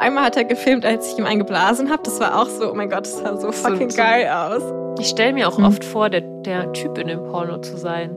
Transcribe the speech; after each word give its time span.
Einmal 0.00 0.24
hat 0.24 0.36
er 0.38 0.44
gefilmt, 0.44 0.86
als 0.86 1.12
ich 1.12 1.18
ihm 1.18 1.26
einen 1.26 1.40
geblasen 1.40 1.90
habe. 1.90 2.02
Das 2.02 2.18
war 2.20 2.40
auch 2.40 2.48
so, 2.48 2.70
oh 2.72 2.74
mein 2.74 2.88
Gott, 2.88 3.04
das 3.04 3.18
sah 3.18 3.36
so 3.36 3.52
fucking 3.52 3.90
so, 3.90 3.98
geil 3.98 4.26
aus. 4.28 4.62
Ich 4.98 5.08
stelle 5.08 5.34
mir 5.34 5.46
auch 5.46 5.58
mhm. 5.58 5.66
oft 5.66 5.84
vor, 5.84 6.08
der, 6.08 6.22
der 6.22 6.72
Typ 6.72 6.96
in 6.96 7.08
dem 7.08 7.22
Porno 7.24 7.58
zu 7.60 7.76
sein. 7.76 8.10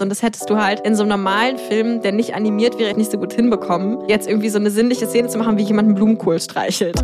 Und 0.00 0.08
das 0.08 0.22
hättest 0.22 0.48
du 0.48 0.56
halt 0.56 0.86
in 0.86 0.94
so 0.94 1.02
einem 1.02 1.10
normalen 1.10 1.58
Film, 1.58 2.00
der 2.00 2.12
nicht 2.12 2.36
animiert 2.36 2.78
wäre, 2.78 2.96
nicht 2.96 3.10
so 3.10 3.18
gut 3.18 3.32
hinbekommen, 3.32 4.08
jetzt 4.08 4.28
irgendwie 4.28 4.50
so 4.50 4.58
eine 4.60 4.70
sinnliche 4.70 5.06
Szene 5.06 5.26
zu 5.26 5.36
machen, 5.36 5.58
wie 5.58 5.64
jemand 5.64 5.88
einen 5.88 5.96
Blumenkohl 5.96 6.38
streichelt. 6.38 7.02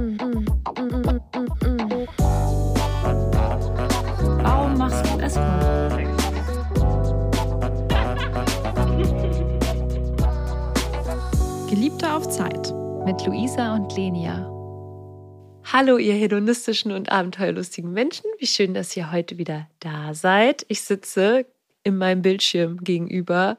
Warum 4.40 4.78
machst 4.78 5.04
du 5.04 5.18
es? 5.18 5.34
Geliebte 11.68 12.14
auf 12.14 12.28
Zeit 12.28 12.72
mit 13.04 13.26
Luisa 13.26 13.74
und 13.74 13.96
Lenia. 13.96 14.48
Hallo, 15.64 15.98
ihr 15.98 16.14
hedonistischen 16.14 16.92
und 16.92 17.10
abenteuerlustigen 17.10 17.92
Menschen. 17.92 18.26
Wie 18.38 18.46
schön, 18.46 18.74
dass 18.74 18.96
ihr 18.96 19.10
heute 19.10 19.38
wieder 19.38 19.68
da 19.80 20.14
seid. 20.14 20.64
Ich 20.68 20.82
sitze 20.82 21.46
in 21.82 21.98
meinem 21.98 22.22
Bildschirm 22.22 22.78
gegenüber 22.78 23.58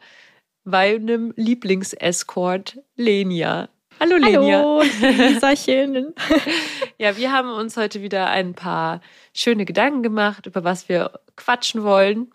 bei 0.63 0.95
einem 0.95 1.33
Lieblingsescort, 1.35 2.79
Lenia. 2.95 3.67
Hallo 3.99 4.15
Lenia. 4.15 4.59
Hallo, 4.59 4.81
Lisachen. 4.81 6.13
ja, 6.97 7.17
wir 7.17 7.31
haben 7.33 7.49
uns 7.49 7.75
heute 7.75 8.01
wieder 8.01 8.29
ein 8.29 8.53
paar 8.53 9.01
schöne 9.33 9.65
Gedanken 9.65 10.03
gemacht, 10.03 10.45
über 10.45 10.63
was 10.63 10.87
wir 10.87 11.19
quatschen 11.35 11.83
wollen. 11.83 12.31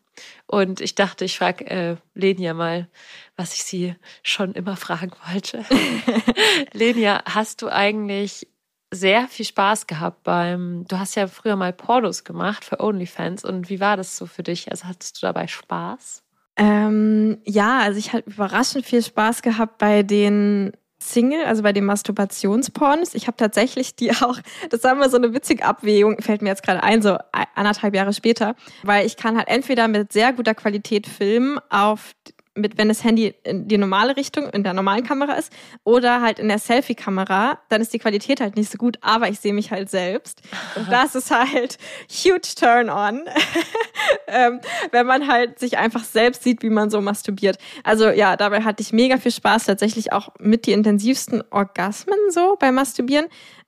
Und 0.47 0.81
ich 0.81 0.95
dachte, 0.95 1.25
ich 1.25 1.39
frage 1.39 1.67
äh, 1.67 1.97
Lenia 2.15 2.55
mal, 2.55 2.89
was 3.37 3.55
ich 3.55 3.65
sie 3.65 3.95
schon 4.23 4.53
immer 4.53 4.77
fragen 4.77 5.13
wollte. 5.33 5.65
Lenia, 6.73 7.23
hast 7.27 7.63
du 7.63 7.69
eigentlich 7.69 8.47
sehr 8.91 9.29
viel 9.29 9.45
Spaß 9.45 9.87
gehabt 9.87 10.23
beim, 10.23 10.85
du 10.89 10.99
hast 10.99 11.15
ja 11.15 11.27
früher 11.27 11.57
mal 11.57 11.73
Pornos 11.73 12.25
gemacht 12.25 12.65
für 12.65 12.81
OnlyFans 12.81 13.45
und 13.45 13.69
wie 13.69 13.81
war 13.81 13.97
das 13.97 14.17
so 14.17 14.27
für 14.27 14.43
dich? 14.43 14.71
Also 14.71 14.87
hattest 14.87 15.19
du 15.23 15.27
dabei 15.27 15.47
Spaß? 15.47 16.23
Ähm, 16.57 17.39
ja, 17.45 17.81
also 17.81 17.99
ich 17.99 18.13
habe 18.13 18.25
überraschend 18.27 18.85
viel 18.85 19.03
Spaß 19.03 19.43
gehabt 19.43 19.79
bei 19.79 20.03
den 20.03 20.73
Single, 20.99 21.45
also 21.45 21.63
bei 21.63 21.73
den 21.73 21.85
Masturbationsporns. 21.85 23.15
Ich 23.15 23.27
habe 23.27 23.37
tatsächlich 23.37 23.97
die 23.97 24.11
auch, 24.23 24.39
das 24.71 24.85
war 24.85 24.93
immer 24.93 25.09
so 25.09 25.17
eine 25.17 25.33
witzige 25.35 25.65
Abwägung, 25.65 26.21
fällt 26.21 26.43
mir 26.43 26.49
jetzt 26.49 26.63
gerade 26.63 26.83
ein, 26.83 27.03
so 27.03 27.17
anderthalb 27.55 27.95
Jahre 27.95 28.13
später, 28.13 28.55
weil 28.83 29.07
ich 29.07 29.17
kann 29.17 29.37
halt 29.37 29.49
entweder 29.49 29.89
mit 29.89 30.13
sehr 30.13 30.33
guter 30.33 30.55
Qualität 30.55 31.07
filmen 31.07 31.59
auf 31.71 32.15
mit, 32.59 32.77
wenn 32.77 32.89
das 32.89 33.05
Handy 33.05 33.35
in 33.45 33.69
die 33.69 33.79
normale 33.79 34.17
Richtung, 34.17 34.49
in 34.51 34.65
der 34.65 34.75
normalen 34.75 35.05
Kamera 35.05 35.35
ist, 35.35 35.53
oder 35.85 36.21
halt 36.21 36.39
in 36.39 36.49
der 36.49 36.59
Selfie-Kamera, 36.59 37.59
dann 37.69 37.81
ist 37.81 37.93
die 37.95 37.99
Qualität 37.99 38.41
halt 38.41 38.57
nicht 38.57 38.71
so 38.71 38.77
gut, 38.77 38.99
aber 39.01 39.29
ich 39.29 39.41
sehe 39.41 39.55
mich 39.55 39.71
halt 39.71 39.89
selbst. 39.89 40.43
Und 40.77 40.89
das 40.91 41.15
ist 41.15 41.31
halt 41.31 41.79
huge 42.11 42.55
turn 42.59 42.91
on, 42.91 43.23
ähm, 44.29 44.61
wenn 44.93 45.07
man 45.07 45.29
halt 45.29 45.59
sich 45.59 45.79
einfach 45.79 46.05
selbst 46.05 46.43
sieht, 46.43 46.63
wie 46.63 46.71
man 46.71 46.91
so 46.91 47.01
masturbiert. 47.01 47.59
Also 47.85 48.09
ja, 48.11 48.37
dabei 48.37 48.63
hatte 48.63 48.83
ich 48.83 48.93
mega 48.93 49.19
viel 49.19 49.33
Spaß, 49.33 49.65
tatsächlich 49.65 50.13
auch 50.13 50.31
mit 50.39 50.67
die 50.67 50.73
intensivsten 50.73 51.43
Orgasmen 51.51 52.19
so 52.31 52.57
beim 52.59 52.75
Masturbieren. 52.75 53.27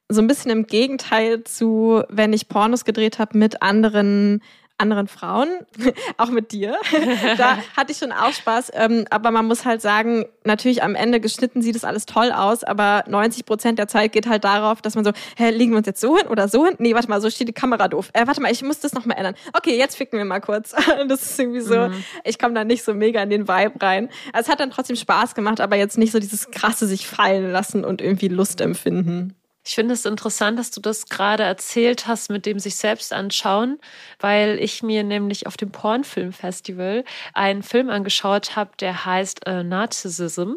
So 0.09 0.21
ein 0.21 0.27
bisschen 0.27 0.51
im 0.51 0.67
Gegenteil 0.67 1.45
zu, 1.45 2.03
wenn 2.09 2.33
ich 2.33 2.49
Pornos 2.49 2.85
gedreht 2.85 3.19
habe 3.19 3.39
mit 3.39 3.63
anderen 3.63 4.43
anderen 4.81 5.09
Frauen, 5.09 5.49
auch 6.17 6.31
mit 6.31 6.53
dir. 6.53 6.77
da 7.37 7.59
hatte 7.77 7.93
ich 7.93 7.99
schon 7.99 8.13
auch 8.13 8.33
Spaß. 8.33 8.73
Ähm, 8.75 9.07
aber 9.11 9.31
man 9.31 9.47
muss 9.47 9.65
halt 9.65 9.83
sagen, 9.83 10.25
natürlich 10.45 10.83
am 10.83 10.95
Ende 10.95 11.21
geschnitten 11.21 11.63
sieht 11.63 11.77
es 11.77 11.85
alles 11.85 12.07
toll 12.07 12.33
aus, 12.33 12.65
aber 12.65 13.05
90 13.07 13.45
Prozent 13.45 13.79
der 13.79 13.89
Zeit 13.89 14.13
geht 14.13 14.27
halt 14.27 14.45
darauf, 14.45 14.83
dass 14.83 14.95
man 14.95 15.05
so, 15.05 15.13
hä, 15.37 15.51
liegen 15.51 15.73
wir 15.73 15.79
uns 15.79 15.87
jetzt 15.87 16.01
so 16.01 16.17
hin 16.17 16.27
oder 16.27 16.49
so 16.49 16.65
hin? 16.67 16.75
Nee, 16.79 16.95
warte 16.95 17.09
mal, 17.09 17.21
so 17.21 17.31
steht 17.31 17.49
die 17.49 17.53
Kamera 17.53 17.89
doof. 17.89 18.11
Äh, 18.13 18.27
warte 18.27 18.41
mal, 18.41 18.51
ich 18.51 18.63
muss 18.63 18.81
das 18.81 18.93
nochmal 18.93 19.17
ändern. 19.17 19.35
Okay, 19.53 19.77
jetzt 19.77 19.97
ficken 19.97 20.19
wir 20.19 20.25
mal 20.25 20.41
kurz. 20.41 20.75
das 21.09 21.23
ist 21.23 21.39
irgendwie 21.39 21.61
so, 21.61 21.89
mhm. 21.89 22.05
ich 22.25 22.39
komme 22.39 22.55
da 22.55 22.65
nicht 22.65 22.85
so 22.85 22.95
mega 22.95 23.23
in 23.23 23.31
den 23.31 23.49
Vibe 23.49 23.75
rein. 23.81 24.09
Also 24.33 24.47
es 24.47 24.49
hat 24.49 24.61
dann 24.61 24.71
trotzdem 24.71 24.97
Spaß 24.97 25.35
gemacht, 25.35 25.61
aber 25.61 25.77
jetzt 25.77 25.99
nicht 25.99 26.13
so 26.13 26.19
dieses 26.19 26.51
krasse 26.51 26.87
sich 26.87 27.07
fallen 27.07 27.53
lassen 27.53 27.85
und 27.85 28.01
irgendwie 28.01 28.29
Lust 28.29 28.61
empfinden. 28.61 29.35
Ich 29.65 29.75
finde 29.75 29.93
es 29.95 30.07
interessant, 30.07 30.59
dass 30.59 30.71
du 30.71 30.81
das 30.81 31.07
gerade 31.07 31.43
erzählt 31.43 32.07
hast 32.07 32.31
mit 32.31 32.47
dem 32.47 32.59
sich 32.59 32.77
selbst 32.77 33.13
anschauen, 33.13 33.79
weil 34.19 34.59
ich 34.59 34.83
mir 34.83 35.05
nämlich 35.05 35.47
auf 35.47 35.57
dem 35.57 35.71
Pornfilmfestival 35.71 37.05
einen 37.35 37.63
Film 37.63 37.91
angeschaut 37.91 38.57
habe, 38.57 38.71
der 38.81 39.05
heißt 39.05 39.47
äh, 39.47 39.63
Narcissism. 39.63 40.55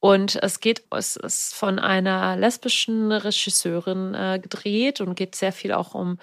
Und 0.00 0.36
es 0.42 0.60
geht, 0.60 0.84
es 0.90 1.16
ist 1.16 1.54
von 1.54 1.78
einer 1.78 2.36
lesbischen 2.36 3.10
Regisseurin 3.12 4.14
äh, 4.14 4.38
gedreht 4.42 5.00
und 5.00 5.14
geht 5.14 5.34
sehr 5.34 5.52
viel 5.52 5.72
auch 5.72 5.94
um 5.94 6.18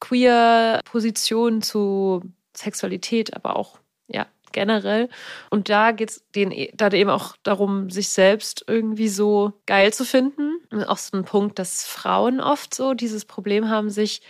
queer 0.00 0.80
Positionen 0.84 1.62
zu 1.62 2.22
Sexualität, 2.56 3.34
aber 3.34 3.56
auch 3.56 3.78
ja, 4.08 4.26
generell. 4.52 5.08
Und 5.50 5.68
da 5.68 5.92
geht 5.92 6.10
es 6.10 6.24
dann 6.32 6.92
eben 6.92 7.10
auch 7.10 7.36
darum, 7.42 7.90
sich 7.90 8.08
selbst 8.08 8.64
irgendwie 8.66 9.08
so 9.08 9.52
geil 9.66 9.92
zu 9.92 10.04
finden. 10.04 10.58
Auch 10.86 10.98
so 10.98 11.16
ein 11.16 11.24
Punkt, 11.24 11.58
dass 11.58 11.84
Frauen 11.84 12.40
oft 12.40 12.74
so 12.74 12.94
dieses 12.94 13.24
Problem 13.24 13.68
haben, 13.68 13.90
sich 13.90 14.22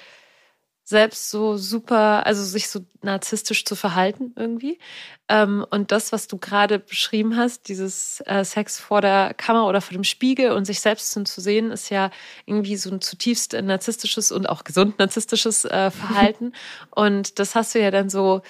selbst 0.91 1.31
so 1.31 1.57
super, 1.57 2.27
also 2.27 2.43
sich 2.43 2.69
so 2.69 2.81
narzisstisch 3.01 3.65
zu 3.65 3.77
verhalten 3.77 4.35
irgendwie. 4.37 4.79
Ähm, 5.29 5.65
und 5.71 5.93
das, 5.93 6.11
was 6.11 6.27
du 6.27 6.37
gerade 6.37 6.81
beschrieben 6.81 7.37
hast, 7.37 7.69
dieses 7.69 8.21
äh, 8.27 8.45
Sex 8.45 8.81
vor 8.81 9.01
der 9.01 9.33
Kamera 9.35 9.69
oder 9.69 9.81
vor 9.81 9.93
dem 9.93 10.03
Spiegel 10.03 10.51
und 10.51 10.65
sich 10.65 10.81
selbst 10.81 11.13
zu 11.13 11.41
sehen, 11.41 11.71
ist 11.71 11.91
ja 11.91 12.11
irgendwie 12.45 12.77
so 12.77 12.91
ein 12.91 13.01
zutiefst 13.01 13.53
narzisstisches 13.53 14.33
und 14.33 14.49
auch 14.49 14.65
gesund 14.65 14.99
narzisstisches 14.99 15.65
äh, 15.65 15.93
Verhalten. 15.93 16.53
und 16.91 17.39
das 17.39 17.55
hast 17.55 17.75
du 17.75 17.81
ja 17.81 17.93
dann 17.93 18.11
so 18.11 18.43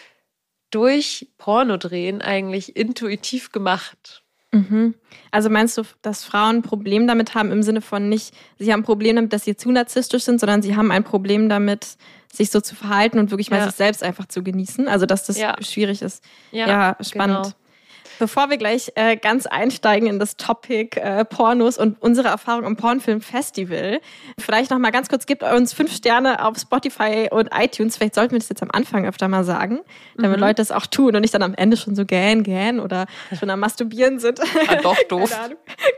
durch 0.70 1.28
Pornodrehen 1.38 2.22
eigentlich 2.22 2.76
intuitiv 2.76 3.52
gemacht. 3.52 4.22
Mhm. 4.52 4.94
Also 5.30 5.48
meinst 5.48 5.78
du, 5.78 5.82
dass 6.02 6.24
Frauen 6.24 6.56
ein 6.56 6.62
Problem 6.62 7.06
damit 7.06 7.34
haben 7.34 7.52
im 7.52 7.62
Sinne 7.62 7.80
von 7.80 8.08
nicht, 8.08 8.34
sie 8.58 8.72
haben 8.72 8.80
ein 8.80 8.84
Problem 8.84 9.16
damit, 9.16 9.32
dass 9.32 9.44
sie 9.44 9.56
zu 9.56 9.70
narzisstisch 9.70 10.24
sind, 10.24 10.40
sondern 10.40 10.62
sie 10.62 10.76
haben 10.76 10.90
ein 10.90 11.04
Problem 11.04 11.48
damit, 11.48 11.96
sich 12.32 12.50
so 12.50 12.60
zu 12.60 12.74
verhalten 12.74 13.18
und 13.18 13.30
wirklich 13.30 13.50
mal 13.50 13.58
ja. 13.58 13.66
sich 13.66 13.74
selbst 13.74 14.02
einfach 14.02 14.26
zu 14.26 14.42
genießen? 14.42 14.88
Also 14.88 15.06
dass 15.06 15.26
das 15.26 15.38
ja. 15.38 15.56
schwierig 15.62 16.02
ist. 16.02 16.24
Ja, 16.52 16.66
ja 16.66 16.96
spannend. 17.00 17.42
Genau. 17.44 17.54
Bevor 18.20 18.50
wir 18.50 18.58
gleich 18.58 18.92
äh, 18.96 19.16
ganz 19.16 19.46
einsteigen 19.46 20.06
in 20.06 20.18
das 20.18 20.36
Topic 20.36 21.00
äh, 21.00 21.24
Pornos 21.24 21.78
und 21.78 21.96
unsere 22.02 22.28
Erfahrung 22.28 22.66
im 22.66 22.76
Pornfilm-Festival, 22.76 23.98
vielleicht 24.38 24.70
noch 24.70 24.78
mal 24.78 24.90
ganz 24.90 25.08
kurz, 25.08 25.24
gebt 25.24 25.42
uns 25.42 25.72
fünf 25.72 25.90
Sterne 25.96 26.44
auf 26.44 26.58
Spotify 26.58 27.28
und 27.30 27.48
iTunes. 27.58 27.96
Vielleicht 27.96 28.14
sollten 28.14 28.32
wir 28.32 28.38
das 28.38 28.50
jetzt 28.50 28.62
am 28.62 28.70
Anfang 28.72 29.06
öfter 29.06 29.26
mal 29.28 29.42
sagen, 29.42 29.80
damit 30.18 30.36
mhm. 30.36 30.42
Leute 30.42 30.56
das 30.56 30.70
auch 30.70 30.84
tun 30.86 31.16
und 31.16 31.22
nicht 31.22 31.32
dann 31.32 31.42
am 31.42 31.54
Ende 31.54 31.78
schon 31.78 31.94
so 31.94 32.04
gähn, 32.04 32.42
gähn 32.42 32.78
oder 32.78 33.06
schon 33.38 33.48
am 33.48 33.60
Masturbieren 33.60 34.18
sind. 34.18 34.38
Ah, 34.68 34.76
doch, 34.76 34.98
doof. 35.08 35.34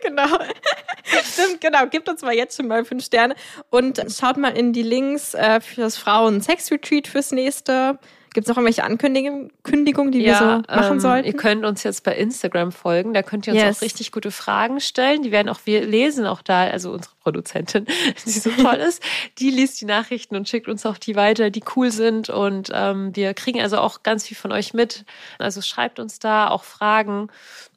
genau. 0.01 0.29
Stimmt, 1.25 1.61
genau. 1.61 1.87
Gebt 1.87 2.09
uns 2.09 2.23
mal 2.23 2.35
jetzt 2.35 2.57
schon 2.57 2.69
mal 2.69 2.85
fünf 2.85 3.05
Sterne 3.05 3.35
und 3.69 4.01
schaut 4.17 4.37
mal 4.37 4.57
in 4.57 4.73
die 4.73 4.85
Links 4.85 5.35
äh, 5.35 5.61
fürs 5.61 5.97
Frauen-Sex-Retreat 5.97 7.09
fürs 7.09 7.33
nächste. 7.33 7.99
Gibt 8.33 8.47
es 8.47 8.49
noch 8.49 8.57
irgendwelche 8.57 8.85
Ankündigungen, 8.85 10.13
die 10.13 10.21
ja, 10.21 10.27
wir 10.27 10.39
so 10.39 10.75
machen 10.75 10.93
ähm, 10.93 11.01
sollten? 11.01 11.27
Ihr 11.27 11.35
könnt 11.35 11.65
uns 11.65 11.83
jetzt 11.83 12.05
bei 12.05 12.15
Instagram 12.17 12.73
folgen. 12.73 13.13
Da 13.13 13.23
könnt 13.23 13.47
ihr 13.47 13.53
uns 13.53 13.63
yes. 13.63 13.79
auch 13.79 13.83
richtig 13.83 14.13
gute 14.13 14.31
Fragen 14.31 14.81
stellen. 14.81 15.23
Die 15.23 15.33
werden 15.33 15.49
auch, 15.49 15.61
wir 15.65 15.85
lesen 15.85 16.27
auch 16.27 16.43
da, 16.43 16.65
also 16.65 16.93
unsere 16.93 17.15
Produzentin, 17.21 17.87
die 18.25 18.31
so 18.31 18.51
toll 18.51 18.77
ist, 18.77 19.03
die 19.39 19.51
liest 19.51 19.81
die 19.81 19.85
Nachrichten 19.85 20.37
und 20.37 20.49
schickt 20.49 20.69
uns 20.69 20.87
auch 20.87 20.99
die 20.99 21.17
weiter, 21.17 21.51
die 21.51 21.63
cool 21.77 21.91
sind. 21.91 22.31
Und 22.31 22.71
ähm, 22.73 23.15
wir 23.15 23.35
kriegen 23.35 23.61
also 23.61 23.79
auch 23.79 24.03
ganz 24.03 24.27
viel 24.27 24.37
von 24.37 24.53
euch 24.53 24.73
mit. 24.73 25.05
Also 25.39 25.61
schreibt 25.61 25.99
uns 25.99 26.19
da 26.19 26.49
auch 26.49 26.65
Fragen, 26.65 27.29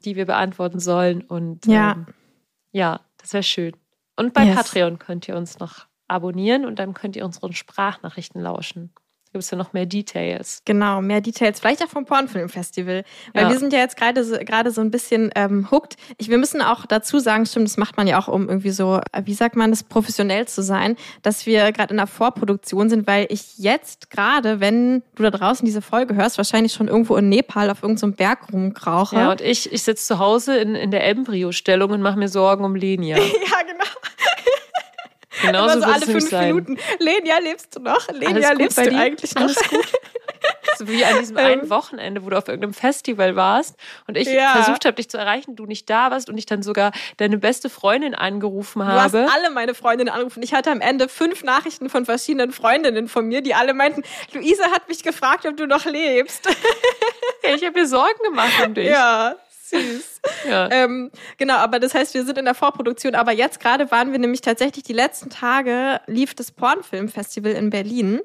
die 0.06 0.16
wir 0.16 0.26
beantworten 0.26 0.80
sollen. 0.80 1.22
Und 1.22 1.66
ja, 1.66 1.94
ähm, 1.94 2.06
ja 2.72 3.02
das 3.18 3.34
wäre 3.34 3.44
schön. 3.44 3.76
Und 4.16 4.34
bei 4.34 4.44
yes. 4.44 4.56
Patreon 4.56 5.00
könnt 5.00 5.28
ihr 5.28 5.36
uns 5.36 5.60
noch 5.60 5.88
abonnieren 6.08 6.66
und 6.66 6.80
dann 6.80 6.94
könnt 6.94 7.16
ihr 7.16 7.26
unseren 7.26 7.54
Sprachnachrichten 7.54 8.42
lauschen 8.42 8.94
gibt 9.36 9.44
es 9.44 9.52
ja 9.52 9.58
noch 9.58 9.74
mehr 9.74 9.86
Details. 9.86 10.62
Genau, 10.64 11.02
mehr 11.02 11.20
Details. 11.20 11.60
Vielleicht 11.60 11.84
auch 11.84 11.90
vom 11.90 12.06
Pornfilmfestival. 12.06 13.04
Weil 13.34 13.44
ja. 13.44 13.50
wir 13.50 13.60
sind 13.60 13.74
ja 13.74 13.80
jetzt 13.80 13.98
gerade 13.98 14.24
so, 14.24 14.38
gerade 14.38 14.72
so 14.72 14.80
ein 14.80 14.92
bisschen 14.92 15.30
ähm, 15.36 15.70
hooked. 15.72 15.98
Ich, 16.18 16.30
wir 16.30 16.38
müssen 16.38 16.62
auch 16.62 16.86
dazu 16.86 17.20
sagen, 17.20 17.46
stimmt, 17.46 17.68
das 17.68 17.76
macht 17.76 17.98
man 17.98 18.08
ja 18.08 18.18
auch, 18.18 18.30
um 18.30 18.48
irgendwie 18.48 18.70
so, 18.70 19.02
äh, 19.12 19.24
wie 19.26 19.34
sagt 19.34 19.58
man 19.58 19.72
das, 19.72 19.84
professionell 19.84 20.48
zu 20.48 20.64
sein, 20.64 20.96
dass 21.22 21.46
wir 21.46 21.70
gerade 21.74 21.92
in 21.92 21.98
der 21.98 22.08
Vorproduktion 22.08 22.90
sind, 22.90 23.08
weil 23.08 23.28
ich 23.30 23.58
jetzt 23.58 24.10
gerade, 24.10 24.62
wenn 24.62 25.04
du 25.16 25.24
da 25.24 25.32
draußen 25.32 25.66
diese 25.66 25.82
Folge 25.82 26.16
hörst, 26.16 26.38
wahrscheinlich 26.38 26.72
schon 26.72 26.88
irgendwo 26.88 27.18
in 27.18 27.28
Nepal 27.28 27.70
auf 27.70 27.84
irgendeinem 27.84 28.12
so 28.12 28.16
Berg 28.16 28.54
rumkrauche. 28.54 29.18
Ja, 29.18 29.32
und 29.32 29.42
ich, 29.42 29.70
ich 29.70 29.84
sitze 29.84 30.06
zu 30.06 30.20
Hause 30.20 30.56
in, 30.56 30.76
in 30.76 30.92
der 30.92 31.06
Embryo-Stellung 31.06 31.92
und 31.92 32.02
mache 32.02 32.18
mir 32.18 32.30
Sorgen 32.30 32.64
um 32.64 32.74
Lenia. 32.74 33.18
ja, 33.18 33.24
genau. 33.68 33.84
Genau 35.42 35.68
so 35.70 35.84
alle 35.84 36.06
fünf 36.06 36.32
Minuten. 36.32 36.78
Lenia, 37.00 37.38
lebst 37.40 37.76
du 37.76 37.82
noch? 37.82 38.08
Lenia, 38.10 38.52
lebst 38.54 38.78
du 38.78 38.96
eigentlich 38.96 39.34
noch? 39.36 39.42
Alles 39.44 39.58
gut. 39.70 39.86
So 40.78 40.88
wie 40.90 41.04
an 41.06 41.18
diesem 41.20 41.38
einen 41.38 41.70
Wochenende, 41.70 42.24
wo 42.26 42.30
du 42.30 42.38
auf 42.38 42.48
irgendeinem 42.50 42.74
Festival 42.74 43.36
warst 43.38 43.76
und 44.08 44.18
ich 44.18 44.28
Ja. 44.28 44.52
versucht 44.52 44.84
habe, 44.86 44.94
dich 44.96 45.10
zu 45.10 45.18
erreichen, 45.18 45.56
du 45.56 45.66
nicht 45.66 45.90
da 45.90 46.12
warst 46.12 46.30
und 46.30 46.38
ich 46.38 46.46
dann 46.46 46.62
sogar 46.64 46.92
deine 47.18 47.38
beste 47.38 47.70
Freundin 47.70 48.14
angerufen 48.14 48.80
Du 48.82 48.86
hast 48.86 49.14
habe. 49.16 49.28
alle 49.34 49.50
meine 49.52 49.74
Freundinnen 49.74 50.10
angerufen. 50.14 50.44
Ich 50.44 50.54
hatte 50.54 50.70
am 50.72 50.82
Ende 50.82 51.08
fünf 51.08 51.44
Nachrichten 51.44 51.90
von 51.90 52.06
verschiedenen 52.06 52.52
Freundinnen 52.52 53.08
von 53.08 53.26
mir, 53.26 53.42
die 53.42 53.56
alle 53.56 53.74
meinten, 53.74 54.04
Luisa 54.34 54.66
hat 54.70 54.88
mich 54.90 55.02
gefragt, 55.02 55.46
ob 55.48 55.56
du 55.56 55.66
noch 55.66 55.86
lebst. 55.86 56.48
Ich 57.56 57.64
habe 57.64 57.80
mir 57.80 57.88
Sorgen 57.88 58.20
gemacht 58.24 58.54
um 58.66 58.74
dich. 58.74 58.90
ja, 58.90 59.36
süß. 59.70 60.22
Ja. 60.50 60.70
Ähm, 60.72 61.12
genau, 61.38 61.56
aber 61.56 61.80
das 61.80 61.94
heißt, 61.94 62.14
wir 62.14 62.26
sind 62.26 62.38
in 62.38 62.46
der 62.46 62.56
Vorproduktion. 62.56 63.16
Aber 63.16 63.32
jetzt 63.32 63.60
gerade 63.60 63.90
waren 63.92 64.12
wir 64.12 64.20
nämlich 64.20 64.42
tatsächlich 64.42 64.84
die 64.84 64.94
letzten 64.94 65.30
Tage, 65.30 66.02
lief 66.08 66.34
das 66.36 66.52
Pornfilmfestival 66.52 67.52
in 67.52 67.70
Berlin. 67.70 68.22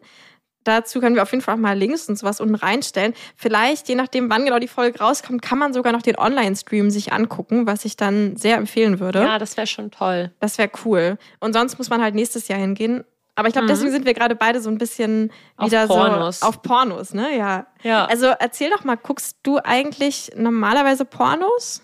Dazu 0.64 1.00
können 1.00 1.14
wir 1.14 1.22
auf 1.22 1.32
jeden 1.32 1.42
Fall 1.42 1.54
auch 1.54 1.58
mal 1.58 1.76
Links 1.76 2.08
und 2.08 2.16
sowas 2.16 2.40
unten 2.40 2.54
reinstellen. 2.54 3.14
Vielleicht, 3.37 3.88
je 3.88 3.94
nachdem, 3.94 4.28
wann 4.28 4.44
genau 4.44 4.58
die 4.58 4.69
Folge 4.69 4.98
rauskommt, 4.98 5.40
kann 5.40 5.58
man 5.58 5.72
sogar 5.72 5.92
noch 5.92 6.02
den 6.02 6.19
Online-Stream 6.19 6.90
sich 6.90 7.12
angucken, 7.12 7.66
was 7.66 7.84
ich 7.86 7.96
dann 7.96 8.36
sehr 8.36 8.56
empfehlen 8.56 9.00
würde. 9.00 9.20
ja, 9.20 9.38
das 9.38 9.56
wäre 9.56 9.66
schon 9.66 9.90
toll. 9.90 10.32
Das 10.40 10.58
wäre 10.58 10.70
cool. 10.84 11.16
Und 11.38 11.54
sonst 11.54 11.78
muss 11.78 11.88
man 11.88 12.02
halt 12.02 12.14
nächstes 12.14 12.48
Jahr 12.48 12.58
hingehen. 12.58 13.04
Aber 13.35 13.49
ich 13.49 13.53
glaube, 13.55 13.69
deswegen 13.69 13.91
sind 13.93 14.05
wir 14.05 14.15
gerade 14.15 14.35
beide 14.37 14.61
so 14.61 14.69
ein 14.71 14.79
bisschen 14.79 15.25
Mhm. 15.25 15.31
Auf 15.56 15.67
wieder 15.71 15.87
Pornos. 15.87 16.41
so 16.41 16.47
auf 16.47 16.62
Pornos, 16.62 17.15
ne? 17.15 17.37
Ja. 17.37 17.67
Ja. 17.82 18.05
Also 18.06 18.27
erzähl 18.27 18.71
doch 18.71 18.85
mal, 18.85 18.97
guckst 18.97 19.38
du 19.43 19.59
eigentlich 19.62 20.31
normalerweise 20.37 21.05
Pornos? 21.05 21.82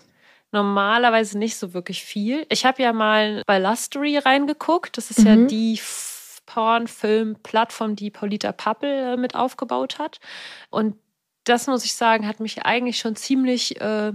Normalerweise 0.51 1.37
nicht 1.37 1.57
so 1.57 1.73
wirklich 1.73 2.03
viel. 2.03 2.45
Ich 2.49 2.65
habe 2.65 2.81
ja 2.81 2.93
mal 2.93 3.43
bei 3.47 3.59
Lustery 3.59 4.17
reingeguckt. 4.17 4.97
Das 4.97 5.09
ist 5.11 5.23
ja 5.23 5.35
Mhm. 5.35 5.47
die 5.47 5.73
F- 5.75 6.41
Porn-Film-Plattform, 6.45 7.95
die 7.95 8.09
Paulita 8.11 8.51
Pappel 8.51 8.89
äh, 8.89 9.17
mit 9.17 9.35
aufgebaut 9.35 9.99
hat. 9.99 10.19
Und 10.69 10.95
das 11.43 11.67
muss 11.67 11.83
ich 11.85 11.93
sagen, 11.95 12.27
hat 12.27 12.39
mich 12.39 12.65
eigentlich 12.65 12.97
schon 12.99 13.15
ziemlich 13.15 13.79
äh, 13.81 14.13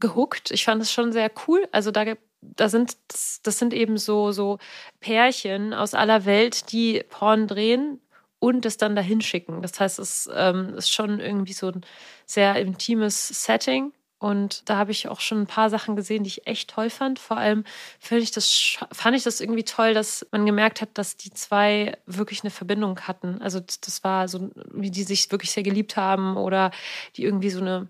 gehuckt. 0.00 0.50
Ich 0.50 0.64
fand 0.64 0.82
es 0.82 0.92
schon 0.92 1.12
sehr 1.12 1.30
cool. 1.46 1.66
Also 1.72 1.90
da, 1.90 2.04
gibt- 2.04 2.22
da 2.56 2.68
sind 2.68 2.96
das, 3.42 3.58
sind 3.58 3.74
eben 3.74 3.98
so 3.98 4.32
so 4.32 4.58
Pärchen 5.00 5.74
aus 5.74 5.94
aller 5.94 6.24
Welt, 6.24 6.72
die 6.72 7.04
Porn 7.08 7.46
drehen 7.46 8.00
und 8.38 8.66
es 8.66 8.76
dann 8.76 8.94
dahin 8.96 9.20
schicken. 9.20 9.62
Das 9.62 9.78
heißt, 9.80 9.98
es 9.98 10.28
ähm, 10.34 10.74
ist 10.74 10.90
schon 10.90 11.20
irgendwie 11.20 11.54
so 11.54 11.68
ein 11.68 11.80
sehr 12.26 12.56
intimes 12.56 13.28
Setting. 13.28 13.92
Und 14.18 14.68
da 14.70 14.76
habe 14.76 14.90
ich 14.90 15.08
auch 15.08 15.20
schon 15.20 15.42
ein 15.42 15.46
paar 15.46 15.68
Sachen 15.68 15.96
gesehen, 15.96 16.24
die 16.24 16.28
ich 16.28 16.46
echt 16.46 16.70
toll 16.70 16.88
fand. 16.88 17.18
Vor 17.18 17.36
allem 17.36 17.64
fand 18.00 18.22
ich 18.22 18.30
das, 18.30 18.78
fand 18.90 19.16
ich 19.16 19.22
das 19.22 19.40
irgendwie 19.40 19.64
toll, 19.64 19.92
dass 19.92 20.26
man 20.30 20.46
gemerkt 20.46 20.80
hat, 20.80 20.90
dass 20.94 21.16
die 21.16 21.30
zwei 21.30 21.96
wirklich 22.06 22.42
eine 22.42 22.50
Verbindung 22.50 23.00
hatten. 23.00 23.42
Also 23.42 23.60
das 23.60 24.02
war 24.02 24.28
so, 24.28 24.50
wie 24.72 24.90
die 24.90 25.02
sich 25.02 25.30
wirklich 25.30 25.50
sehr 25.50 25.62
geliebt 25.62 25.96
haben 25.96 26.36
oder 26.38 26.70
die 27.16 27.24
irgendwie 27.24 27.50
so 27.50 27.60
eine, 27.60 27.88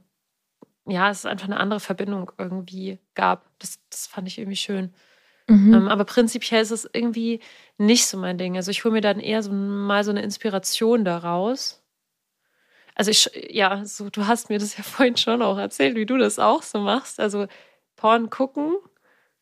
ja, 0.87 1.11
es 1.11 1.19
ist 1.19 1.27
einfach 1.27 1.47
eine 1.47 1.59
andere 1.59 1.81
Verbindung 1.81 2.31
irgendwie 2.39 2.99
gab. 3.15 3.47
Das, 3.59 3.79
das 3.91 4.07
fand 4.07 4.29
ich 4.29 4.39
irgendwie 4.39 4.57
schön. 4.57 4.93
Ähm, 5.47 5.89
aber 5.89 6.05
prinzipiell 6.05 6.63
ist 6.63 6.71
es 6.71 6.89
irgendwie 6.91 7.41
nicht 7.77 8.07
so 8.07 8.17
mein 8.17 8.39
Ding. 8.39 8.57
Also 8.57 8.71
ich 8.71 8.85
hole 8.85 8.93
mir 8.93 9.03
dann 9.03 9.21
eher 9.21 9.43
so 9.43 9.53
mal 9.53 10.03
so 10.03 10.11
eine 10.11 10.23
Inspiration 10.23 11.05
daraus. 11.05 11.83
Also 12.95 13.11
ich, 13.11 13.31
ja, 13.51 13.85
so, 13.85 14.09
du 14.09 14.27
hast 14.27 14.49
mir 14.49 14.59
das 14.59 14.77
ja 14.77 14.85
vorhin 14.85 15.17
schon 15.17 15.43
auch 15.43 15.59
erzählt, 15.59 15.97
wie 15.97 16.07
du 16.07 16.17
das 16.17 16.39
auch 16.39 16.63
so 16.63 16.79
machst. 16.79 17.21
Also 17.21 17.47
Porn 17.97 18.31
gucken, 18.31 18.75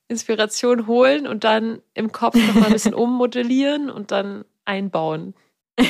Inspiration 0.08 0.88
holen 0.88 1.28
und 1.28 1.44
dann 1.44 1.80
im 1.94 2.10
Kopf 2.10 2.34
nochmal 2.34 2.66
ein 2.66 2.72
bisschen 2.72 2.94
ummodellieren 2.94 3.88
und 3.88 4.10
dann 4.10 4.44
einbauen. 4.64 5.34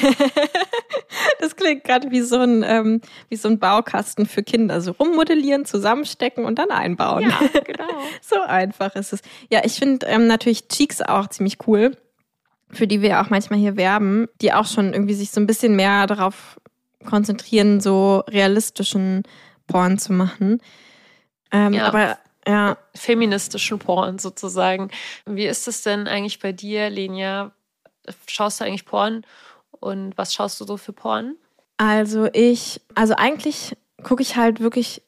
Das 1.42 1.56
klingt 1.56 1.82
gerade 1.82 2.12
wie 2.12 2.20
so 2.20 2.38
ein 2.38 2.62
ähm, 2.64 3.00
wie 3.28 3.34
so 3.34 3.48
ein 3.48 3.58
Baukasten 3.58 4.26
für 4.26 4.44
Kinder, 4.44 4.80
so 4.80 4.92
rummodellieren, 4.92 5.64
zusammenstecken 5.64 6.44
und 6.44 6.60
dann 6.60 6.70
einbauen. 6.70 7.22
Ja, 7.28 7.40
genau. 7.64 7.88
so 8.20 8.40
einfach 8.40 8.94
ist 8.94 9.12
es. 9.12 9.22
Ja, 9.50 9.62
ich 9.64 9.72
finde 9.72 10.06
ähm, 10.06 10.28
natürlich 10.28 10.68
Cheeks 10.68 11.02
auch 11.02 11.26
ziemlich 11.26 11.58
cool, 11.66 11.96
für 12.70 12.86
die 12.86 13.02
wir 13.02 13.20
auch 13.20 13.28
manchmal 13.28 13.58
hier 13.58 13.76
werben, 13.76 14.28
die 14.40 14.52
auch 14.52 14.66
schon 14.66 14.92
irgendwie 14.92 15.14
sich 15.14 15.32
so 15.32 15.40
ein 15.40 15.48
bisschen 15.48 15.74
mehr 15.74 16.06
darauf 16.06 16.60
konzentrieren, 17.04 17.80
so 17.80 18.22
realistischen 18.28 19.24
Porn 19.66 19.98
zu 19.98 20.12
machen. 20.12 20.62
Ähm, 21.50 21.72
Ja. 21.72 21.86
Aber 21.88 22.18
ja, 22.46 22.76
Feministischen 22.94 23.80
Porn 23.80 24.20
sozusagen. 24.20 24.92
Wie 25.26 25.46
ist 25.46 25.66
es 25.66 25.82
denn 25.82 26.06
eigentlich 26.06 26.38
bei 26.38 26.52
dir, 26.52 26.88
Lenia? 26.88 27.50
Schaust 28.28 28.60
du 28.60 28.64
eigentlich 28.64 28.84
Porn? 28.84 29.26
Und 29.82 30.16
was 30.16 30.32
schaust 30.32 30.60
du 30.60 30.64
so 30.64 30.76
für 30.76 30.92
Porn? 30.92 31.34
Also 31.76 32.28
ich, 32.32 32.80
also 32.94 33.14
eigentlich 33.16 33.76
gucke 34.04 34.22
ich 34.22 34.36
halt 34.36 34.60
wirklich 34.60 35.02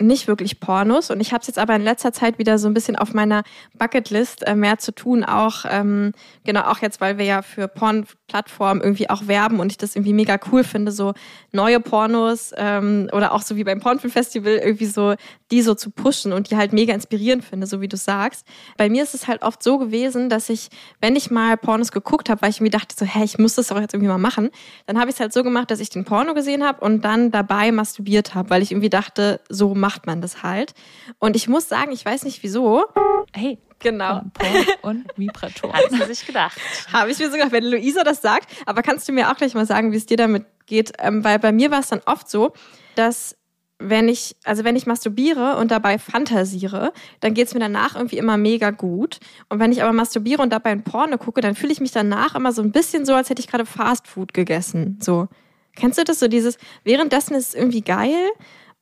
nicht 0.00 0.28
wirklich 0.28 0.60
Pornos 0.60 1.10
und 1.10 1.20
ich 1.20 1.32
habe 1.32 1.40
es 1.42 1.46
jetzt 1.46 1.58
aber 1.58 1.76
in 1.76 1.82
letzter 1.82 2.12
Zeit 2.12 2.38
wieder 2.38 2.58
so 2.58 2.68
ein 2.68 2.74
bisschen 2.74 2.96
auf 2.96 3.14
meiner 3.14 3.42
Bucketlist 3.78 4.46
äh, 4.46 4.54
mehr 4.54 4.78
zu 4.78 4.92
tun, 4.92 5.24
auch 5.24 5.64
ähm, 5.68 6.12
genau 6.44 6.62
auch 6.62 6.78
jetzt, 6.78 7.00
weil 7.00 7.18
wir 7.18 7.24
ja 7.24 7.42
für 7.42 7.68
Porn-Plattformen 7.68 8.80
irgendwie 8.80 9.10
auch 9.10 9.26
werben 9.28 9.60
und 9.60 9.70
ich 9.70 9.78
das 9.78 9.96
irgendwie 9.96 10.12
mega 10.12 10.38
cool 10.50 10.64
finde, 10.64 10.92
so 10.92 11.14
neue 11.52 11.80
Pornos 11.80 12.52
ähm, 12.56 13.08
oder 13.12 13.32
auch 13.32 13.42
so 13.42 13.56
wie 13.56 13.64
beim 13.64 13.80
Pornfilmfestival 13.80 14.54
irgendwie 14.54 14.86
so 14.86 15.14
die 15.50 15.62
so 15.62 15.74
zu 15.74 15.90
pushen 15.90 16.32
und 16.32 16.50
die 16.50 16.56
halt 16.56 16.72
mega 16.72 16.94
inspirierend 16.94 17.44
finde, 17.44 17.66
so 17.66 17.80
wie 17.80 17.88
du 17.88 17.96
sagst. 17.96 18.46
Bei 18.76 18.88
mir 18.88 19.02
ist 19.02 19.14
es 19.14 19.26
halt 19.26 19.42
oft 19.42 19.62
so 19.62 19.78
gewesen, 19.78 20.28
dass 20.28 20.48
ich, 20.48 20.68
wenn 21.00 21.16
ich 21.16 21.30
mal 21.30 21.56
Pornos 21.56 21.92
geguckt 21.92 22.30
habe, 22.30 22.42
weil 22.42 22.50
ich 22.50 22.58
irgendwie 22.58 22.70
dachte 22.70 22.94
so, 22.96 23.04
hey, 23.04 23.24
ich 23.24 23.38
muss 23.38 23.56
das 23.56 23.68
doch 23.68 23.80
jetzt 23.80 23.94
irgendwie 23.94 24.10
mal 24.10 24.18
machen, 24.18 24.50
dann 24.86 24.98
habe 24.98 25.10
ich 25.10 25.16
es 25.16 25.20
halt 25.20 25.32
so 25.32 25.42
gemacht, 25.42 25.70
dass 25.70 25.80
ich 25.80 25.90
den 25.90 26.04
Porno 26.04 26.34
gesehen 26.34 26.64
habe 26.64 26.84
und 26.84 27.04
dann 27.04 27.30
dabei 27.30 27.72
masturbiert 27.72 28.34
habe, 28.34 28.50
weil 28.50 28.62
ich 28.62 28.70
irgendwie 28.70 28.90
dachte, 28.90 29.40
so 29.48 29.74
macht 29.90 30.06
man 30.06 30.20
das 30.20 30.44
halt. 30.44 30.72
Und 31.18 31.34
ich 31.34 31.48
muss 31.48 31.68
sagen, 31.68 31.90
ich 31.90 32.04
weiß 32.04 32.24
nicht 32.24 32.42
wieso. 32.42 32.84
Hey, 33.32 33.58
Genau. 33.82 34.20
Porn 34.34 34.66
und 34.82 35.06
Vibratoren. 35.16 35.74
hat 35.74 35.90
sie 35.90 36.04
sich 36.04 36.26
gedacht. 36.26 36.58
Habe 36.92 37.10
ich 37.10 37.18
mir 37.18 37.30
sogar, 37.30 37.50
wenn 37.50 37.64
Luisa 37.64 38.04
das 38.04 38.20
sagt, 38.20 38.46
aber 38.66 38.82
kannst 38.82 39.08
du 39.08 39.12
mir 39.12 39.30
auch 39.30 39.36
gleich 39.36 39.54
mal 39.54 39.64
sagen, 39.64 39.90
wie 39.90 39.96
es 39.96 40.04
dir 40.04 40.18
damit 40.18 40.44
geht? 40.66 40.92
Ähm, 40.98 41.24
weil 41.24 41.38
bei 41.38 41.50
mir 41.50 41.70
war 41.70 41.80
es 41.80 41.88
dann 41.88 42.02
oft 42.04 42.28
so, 42.28 42.52
dass 42.94 43.38
wenn 43.78 44.06
ich, 44.10 44.36
also 44.44 44.64
wenn 44.64 44.76
ich 44.76 44.86
masturbiere 44.86 45.56
und 45.56 45.70
dabei 45.70 45.98
fantasiere, 45.98 46.92
dann 47.20 47.32
geht 47.32 47.46
es 47.46 47.54
mir 47.54 47.60
danach 47.60 47.96
irgendwie 47.96 48.18
immer 48.18 48.36
mega 48.36 48.70
gut. 48.70 49.18
Und 49.48 49.60
wenn 49.60 49.72
ich 49.72 49.82
aber 49.82 49.94
masturbiere 49.94 50.42
und 50.42 50.52
dabei 50.52 50.72
ein 50.72 50.84
Porno 50.84 51.16
gucke, 51.16 51.40
dann 51.40 51.54
fühle 51.54 51.72
ich 51.72 51.80
mich 51.80 51.90
danach 51.92 52.34
immer 52.34 52.52
so 52.52 52.60
ein 52.60 52.72
bisschen 52.72 53.06
so, 53.06 53.14
als 53.14 53.30
hätte 53.30 53.40
ich 53.40 53.48
gerade 53.48 53.64
Fastfood 53.64 54.34
gegessen. 54.34 54.98
So. 55.00 55.28
Kennst 55.74 55.98
du 55.98 56.04
das? 56.04 56.18
So 56.18 56.28
dieses, 56.28 56.58
währenddessen 56.84 57.34
ist 57.34 57.48
es 57.48 57.54
irgendwie 57.54 57.80
geil 57.80 58.28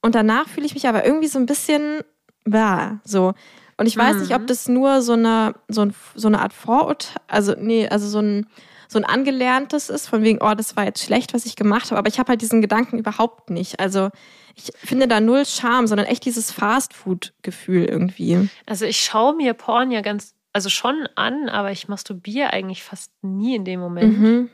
und 0.03 0.15
danach 0.15 0.49
fühle 0.49 0.67
ich 0.67 0.75
mich 0.75 0.87
aber 0.87 1.05
irgendwie 1.05 1.29
so 1.29 1.39
ein 1.39 1.47
bisschen, 1.47 2.01
bah, 2.45 3.01
so. 3.05 3.35
Und 3.77 3.87
ich 3.87 3.97
weiß 3.97 4.17
nicht, 4.17 4.35
ob 4.35 4.47
das 4.49 4.69
nur 4.69 5.03
so 5.03 5.13
eine, 5.13 5.55
so, 5.69 5.83
ein, 5.83 5.95
so 6.15 6.27
eine 6.27 6.41
Art 6.41 6.53
Vorurteil, 6.53 7.23
also 7.29 7.55
nee, 7.57 7.89
also 7.89 8.09
so 8.09 8.19
ein, 8.19 8.47
so 8.89 8.99
ein 8.99 9.05
angelerntes 9.05 9.89
ist, 9.89 10.09
von 10.09 10.23
wegen, 10.23 10.41
oh, 10.43 10.55
das 10.55 10.75
war 10.75 10.85
jetzt 10.85 11.03
schlecht, 11.03 11.35
was 11.35 11.47
ich 11.47 11.55
gemacht 11.55 11.91
habe. 11.91 11.99
Aber 11.99 12.09
ich 12.09 12.19
habe 12.19 12.31
halt 12.31 12.41
diesen 12.41 12.61
Gedanken 12.63 12.99
überhaupt 12.99 13.51
nicht. 13.51 13.79
Also 13.79 14.09
ich 14.57 14.73
finde 14.77 15.07
da 15.07 15.21
null 15.21 15.45
Charme, 15.45 15.87
sondern 15.87 16.07
echt 16.07 16.25
dieses 16.25 16.51
Fastfood-Gefühl 16.51 17.85
irgendwie. 17.85 18.49
Also 18.67 18.87
ich 18.87 18.99
schaue 18.99 19.37
mir 19.37 19.55
Porn 19.55 19.91
ja 19.91 20.01
ganz, 20.01 20.35
also 20.53 20.71
schon 20.71 21.07
an, 21.15 21.49
aber 21.49 21.71
ich 21.71 21.87
masturbiere 21.87 22.53
eigentlich 22.53 22.83
fast 22.83 23.13
nie 23.23 23.55
in 23.55 23.65
dem 23.65 23.79
Moment. 23.79 24.19
Mhm. 24.19 24.51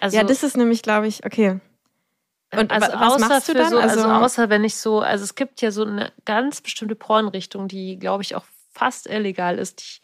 Also, 0.00 0.16
ja, 0.16 0.24
das 0.24 0.42
ist 0.42 0.56
nämlich, 0.56 0.82
glaube 0.82 1.08
ich, 1.08 1.24
okay. 1.24 1.58
Und 2.56 2.70
also 2.70 2.86
wa- 2.88 3.00
was 3.00 3.12
außer 3.14 3.28
machst 3.28 3.48
du 3.48 3.54
dann? 3.54 3.70
So, 3.70 3.78
also, 3.78 4.00
Also- 4.00 4.10
außer 4.24 4.50
wenn 4.50 4.64
ich 4.64 4.76
so, 4.76 5.00
also 5.00 5.24
es 5.24 5.34
gibt 5.34 5.60
ja 5.62 5.70
so 5.70 5.84
eine 5.84 6.12
ganz 6.24 6.60
bestimmte 6.60 6.94
Pornrichtung, 6.94 7.68
die, 7.68 7.98
glaube 7.98 8.22
ich, 8.22 8.34
auch 8.34 8.44
fast 8.74 9.06
illegal 9.06 9.58
ist, 9.58 9.80
die 9.80 9.84
ich 9.84 10.02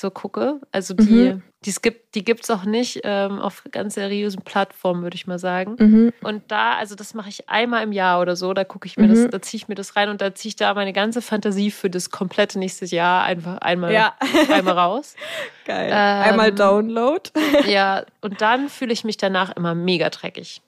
so 0.00 0.10
gucke. 0.10 0.60
Also 0.72 0.94
die, 0.94 1.34
Mhm. 1.34 1.42
gibt, 1.82 2.14
die 2.16 2.24
gibt 2.24 2.42
es 2.44 2.50
auch 2.50 2.64
nicht 2.64 3.00
ähm, 3.04 3.38
auf 3.40 3.62
ganz 3.70 3.94
seriösen 3.94 4.42
Plattformen, 4.42 5.02
würde 5.04 5.14
ich 5.16 5.26
mal 5.28 5.38
sagen. 5.38 5.76
Mhm. 5.78 6.12
Und 6.22 6.42
da, 6.50 6.74
also 6.76 6.94
das 6.96 7.14
mache 7.14 7.28
ich 7.28 7.48
einmal 7.48 7.82
im 7.84 7.92
Jahr 7.92 8.20
oder 8.20 8.34
so, 8.34 8.52
da 8.54 8.64
gucke 8.64 8.86
ich 8.86 8.96
mir 8.96 9.06
das, 9.08 9.18
Mhm. 9.18 9.30
da 9.30 9.40
ziehe 9.42 9.58
ich 9.58 9.68
mir 9.68 9.74
das 9.76 9.94
rein 9.94 10.08
und 10.08 10.20
da 10.20 10.34
ziehe 10.34 10.50
ich 10.50 10.56
da 10.56 10.74
meine 10.74 10.92
ganze 10.92 11.22
Fantasie 11.22 11.70
für 11.70 11.90
das 11.90 12.10
komplette 12.10 12.58
nächste 12.58 12.86
Jahr 12.86 13.22
einfach 13.24 13.58
einmal, 13.58 13.92
Ja. 13.92 14.14
einmal 14.50 14.76
raus. 14.78 15.14
Geil. 15.64 15.90
Ähm, 15.92 16.22
Einmal 16.32 16.52
Download. 16.52 17.30
Ja, 17.66 18.04
und 18.20 18.40
dann 18.40 18.68
fühle 18.68 18.92
ich 18.92 19.04
mich 19.04 19.16
danach 19.16 19.54
immer 19.56 19.74
mega 19.76 20.10
dreckig. 20.10 20.60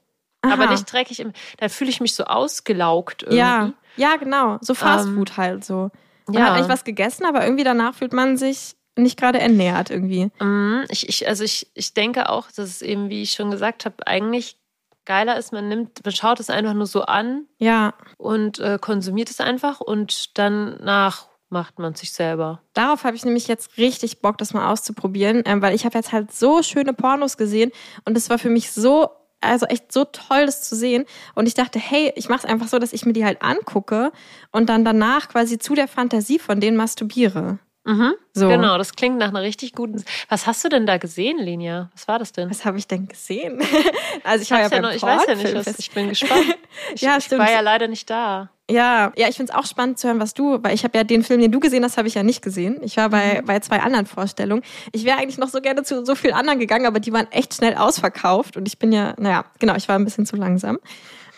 Aber 0.52 0.64
Aha. 0.64 0.70
nicht 0.72 0.90
dreckig, 0.90 1.24
dann 1.58 1.70
fühle 1.70 1.90
ich 1.90 2.00
mich 2.00 2.14
so 2.14 2.24
ausgelaugt 2.24 3.22
irgendwie. 3.22 3.38
Ja, 3.38 3.72
ja, 3.96 4.16
genau. 4.16 4.58
So 4.60 4.74
Fastfood 4.74 5.36
halt 5.36 5.64
so. 5.64 5.90
Man 6.26 6.34
ja. 6.34 6.46
hat 6.46 6.52
eigentlich 6.54 6.68
was 6.68 6.84
gegessen, 6.84 7.24
aber 7.24 7.44
irgendwie 7.44 7.64
danach 7.64 7.94
fühlt 7.94 8.12
man 8.12 8.36
sich 8.36 8.76
nicht 8.96 9.18
gerade 9.18 9.38
ernährt 9.38 9.90
irgendwie. 9.90 10.30
Mhm, 10.40 10.84
Ich, 10.90 11.08
ich, 11.08 11.28
also 11.28 11.44
ich, 11.44 11.70
ich 11.74 11.94
denke 11.94 12.28
auch, 12.30 12.46
dass 12.48 12.68
es 12.68 12.82
eben, 12.82 13.10
wie 13.10 13.22
ich 13.22 13.32
schon 13.32 13.50
gesagt 13.50 13.84
habe, 13.84 14.06
eigentlich 14.06 14.56
geiler 15.04 15.36
ist, 15.36 15.52
man 15.52 15.68
nimmt, 15.68 16.04
man 16.04 16.14
schaut 16.14 16.40
es 16.40 16.50
einfach 16.50 16.74
nur 16.74 16.86
so 16.86 17.02
an 17.02 17.46
Ja, 17.58 17.94
und 18.18 18.58
äh, 18.58 18.78
konsumiert 18.80 19.30
es 19.30 19.40
einfach 19.40 19.80
und 19.80 20.36
dann 20.38 20.78
nach 20.82 21.28
macht 21.48 21.78
man 21.78 21.94
sich 21.94 22.10
selber. 22.12 22.60
darauf 22.74 23.04
habe 23.04 23.14
ich 23.14 23.24
nämlich 23.24 23.46
jetzt 23.46 23.78
richtig 23.78 24.20
Bock, 24.20 24.36
das 24.36 24.52
mal 24.52 24.72
auszuprobieren, 24.72 25.44
ähm, 25.46 25.62
weil 25.62 25.76
ich 25.76 25.84
habe 25.84 25.96
jetzt 25.96 26.10
halt 26.12 26.32
so 26.32 26.60
schöne 26.64 26.92
Pornos 26.92 27.36
gesehen 27.36 27.70
und 28.04 28.16
es 28.16 28.28
war 28.30 28.38
für 28.38 28.50
mich 28.50 28.72
so 28.72 29.10
also 29.46 29.66
echt 29.66 29.92
so 29.92 30.04
toll, 30.04 30.46
das 30.46 30.62
zu 30.62 30.76
sehen. 30.76 31.04
Und 31.34 31.46
ich 31.46 31.54
dachte, 31.54 31.78
hey, 31.78 32.12
ich 32.16 32.28
mache 32.28 32.40
es 32.40 32.44
einfach 32.44 32.68
so, 32.68 32.78
dass 32.78 32.92
ich 32.92 33.06
mir 33.06 33.12
die 33.12 33.24
halt 33.24 33.42
angucke 33.42 34.12
und 34.52 34.68
dann 34.68 34.84
danach 34.84 35.28
quasi 35.28 35.58
zu 35.58 35.74
der 35.74 35.88
Fantasie 35.88 36.38
von 36.38 36.60
denen 36.60 36.76
masturbiere. 36.76 37.58
Mhm. 37.84 38.14
So. 38.32 38.48
Genau, 38.48 38.78
das 38.78 38.94
klingt 38.94 39.16
nach 39.16 39.28
einer 39.28 39.42
richtig 39.42 39.72
guten. 39.72 40.04
Was 40.28 40.48
hast 40.48 40.64
du 40.64 40.68
denn 40.68 40.86
da 40.86 40.98
gesehen, 40.98 41.38
Linia? 41.38 41.88
Was 41.94 42.08
war 42.08 42.18
das 42.18 42.32
denn? 42.32 42.50
Was 42.50 42.64
habe 42.64 42.78
ich 42.78 42.88
denn 42.88 43.06
gesehen? 43.06 43.60
also 44.24 44.42
ich, 44.42 44.48
Ich, 44.48 44.50
war 44.50 44.58
ja 44.58 44.64
ja 44.64 44.68
beim 44.68 44.82
noch, 44.82 44.90
ich 44.90 45.02
weiß 45.02 45.22
ja 45.28 45.34
nicht, 45.36 45.54
was, 45.54 45.78
ich 45.78 45.90
bin 45.92 46.08
gespannt. 46.08 46.56
Ich, 46.94 47.00
Ja, 47.02 47.16
ich 47.16 47.30
war 47.30 47.50
ja 47.50 47.60
leider 47.60 47.88
nicht 47.88 48.10
da. 48.10 48.50
Ja, 48.68 49.12
ja, 49.16 49.28
ich 49.28 49.36
finde 49.36 49.52
es 49.52 49.58
auch 49.58 49.64
spannend 49.66 49.98
zu 49.98 50.08
hören, 50.08 50.18
was 50.18 50.34
du, 50.34 50.58
weil 50.62 50.74
ich 50.74 50.82
habe 50.82 50.98
ja 50.98 51.04
den 51.04 51.22
Film, 51.22 51.40
den 51.40 51.52
du 51.52 51.60
gesehen 51.60 51.84
hast, 51.84 51.98
habe 51.98 52.08
ich 52.08 52.14
ja 52.14 52.24
nicht 52.24 52.42
gesehen. 52.42 52.78
Ich 52.82 52.96
war 52.96 53.10
bei, 53.10 53.40
bei 53.46 53.60
zwei 53.60 53.78
anderen 53.80 54.06
Vorstellungen. 54.06 54.62
Ich 54.90 55.04
wäre 55.04 55.18
eigentlich 55.18 55.38
noch 55.38 55.48
so 55.48 55.60
gerne 55.60 55.84
zu 55.84 56.04
so 56.04 56.16
vielen 56.16 56.34
anderen 56.34 56.58
gegangen, 56.58 56.86
aber 56.86 56.98
die 56.98 57.12
waren 57.12 57.30
echt 57.30 57.54
schnell 57.54 57.76
ausverkauft 57.76 58.56
und 58.56 58.66
ich 58.66 58.78
bin 58.78 58.90
ja, 58.90 59.14
naja, 59.18 59.44
genau, 59.60 59.76
ich 59.76 59.88
war 59.88 59.96
ein 59.96 60.04
bisschen 60.04 60.26
zu 60.26 60.36
langsam. 60.36 60.78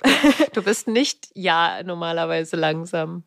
Du 0.53 0.63
bist 0.63 0.87
nicht 0.89 1.29
ja 1.35 1.83
normalerweise 1.83 2.57
langsam. 2.57 3.25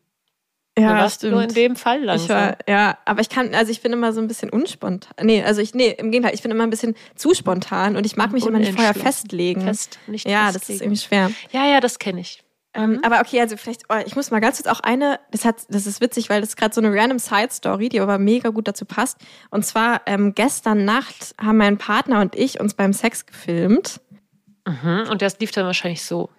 Ja, 0.78 0.94
du 0.94 1.00
warst 1.00 1.22
nur 1.22 1.42
in 1.42 1.52
dem 1.52 1.76
Fall 1.76 1.98
Ich 2.00 2.04
langsam. 2.06 2.28
war, 2.36 2.56
ja, 2.66 2.96
aber 3.04 3.20
ich 3.20 3.28
kann, 3.28 3.54
also 3.54 3.70
ich 3.70 3.82
bin 3.82 3.92
immer 3.92 4.14
so 4.14 4.22
ein 4.22 4.26
bisschen 4.26 4.48
unspontan. 4.48 5.12
Nee, 5.26 5.42
also 5.42 5.60
ich, 5.60 5.74
nee, 5.74 5.90
im 5.98 6.10
Gegenteil, 6.10 6.34
ich 6.34 6.40
bin 6.40 6.50
immer 6.50 6.64
ein 6.64 6.70
bisschen 6.70 6.94
zu 7.14 7.34
spontan 7.34 7.94
und 7.94 8.06
ich 8.06 8.16
mag 8.16 8.32
mich 8.32 8.46
immer 8.46 8.58
nicht 8.58 8.72
vorher 8.72 8.94
festlegen. 8.94 9.60
Fest, 9.60 9.98
nicht 10.06 10.26
ja, 10.26 10.46
das 10.46 10.54
festlegen. 10.54 10.76
ist 10.76 10.82
irgendwie 10.82 11.00
schwer. 11.02 11.30
Ja, 11.52 11.66
ja, 11.66 11.80
das 11.80 11.98
kenne 11.98 12.22
ich. 12.22 12.42
Ähm, 12.74 13.00
aber 13.02 13.20
okay, 13.20 13.40
also 13.40 13.56
vielleicht, 13.56 13.82
oh, 13.90 13.96
ich 14.06 14.16
muss 14.16 14.30
mal 14.30 14.40
ganz 14.40 14.56
kurz 14.56 14.66
auch 14.66 14.80
eine, 14.80 15.20
das 15.30 15.44
hat, 15.44 15.56
das 15.68 15.86
ist 15.86 16.00
witzig, 16.00 16.30
weil 16.30 16.40
das 16.40 16.50
ist 16.50 16.56
gerade 16.56 16.74
so 16.74 16.80
eine 16.80 16.94
random 16.94 17.18
Side 17.18 17.50
Story, 17.50 17.90
die 17.90 18.00
aber 18.00 18.18
mega 18.18 18.48
gut 18.48 18.66
dazu 18.66 18.86
passt. 18.86 19.18
Und 19.50 19.66
zwar 19.66 20.02
ähm, 20.06 20.34
gestern 20.34 20.84
Nacht 20.84 21.34
haben 21.40 21.58
mein 21.58 21.76
Partner 21.76 22.20
und 22.20 22.34
ich 22.34 22.60
uns 22.60 22.74
beim 22.74 22.92
Sex 22.92 23.26
gefilmt. 23.26 24.00
Mhm. 24.66 25.08
Und 25.10 25.20
das 25.20 25.38
lief 25.38 25.50
dann 25.50 25.66
wahrscheinlich 25.66 26.02
so. 26.02 26.30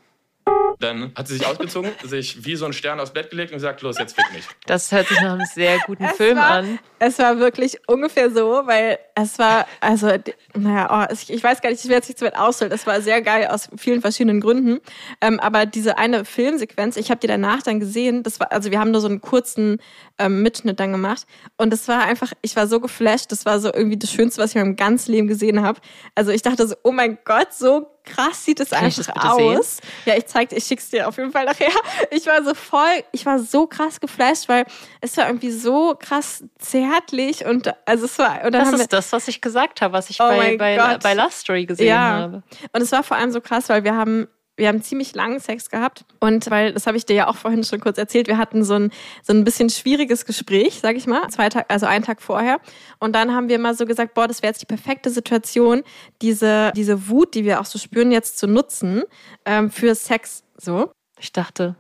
Dann 0.80 1.12
hat 1.16 1.28
sie 1.28 1.38
sich 1.38 1.46
ausgezogen, 1.48 1.92
sich 2.04 2.44
wie 2.46 2.56
so 2.56 2.66
ein 2.66 2.74
Stern 2.74 3.00
aufs 3.00 3.12
Bett 3.14 3.30
gelegt 3.30 3.52
und 3.52 3.58
gesagt, 3.58 3.82
los, 3.82 3.98
jetzt 4.00 4.16
fick 4.16 4.26
mich. 4.34 4.44
Das 4.66 4.92
hört 4.92 5.08
sich 5.08 5.20
nach 5.22 5.34
einem 5.34 5.46
sehr 5.46 5.80
guten 5.86 6.04
Es 6.04 6.18
Film 6.18 6.38
war- 6.38 6.50
an. 6.50 6.80
Es 7.00 7.20
war 7.20 7.38
wirklich 7.38 7.78
ungefähr 7.88 8.30
so, 8.32 8.62
weil 8.66 8.98
es 9.16 9.38
war, 9.38 9.68
also, 9.82 10.10
naja, 10.56 11.08
oh, 11.10 11.14
ich, 11.14 11.30
ich 11.32 11.44
weiß 11.44 11.62
gar 11.62 11.70
nicht, 11.70 11.84
ich 11.84 11.90
werde 11.90 12.02
es 12.04 12.08
nicht 12.08 12.18
zu 12.18 12.26
weit 12.26 12.38
ausholen. 12.38 12.72
Es 12.72 12.88
war 12.88 13.02
sehr 13.02 13.22
geil 13.22 13.48
aus 13.48 13.70
vielen 13.78 14.02
verschiedenen 14.02 14.40
Gründen. 14.40 14.80
Ähm, 15.22 15.40
aber 15.42 15.66
diese 15.66 15.98
eine 15.98 16.24
Filmsequenz, 16.26 16.96
ich 16.98 17.10
habe 17.12 17.20
die 17.20 17.28
danach 17.28 17.62
dann 17.62 17.80
gesehen, 17.82 18.24
das 18.24 18.40
war, 18.40 18.52
also 18.54 18.72
wir 18.72 18.80
haben 18.80 18.92
nur 18.92 19.02
so 19.02 19.08
einen 19.08 19.20
kurzen 19.22 19.80
ähm, 20.18 20.42
Mitschnitt 20.44 20.80
dann 20.80 20.92
gemacht. 20.94 21.26
Und 21.58 21.72
das 21.72 21.88
war 21.90 22.04
einfach, 22.04 22.32
ich 22.42 22.56
war 22.56 22.68
so 22.68 22.80
geflasht, 22.80 23.32
das 23.32 23.46
war 23.46 23.60
so 23.60 23.72
irgendwie 23.74 23.98
das 23.98 24.12
Schönste, 24.12 24.42
was 24.42 24.52
ich 24.52 24.56
in 24.56 24.62
meinem 24.62 24.76
ganzen 24.78 25.12
Leben 25.12 25.28
gesehen 25.28 25.62
habe. 25.62 25.80
Also 26.16 26.32
ich 26.32 26.42
dachte 26.42 26.66
so, 26.68 26.76
oh 26.84 26.92
mein 26.92 27.18
Gott, 27.26 27.54
so 27.54 27.90
krass 28.04 28.44
sieht 28.46 28.60
es 28.60 28.74
einfach 28.74 29.14
bitte 29.14 29.36
sehen? 29.36 29.58
aus. 29.58 29.78
Ja, 30.06 30.16
ich 30.16 30.26
zeig 30.26 30.50
dir, 30.50 30.58
ich 30.58 30.66
schick's 30.66 30.90
dir 30.90 31.08
auf 31.08 31.18
jeden 31.18 31.32
Fall 31.32 31.46
nachher. 31.46 31.70
Ich 32.12 32.26
war 32.28 32.44
so 32.44 32.54
voll, 32.54 33.04
ich 33.12 33.26
war 33.26 33.40
so 33.40 33.66
krass 33.68 34.00
geflasht, 34.00 34.48
weil 34.50 34.66
es 35.02 35.16
war 35.18 35.28
irgendwie 35.28 35.52
so 35.52 35.96
krass 36.00 36.44
zärtlich 36.60 37.46
und 37.46 37.74
also 37.86 38.06
es 38.06 38.18
war 38.20 38.44
und 38.46 38.54
Das 38.54 38.68
haben 38.68 38.74
wir, 38.78 38.82
ist 38.82 38.94
das, 38.94 39.12
was 39.14 39.28
ich 39.28 39.42
gesagt 39.42 39.82
habe, 39.82 39.94
was 39.94 40.10
ich 40.10 40.20
Oh 40.20 40.28
bei, 40.28 40.58
bei, 40.58 40.76
Gott. 40.78 41.02
bei 41.04 41.14
Love 41.14 41.32
Story 41.32 41.66
gesehen 41.66 41.88
Ja. 41.88 42.02
habe. 42.02 42.44
und 42.72 42.82
es 42.82 42.92
war 42.92 43.04
vor 43.04 43.18
allem 43.18 43.32
so 43.32 43.42
krass, 43.42 43.70
weil 43.70 43.84
wir 43.84 43.96
haben 43.96 44.28
wir 44.56 44.68
haben 44.68 44.82
ziemlich 44.82 45.16
langen 45.16 45.40
Sex 45.40 45.70
gehabt 45.70 46.06
und 46.20 46.50
weil 46.50 46.74
das 46.74 46.88
habe 46.88 46.98
ich 46.98 47.06
dir 47.06 47.16
ja 47.16 47.28
auch 47.28 47.36
vorhin 47.36 47.64
schon 47.64 47.80
kurz 47.80 47.98
erzählt, 47.98 48.28
wir 48.28 48.38
hatten 48.38 48.64
so 48.64 48.76
ein 48.76 48.92
so 49.22 49.34
ein 49.34 49.44
bisschen 49.44 49.70
schwieriges 49.70 50.26
Gespräch, 50.26 50.80
sag 50.82 50.96
ich 50.96 51.08
mal, 51.08 51.28
zwei 51.30 51.50
Tag, 51.50 51.66
also 51.70 51.86
einen 51.86 52.04
Tag 52.04 52.22
vorher 52.22 52.60
und 53.00 53.14
dann 53.14 53.34
haben 53.34 53.50
wir 53.50 53.60
mal 53.60 53.76
so 53.76 53.86
gesagt, 53.86 54.14
boah, 54.14 54.28
das 54.28 54.42
wäre 54.42 54.52
jetzt 54.52 54.62
die 54.62 54.68
perfekte 54.68 55.10
Situation, 55.10 55.84
diese 56.22 56.72
diese 56.76 57.10
Wut, 57.10 57.36
die 57.36 57.46
wir 57.46 57.60
auch 57.60 57.66
so 57.66 57.80
spüren, 57.80 58.12
jetzt 58.12 58.38
zu 58.38 58.48
nutzen 58.48 59.04
ähm, 59.46 59.72
für 59.72 59.96
Sex 59.96 60.44
so. 60.58 60.92
Ich 61.20 61.32
dachte, 61.32 61.76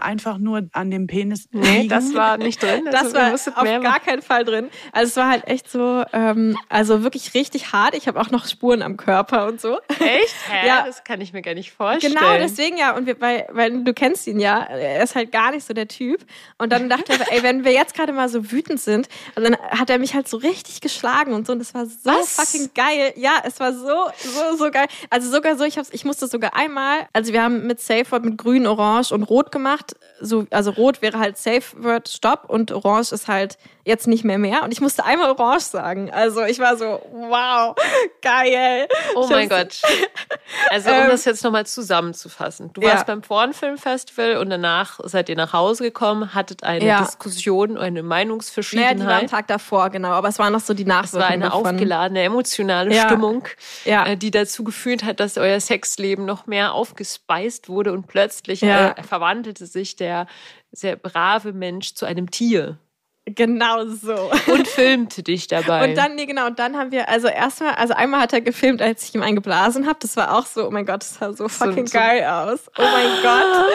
einfach 0.00 0.38
nur 0.38 0.68
an 0.72 0.90
dem 0.90 1.06
Penis 1.06 1.48
nee, 1.50 1.78
liegen. 1.78 1.88
das 1.88 2.14
war 2.14 2.36
nicht 2.36 2.62
drin. 2.62 2.88
Das 2.94 3.12
ihr 3.12 3.14
war 3.14 3.34
auf 3.34 3.64
gar 3.64 3.80
machen. 3.80 4.02
keinen 4.04 4.22
Fall 4.22 4.44
drin. 4.44 4.68
Also 4.92 5.08
es 5.08 5.16
war 5.16 5.28
halt 5.28 5.48
echt 5.48 5.70
so, 5.70 6.04
ähm, 6.12 6.56
also 6.68 7.02
wirklich 7.02 7.34
richtig 7.34 7.72
hart. 7.72 7.96
Ich 7.96 8.06
habe 8.06 8.20
auch 8.20 8.30
noch 8.30 8.46
Spuren 8.46 8.82
am 8.82 8.96
Körper 8.96 9.46
und 9.46 9.60
so. 9.60 9.78
Echt? 9.88 10.34
Hä? 10.48 10.66
Ja. 10.66 10.84
Das 10.86 11.02
kann 11.02 11.20
ich 11.20 11.32
mir 11.32 11.42
gar 11.42 11.54
nicht 11.54 11.72
vorstellen. 11.72 12.14
Genau, 12.14 12.36
deswegen 12.38 12.76
ja. 12.76 12.96
Und 12.96 13.06
wir, 13.06 13.20
weil, 13.20 13.46
weil 13.50 13.82
du 13.82 13.92
kennst 13.92 14.26
ihn 14.26 14.38
ja, 14.38 14.60
er 14.60 15.02
ist 15.02 15.16
halt 15.16 15.32
gar 15.32 15.50
nicht 15.50 15.66
so 15.66 15.74
der 15.74 15.88
Typ. 15.88 16.24
Und 16.58 16.72
dann 16.72 16.88
dachte 16.88 17.12
er, 17.12 17.32
ey, 17.32 17.42
wenn 17.42 17.64
wir 17.64 17.72
jetzt 17.72 17.94
gerade 17.94 18.12
mal 18.12 18.28
so 18.28 18.52
wütend 18.52 18.80
sind, 18.80 19.08
dann 19.34 19.56
hat 19.56 19.90
er 19.90 19.98
mich 19.98 20.14
halt 20.14 20.28
so 20.28 20.36
richtig 20.36 20.80
geschlagen 20.80 21.32
und 21.32 21.46
so. 21.46 21.52
Und 21.52 21.58
das 21.58 21.74
war 21.74 21.86
so 21.86 21.96
Was? 22.04 22.34
fucking 22.34 22.70
geil. 22.74 23.12
Ja, 23.16 23.42
es 23.44 23.58
war 23.58 23.72
so, 23.72 24.10
so, 24.18 24.56
so 24.56 24.70
geil. 24.70 24.86
Also 25.10 25.30
sogar 25.30 25.56
so, 25.56 25.64
ich, 25.64 25.78
hab's, 25.78 25.88
ich 25.92 26.04
musste 26.04 26.26
sogar 26.26 26.54
einmal, 26.54 27.08
also 27.12 27.32
wir 27.32 27.42
haben 27.42 27.66
mit 27.66 27.80
Safe 27.80 28.10
Word 28.10 28.24
mit 28.24 28.38
grün, 28.38 28.66
orange 28.66 29.12
und 29.12 29.24
rot 29.24 29.50
gemacht. 29.50 29.63
So, 30.20 30.46
also 30.50 30.70
rot 30.70 31.02
wäre 31.02 31.18
halt 31.18 31.36
Safe 31.36 31.82
Word 31.82 32.08
Stopp. 32.08 32.48
Und 32.48 32.72
orange 32.72 33.12
ist 33.12 33.28
halt 33.28 33.58
jetzt 33.84 34.06
nicht 34.06 34.24
mehr 34.24 34.38
mehr. 34.38 34.62
Und 34.62 34.72
ich 34.72 34.80
musste 34.80 35.04
einmal 35.04 35.30
orange 35.30 35.64
sagen. 35.64 36.10
Also 36.10 36.42
ich 36.44 36.58
war 36.58 36.76
so, 36.76 37.00
wow, 37.12 37.74
geil. 38.22 38.88
Oh 39.14 39.26
mein 39.28 39.48
Gott. 39.48 39.80
Also 40.70 40.90
um 40.90 40.96
Ähm, 40.96 41.08
das 41.08 41.24
jetzt 41.24 41.42
nochmal 41.44 41.66
zusammenzufassen. 41.66 42.70
Du 42.72 42.80
ja. 42.80 42.90
warst 42.92 43.06
beim 43.06 43.22
Pornfilmfestival 43.22 44.36
und 44.36 44.50
danach 44.50 45.00
seid 45.04 45.28
ihr 45.28 45.36
nach 45.36 45.52
Hause 45.52 45.84
gekommen, 45.84 46.34
hattet 46.34 46.62
eine 46.64 46.84
Ja. 46.84 47.02
Diskussion, 47.02 47.76
eine 47.76 47.76
Naja, 47.76 47.90
die 47.92 47.96
war 47.98 48.02
am 48.02 48.08
Meinungsverschiedenheit. 48.08 49.30
Tag 49.30 49.46
davor, 49.48 49.90
genau. 49.90 50.10
Aber 50.10 50.28
es 50.28 50.38
war 50.38 50.50
noch 50.50 50.60
so 50.60 50.74
die 50.74 50.82
es 50.82 50.88
war 50.88 51.02
Nachwirkungen 51.02 51.32
eine 51.32 51.44
davon. 51.46 51.66
aufgeladene, 51.66 52.22
emotionale 52.22 52.94
Ja. 52.94 53.04
Stimmung, 53.06 53.44
Ja. 53.84 54.06
äh, 54.06 54.16
die 54.16 54.30
dazu 54.30 54.64
geführt 54.64 55.04
hat, 55.04 55.20
dass 55.20 55.36
euer 55.38 55.60
Sexleben 55.60 56.24
noch 56.24 56.46
mehr 56.46 56.74
aufgespeist 56.74 57.68
wurde 57.68 57.92
und 57.92 58.06
plötzlich 58.06 58.60
Ja. 58.60 58.90
äh, 58.92 59.02
verwandelte 59.02 59.66
sich 59.66 59.96
der 59.96 60.26
sehr 60.72 60.96
brave 60.96 61.52
Mensch 61.52 61.94
zu 61.94 62.04
einem 62.06 62.30
Tier 62.30 62.78
Genau 63.26 63.86
so. 63.86 64.30
und 64.52 64.68
filmte 64.68 65.22
dich 65.22 65.46
dabei. 65.48 65.88
Und 65.88 65.94
dann, 65.96 66.14
nee, 66.14 66.26
genau, 66.26 66.46
und 66.46 66.58
dann 66.58 66.76
haben 66.76 66.92
wir, 66.92 67.08
also 67.08 67.26
erstmal, 67.28 67.74
also 67.74 67.94
einmal 67.94 68.20
hat 68.20 68.34
er 68.34 68.42
gefilmt, 68.42 68.82
als 68.82 69.04
ich 69.08 69.14
ihm 69.14 69.22
einen 69.22 69.36
geblasen 69.36 69.86
habe. 69.86 69.98
Das 70.00 70.16
war 70.18 70.36
auch 70.36 70.44
so, 70.44 70.66
oh 70.66 70.70
mein 70.70 70.84
Gott, 70.84 71.00
das 71.00 71.14
sah 71.14 71.32
so 71.32 71.48
fucking 71.48 71.86
so- 71.86 71.96
geil 71.98 72.22
aus. 72.24 72.70
Oh 72.78 72.82
mein 72.82 73.10
Gott. 73.22 73.66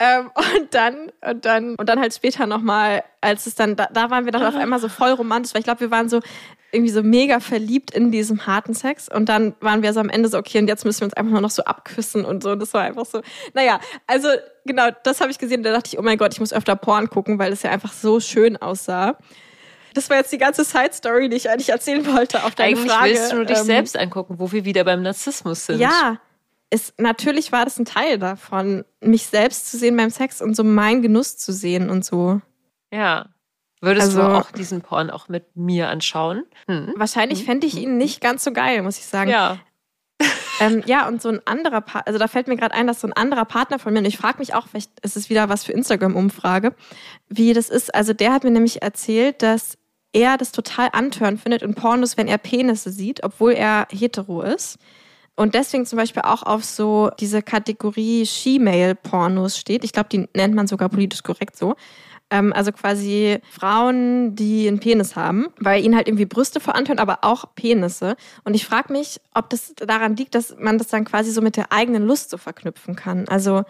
Ähm, 0.00 0.30
und 0.34 0.74
dann, 0.74 1.12
und 1.28 1.44
dann, 1.44 1.74
und 1.76 1.88
dann 1.88 2.00
halt 2.00 2.12
später 2.12 2.46
nochmal, 2.46 3.04
als 3.20 3.46
es 3.46 3.54
dann, 3.54 3.76
da, 3.76 3.86
da 3.92 4.10
waren 4.10 4.24
wir 4.24 4.32
dann 4.32 4.44
auf 4.44 4.54
einmal 4.56 4.80
so 4.80 4.88
voll 4.88 5.10
romantisch, 5.10 5.54
weil 5.54 5.60
ich 5.60 5.64
glaube, 5.66 5.80
wir 5.80 5.90
waren 5.92 6.08
so 6.08 6.20
irgendwie 6.70 6.92
so 6.92 7.02
mega 7.02 7.40
verliebt 7.40 7.92
in 7.92 8.10
diesem 8.12 8.46
harten 8.46 8.74
Sex. 8.74 9.08
Und 9.08 9.28
dann 9.30 9.54
waren 9.60 9.82
wir 9.82 9.92
so 9.92 10.00
am 10.00 10.10
Ende 10.10 10.28
so, 10.28 10.36
okay, 10.38 10.58
und 10.58 10.66
jetzt 10.68 10.84
müssen 10.84 11.00
wir 11.00 11.04
uns 11.06 11.14
einfach 11.14 11.32
nur 11.32 11.40
noch 11.40 11.50
so 11.50 11.64
abküssen 11.64 12.24
und 12.26 12.42
so. 12.42 12.56
Das 12.56 12.74
war 12.74 12.82
einfach 12.82 13.06
so, 13.06 13.22
naja, 13.54 13.80
also 14.06 14.28
genau, 14.68 14.88
das 15.02 15.20
habe 15.20 15.32
ich 15.32 15.38
gesehen. 15.38 15.64
Da 15.64 15.72
dachte 15.72 15.88
ich, 15.92 15.98
oh 15.98 16.02
mein 16.02 16.16
Gott, 16.18 16.32
ich 16.32 16.38
muss 16.40 16.52
öfter 16.52 16.76
Porn 16.76 17.10
gucken, 17.10 17.38
weil 17.40 17.52
es 17.52 17.62
ja 17.62 17.70
einfach 17.72 17.92
so 17.92 18.20
schön 18.20 18.56
aussah. 18.56 19.18
Das 19.94 20.08
war 20.10 20.18
jetzt 20.18 20.30
die 20.32 20.38
ganze 20.38 20.62
Side-Story, 20.62 21.28
die 21.28 21.36
ich 21.36 21.50
eigentlich 21.50 21.70
erzählen 21.70 22.06
wollte 22.06 22.44
auf 22.44 22.54
deine 22.54 22.76
Eigentlich 22.76 22.92
Frage. 22.92 23.10
willst 23.10 23.32
du 23.32 23.36
nur 23.36 23.44
dich 23.46 23.58
Ähm, 23.58 23.64
selbst 23.64 23.96
angucken, 23.98 24.38
wo 24.38 24.52
wir 24.52 24.64
wieder 24.64 24.84
beim 24.84 25.02
Narzissmus 25.02 25.66
sind. 25.66 25.80
Ja, 25.80 26.18
es, 26.70 26.92
natürlich 26.98 27.50
war 27.50 27.64
das 27.64 27.78
ein 27.78 27.84
Teil 27.86 28.18
davon, 28.18 28.84
mich 29.00 29.26
selbst 29.26 29.70
zu 29.70 29.76
sehen 29.78 29.96
beim 29.96 30.10
Sex 30.10 30.40
und 30.42 30.54
so 30.54 30.62
meinen 30.62 31.02
Genuss 31.02 31.36
zu 31.38 31.52
sehen 31.52 31.90
und 31.90 32.04
so. 32.04 32.40
Ja. 32.92 33.30
Würdest 33.80 34.14
du 34.14 34.20
Also- 34.22 34.36
auch 34.36 34.50
diesen 34.50 34.82
Porn 34.82 35.08
auch 35.10 35.28
mit 35.28 35.56
mir 35.56 35.88
anschauen? 35.88 36.44
Hm. 36.66 36.92
Wahrscheinlich 36.96 37.44
fände 37.44 37.66
ich 37.66 37.76
ihn 37.78 37.96
nicht 37.96 38.20
ganz 38.20 38.44
so 38.44 38.52
geil, 38.52 38.82
muss 38.82 38.98
ich 38.98 39.06
sagen. 39.06 39.30
Ja. 39.30 39.58
Ähm, 40.60 40.82
ja, 40.86 41.06
und 41.06 41.22
so 41.22 41.28
ein 41.28 41.40
anderer 41.44 41.80
Partner, 41.80 42.08
also 42.08 42.18
da 42.18 42.26
fällt 42.26 42.48
mir 42.48 42.56
gerade 42.56 42.74
ein, 42.74 42.88
dass 42.88 43.00
so 43.00 43.06
ein 43.06 43.12
anderer 43.12 43.44
Partner 43.44 43.78
von 43.78 43.92
mir, 43.92 44.00
und 44.00 44.06
ich 44.06 44.18
frage 44.18 44.38
mich 44.38 44.54
auch, 44.54 44.66
vielleicht 44.66 44.90
ist 45.00 45.16
es 45.16 45.30
wieder 45.30 45.48
was 45.48 45.62
für 45.64 45.72
Instagram-Umfrage, 45.72 46.74
wie 47.28 47.52
das 47.52 47.68
ist. 47.68 47.94
Also 47.94 48.12
der 48.12 48.32
hat 48.32 48.42
mir 48.42 48.50
nämlich 48.50 48.82
erzählt, 48.82 49.42
dass 49.42 49.78
er 50.12 50.36
das 50.36 50.52
total 50.52 50.88
antörn 50.92 51.38
findet 51.38 51.62
in 51.62 51.74
Pornos, 51.74 52.16
wenn 52.16 52.26
er 52.26 52.38
Penisse 52.38 52.90
sieht, 52.90 53.22
obwohl 53.22 53.52
er 53.52 53.86
hetero 53.92 54.42
ist. 54.42 54.78
Und 55.36 55.54
deswegen 55.54 55.86
zum 55.86 55.98
Beispiel 55.98 56.22
auch 56.22 56.42
auf 56.42 56.64
so 56.64 57.10
diese 57.20 57.42
Kategorie 57.42 58.26
She-Mail-Pornos 58.26 59.56
steht. 59.56 59.84
Ich 59.84 59.92
glaube, 59.92 60.08
die 60.08 60.28
nennt 60.34 60.54
man 60.54 60.66
sogar 60.66 60.88
politisch 60.88 61.22
korrekt 61.22 61.56
so. 61.56 61.76
Ähm, 62.30 62.52
also 62.52 62.72
quasi 62.72 63.38
Frauen, 63.50 64.34
die 64.34 64.68
einen 64.68 64.80
Penis 64.80 65.16
haben, 65.16 65.46
weil 65.58 65.82
ihnen 65.82 65.96
halt 65.96 66.08
irgendwie 66.08 66.26
Brüste 66.26 66.60
vorantören, 66.60 66.98
aber 66.98 67.20
auch 67.22 67.46
Penisse. 67.54 68.16
Und 68.44 68.54
ich 68.54 68.66
frage 68.66 68.92
mich, 68.92 69.20
ob 69.34 69.48
das 69.50 69.74
daran 69.76 70.16
liegt, 70.16 70.34
dass 70.34 70.54
man 70.58 70.78
das 70.78 70.88
dann 70.88 71.04
quasi 71.04 71.30
so 71.30 71.40
mit 71.40 71.56
der 71.56 71.72
eigenen 71.72 72.06
Lust 72.06 72.30
so 72.30 72.36
verknüpfen 72.36 72.96
kann. 72.96 73.26
Also 73.28 73.64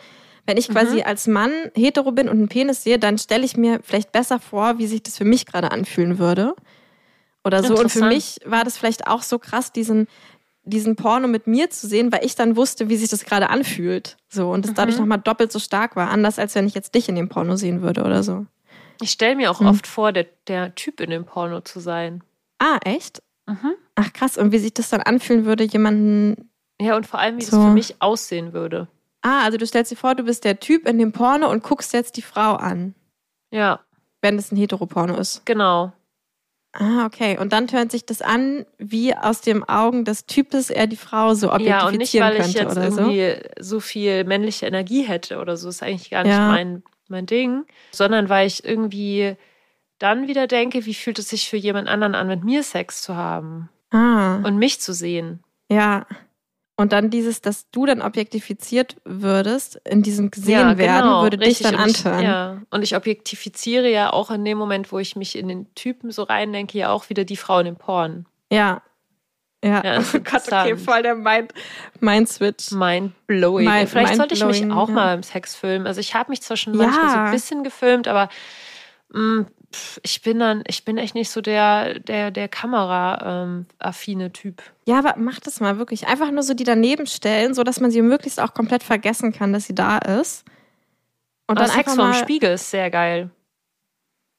wenn 0.49 0.57
ich 0.57 0.71
quasi 0.71 1.03
als 1.03 1.27
Mann 1.27 1.53
hetero 1.75 2.11
bin 2.11 2.27
und 2.27 2.38
einen 2.38 2.49
Penis 2.49 2.83
sehe, 2.83 2.99
dann 2.99 3.19
stelle 3.19 3.45
ich 3.45 3.59
mir 3.59 3.81
vielleicht 3.83 4.12
besser 4.12 4.41
vor, 4.41 4.79
wie 4.79 4.87
sich 4.87 5.03
das 5.03 5.19
für 5.19 5.27
mich 5.27 5.45
gerade 5.45 5.71
anfühlen 5.71 6.19
würde. 6.19 6.55
Oder 7.45 7.62
so. 7.62 7.77
Und 7.77 7.93
für 7.93 8.07
mich 8.07 8.41
war 8.47 8.65
das 8.65 8.79
vielleicht 8.79 9.07
auch 9.07 9.23
so 9.23 9.38
krass, 9.38 9.73
diesen, 9.73 10.09
diesen 10.68 10.96
Porno 10.96 11.28
mit 11.28 11.46
mir 11.46 11.70
zu 11.70 11.87
sehen, 11.87 12.12
weil 12.12 12.25
ich 12.25 12.34
dann 12.34 12.56
wusste, 12.56 12.88
wie 12.88 12.96
sich 12.96 13.08
das 13.10 13.25
gerade 13.25 13.50
anfühlt. 13.50 14.16
So. 14.28 14.50
Und 14.50 14.64
das 14.66 14.75
dadurch 14.75 14.98
nochmal 14.98 15.18
doppelt 15.18 15.50
so 15.52 15.58
stark 15.58 15.96
war. 15.96 16.10
Anders 16.10 16.38
als 16.38 16.54
wenn 16.54 16.66
ich 16.66 16.75
jetzt 16.75 16.94
dich 16.94 17.08
in 17.08 17.14
dem 17.16 17.28
Porno 17.28 17.56
sehen 17.56 17.82
würde 17.82 18.02
oder 18.04 18.22
so. 18.22 18.46
Ich 19.00 19.10
stelle 19.10 19.37
mir 19.37 19.50
auch 19.50 19.60
Hm. 19.60 19.66
oft 19.68 19.87
vor, 19.87 20.12
der, 20.12 20.26
der 20.48 20.75
Typ 20.75 21.00
in 21.00 21.10
dem 21.10 21.25
Porno 21.25 21.60
zu 21.60 21.80
sein. 21.80 22.22
Ah, 22.58 22.78
echt? 22.84 23.22
Mhm. 23.46 23.75
Ach 23.94 24.12
krass. 24.12 24.37
Und 24.37 24.52
wie 24.52 24.58
sich 24.58 24.75
das 24.75 24.90
dann 24.90 25.00
anfühlen 25.00 25.44
würde, 25.44 25.64
jemanden 25.64 26.50
Ja, 26.80 26.96
und 26.96 27.06
vor 27.06 27.18
allem, 27.20 27.38
wie 27.38 27.44
So. 27.44 27.56
das 27.56 27.64
für 27.66 27.72
mich 27.72 27.96
aussehen 28.02 28.52
würde. 28.52 28.88
Ah, 29.22 29.42
also 29.44 29.58
du 29.58 29.66
stellst 29.66 29.90
dir 29.90 29.96
vor, 29.96 30.14
du 30.14 30.22
bist 30.25 30.44
der 30.44 30.60
Typ 30.60 30.87
in 30.88 30.98
dem 30.98 31.12
Porno 31.12 31.50
und 31.50 31.62
guckst 31.62 31.92
jetzt 31.92 32.16
die 32.16 32.22
Frau 32.22 32.54
an, 32.54 32.94
Ja, 33.50 33.80
wenn 34.22 34.37
es 34.38 34.52
ein 34.52 34.56
Heteroporno 34.56 35.16
ist. 35.16 35.44
genau. 35.44 35.92
Ah, 36.72 37.06
okay. 37.06 37.38
Und 37.38 37.52
dann 37.52 37.66
tönt 37.66 37.90
sich 37.90 38.04
das 38.06 38.20
an, 38.22 38.66
wie 38.78 39.14
aus 39.14 39.40
den 39.40 39.64
Augen 39.68 40.04
des 40.04 40.26
Types 40.26 40.70
er 40.70 40.87
die 40.87 40.96
Frau 40.96 41.34
so 41.34 41.46
Ja, 41.58 41.87
und 41.87 41.96
nicht, 41.96 42.14
objektifizieren 42.14 42.28
weil 42.38 42.40
ich 42.46 42.52
jetzt 42.54 42.72
oder 42.76 42.90
so. 42.92 43.00
irgendwie 43.00 43.34
so 43.58 43.80
viel 43.80 44.25
männliche 44.25 44.66
Energie 44.66 45.02
hätte 45.02 45.38
oder 45.38 45.56
so. 45.56 45.68
Ist 45.70 45.82
eigentlich 45.82 46.10
gar 46.10 46.22
nicht 46.25 46.32
Ja. 46.32 46.46
mein, 46.48 46.82
mein 47.08 47.26
Ding. 47.26 47.64
Sondern 47.90 48.28
weil 48.28 48.46
ich 48.46 48.64
irgendwie 48.64 49.34
dann 49.98 50.28
wieder 50.28 50.46
denke, 50.46 50.84
wie 50.87 50.94
fühlt 50.94 51.18
es 51.18 51.30
sich 51.30 51.48
für 51.48 51.56
jemand 51.56 51.88
anderen 51.88 52.14
an, 52.14 52.28
mit 52.28 52.44
mir 52.44 52.62
Sex 52.62 53.02
zu 53.02 53.16
haben 53.16 53.68
Ah, 53.90 54.37
und 54.44 54.58
mich 54.58 54.80
zu 54.80 54.92
sehen. 54.92 55.42
ja. 55.68 56.06
Und 56.80 56.92
dann 56.92 57.11
dieses, 57.11 57.40
dass 57.40 57.68
du 57.73 57.87
dann 57.87 58.00
objektifiziert 58.02 58.97
würdest, 59.04 59.80
in 59.85 60.02
diesem 60.02 60.30
gesehen 60.30 60.78
werden, 60.78 61.11
würde 61.23 61.37
dich 61.37 61.49
richtig. 61.49 61.66
dann 61.73 61.75
Und 61.80 61.88
ich, 61.90 61.97
antören. 62.06 62.23
Ja, 62.25 62.62
und 62.70 62.82
ich 62.82 62.94
objektifiziere 62.94 63.90
ja 63.90 64.12
auch 64.12 64.30
in 64.30 64.44
dem 64.44 64.56
Moment, 64.58 64.92
wo 64.92 65.00
ich 65.00 65.16
mich 65.16 65.37
in 65.37 65.49
den 65.49 65.75
Typen 65.75 66.12
so 66.12 66.23
reindenke, 66.23 66.78
ja 66.78 66.90
auch 66.90 67.11
wieder 67.11 67.25
die 67.25 67.37
Frau 67.37 67.58
in 67.58 67.64
dem 67.66 67.76
Porn. 67.76 68.26
Ja. 68.52 68.80
Ja. 69.64 69.82
Ja, 69.85 69.94
ist 69.97 70.14
oh 70.14 70.20
Gott, 70.25 70.42
okay, 70.47 70.76
voll 70.76 71.02
der 71.02 71.16
Mind, 71.16 71.52
Mind-Switch. 71.99 72.70
Mind 72.70 73.12
blowing. 73.26 73.66
Mind- 73.68 73.88
Vielleicht 73.90 74.14
sollte 74.14 74.35
ich 74.35 74.44
mich 74.44 74.70
auch 74.70 74.87
ja. 74.88 74.94
mal 74.94 75.14
im 75.16 75.25
Sex 75.25 75.56
filmen. 75.56 75.85
Also 75.88 75.99
ich 76.00 76.14
habe 76.14 76.30
mich 76.30 76.42
zwar 76.42 76.56
schon 76.56 76.75
Ja. 76.75 76.87
manchmal 76.87 77.11
so 77.11 77.16
ein 77.16 77.32
bisschen 77.32 77.64
gefilmt, 77.64 78.06
aber 78.06 78.28
mh, 79.12 79.47
pff, 79.47 79.50
ich 80.02 80.22
bin 80.22 80.38
dann, 80.38 80.64
ich 80.66 80.84
bin 80.84 80.96
echt 80.96 81.14
nicht 81.14 81.30
so 81.30 81.40
der, 81.40 81.98
der, 81.98 82.30
der 82.30 82.48
Kamera-affine 82.48 84.32
Typ. 84.32 84.62
Ja, 84.87 84.98
aber 84.98 85.14
mach 85.18 85.40
das 85.40 85.60
mal 85.60 85.78
wirklich. 85.78 86.06
Einfach 86.06 86.30
nur 86.30 86.42
so 86.42 86.54
die 86.54 86.64
daneben 86.64 87.06
stellen, 87.06 87.52
so 87.54 87.62
dass 87.64 87.80
man 87.80 87.90
sie 87.90 88.00
möglichst 88.00 88.40
auch 88.40 88.54
komplett 88.54 88.82
vergessen 88.82 89.32
kann, 89.32 89.52
dass 89.52 89.66
sie 89.66 89.75
da 89.75 89.98
ist. 89.98 90.44
Und 91.46 91.58
aber 91.58 91.66
dann 91.66 91.76
Sex 91.76 91.94
vorm 91.94 92.14
Spiegel 92.14 92.52
ist 92.52 92.70
sehr 92.70 92.90
geil. 92.90 93.30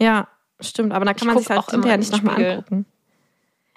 Ja, 0.02 0.28
stimmt. 0.60 0.94
Aber 0.94 1.06
da 1.06 1.14
kann 1.14 1.28
Ich 1.28 1.34
man 1.34 1.38
sich 1.38 1.50
halt 1.50 1.60
auch 1.60 1.70
hinterher 1.70 1.96
in 1.96 2.00
nicht 2.00 2.12
nochmal 2.12 2.44
angucken. 2.44 2.86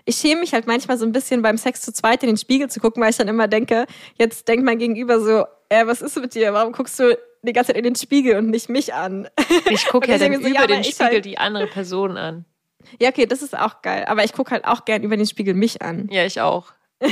Ich 0.04 0.16
schäme 0.16 0.40
mich 0.40 0.52
halt 0.52 0.66
manchmal 0.66 0.98
so 0.98 1.04
ein 1.04 1.12
bisschen 1.12 1.42
beim 1.42 1.58
Sex 1.58 1.82
zu 1.82 1.92
zweit 1.92 2.22
in 2.22 2.28
den 2.28 2.36
Spiegel 2.36 2.68
zu 2.68 2.80
gucken, 2.80 3.02
weil 3.02 3.10
ich 3.10 3.16
dann 3.16 3.28
immer 3.28 3.46
denke, 3.46 3.86
jetzt 4.16 4.48
denkt 4.48 4.64
mein 4.64 4.78
Gegenüber 4.78 5.20
so, 5.20 5.44
äh, 5.68 5.86
was 5.86 6.02
ist 6.02 6.16
mit 6.16 6.34
dir? 6.34 6.52
Warum 6.52 6.72
guckst 6.72 6.98
du 6.98 7.16
die 7.42 7.52
ganze 7.52 7.68
Zeit 7.68 7.76
in 7.76 7.84
den 7.84 7.96
Spiegel 7.96 8.36
und 8.36 8.50
nicht 8.50 8.68
mich 8.68 8.94
an? 8.94 9.28
Ich 9.70 9.86
gucke 9.86 10.06
ja 10.08 10.14
ich 10.14 10.20
dann 10.20 10.30
denke 10.32 10.46
über 10.46 10.48
so, 10.48 10.54
ja, 10.62 10.66
den 10.66 10.80
ich 10.80 10.90
Spiegel 10.94 11.06
halt- 11.14 11.24
die 11.24 11.38
andere 11.38 11.66
Person 11.66 12.16
an. 12.16 12.44
Ja, 13.00 13.10
okay, 13.10 13.26
das 13.26 13.42
ist 13.42 13.56
auch 13.56 13.80
geil. 13.82 14.04
Aber 14.08 14.24
ich 14.24 14.32
gucke 14.32 14.50
halt 14.50 14.64
auch 14.64 14.84
gern 14.84 15.02
über 15.04 15.16
den 15.16 15.26
Spiegel 15.26 15.54
mich 15.54 15.82
an. 15.82 16.08
Ja, 16.10 16.24
ich 16.24 16.40
auch. 16.40 16.72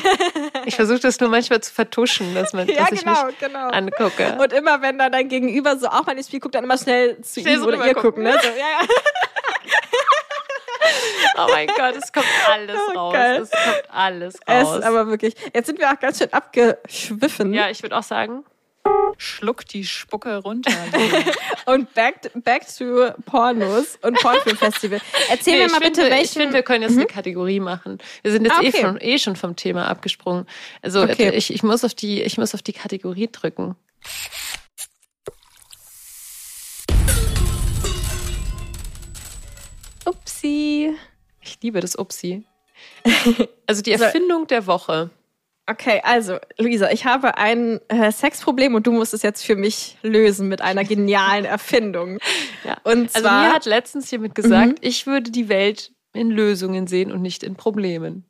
Ich 0.66 0.76
versuche 0.76 0.98
das 1.00 1.18
nur 1.20 1.30
manchmal 1.30 1.60
zu 1.62 1.72
vertuschen, 1.72 2.34
dass, 2.34 2.52
man, 2.52 2.68
Ja, 2.68 2.82
dass 2.84 2.92
ich 2.92 3.00
genau, 3.00 3.24
mich 3.26 3.38
genau. 3.38 3.68
angucke. 3.68 4.36
Und 4.38 4.52
immer, 4.52 4.82
wenn 4.82 4.98
dann 4.98 5.10
dein 5.10 5.28
Gegenüber 5.28 5.78
so 5.78 5.86
auch 5.88 6.04
mal 6.06 6.16
ins 6.16 6.26
Spiel 6.26 6.38
guckt, 6.38 6.54
dann 6.54 6.64
immer 6.64 6.76
schnell 6.76 7.18
zu 7.22 7.40
Schnell 7.40 7.54
ihm 7.54 7.60
so 7.60 7.66
oder 7.68 7.86
ihr 7.86 7.94
gucken. 7.94 8.02
gucken. 8.10 8.22
Ne? 8.24 8.32
So, 8.42 8.48
ja, 8.48 8.56
ja. 8.56 8.86
Oh 11.38 11.46
mein 11.50 11.68
Gott, 11.68 11.94
es 11.96 12.12
kommt 12.12 12.26
alles 12.50 12.76
Oh, 12.94 12.98
raus. 12.98 13.12
geil. 13.14 13.40
Es 13.42 13.50
kommt 13.50 13.82
alles 13.90 14.34
Es 14.46 14.64
raus. 14.66 14.78
ist 14.78 14.84
aber 14.84 15.06
wirklich. 15.08 15.34
Jetzt 15.54 15.66
sind 15.66 15.78
wir 15.78 15.90
auch 15.90 15.98
ganz 15.98 16.18
schön 16.18 16.32
abgeschwiffen. 16.32 17.54
ja, 17.54 17.70
ich 17.70 17.82
würde 17.82 17.96
auch 17.96 18.02
sagen, 18.02 18.44
Schluck 19.18 19.66
die 19.66 19.84
Spucke 19.84 20.36
runter. 20.38 20.72
Und 21.66 21.92
back, 21.94 22.30
back 22.42 22.62
to 22.78 23.10
Pornos 23.26 23.98
und 24.02 24.18
Pornfilmfestival. 24.20 25.00
Erzähl 25.28 25.52
Nee, 25.54 25.58
mir 25.60 25.66
ich 25.66 25.72
mal 25.72 25.80
bitte, 25.80 26.02
ich 26.04 26.10
welchen. 26.10 26.40
finde, 26.40 26.54
wir 26.54 26.62
können 26.62 26.82
jetzt 26.82 26.96
eine 26.96 27.06
Kategorie 27.06 27.60
machen. 27.60 27.98
Wir 28.22 28.32
sind 28.32 28.44
jetzt 28.44 28.56
Ah, 28.58 28.62
eh, 28.62 28.68
okay. 28.68 28.80
schon, 28.80 28.98
eh 29.00 29.18
schon 29.18 29.36
vom 29.36 29.56
Thema 29.56 29.86
abgesprungen. 29.88 30.46
Also 30.82 31.02
Okay. 31.02 31.30
ich, 31.34 31.52
ich, 31.52 31.62
muss 31.62 31.84
auf 31.84 31.94
die, 31.94 32.22
ich 32.22 32.38
muss 32.38 32.54
auf 32.54 32.62
die 32.62 32.72
Kategorie 32.72 33.28
drücken. 33.30 33.76
Upsi. 40.06 40.94
Ich 41.40 41.58
liebe 41.62 41.80
das 41.80 41.96
Upsi. 41.96 42.44
Also 43.66 43.82
die 43.82 43.96
So. 43.96 44.02
Erfindung 44.04 44.48
der 44.48 44.66
Woche. 44.66 45.10
Okay, 45.70 46.00
also, 46.02 46.38
Luisa, 46.58 46.90
ich 46.90 47.04
habe 47.04 47.36
ein 47.38 47.80
äh, 47.88 48.10
Sexproblem 48.10 48.74
und 48.74 48.86
du 48.86 48.92
musst 48.92 49.14
es 49.14 49.22
jetzt 49.22 49.44
für 49.44 49.54
mich 49.56 49.98
lösen 50.02 50.48
mit 50.48 50.60
einer 50.62 50.84
genialen 50.84 51.44
Erfindung. 51.44 52.18
Ja. 52.64 52.76
Und 52.84 53.14
Also 53.14 53.20
zwar. 53.26 53.42
mir 53.46 53.52
hat 53.54 53.64
letztens 53.64 54.10
jemand 54.10 54.34
gesagt, 54.34 54.68
Mhm. 54.72 54.74
ich 54.82 55.06
würde 55.06 55.30
die 55.30 55.48
Welt 55.48 55.92
in 56.12 56.30
Lösungen 56.30 56.86
sehen 56.86 57.10
und 57.10 57.22
nicht 57.22 57.42
in 57.42 57.54
Problemen. 57.56 58.24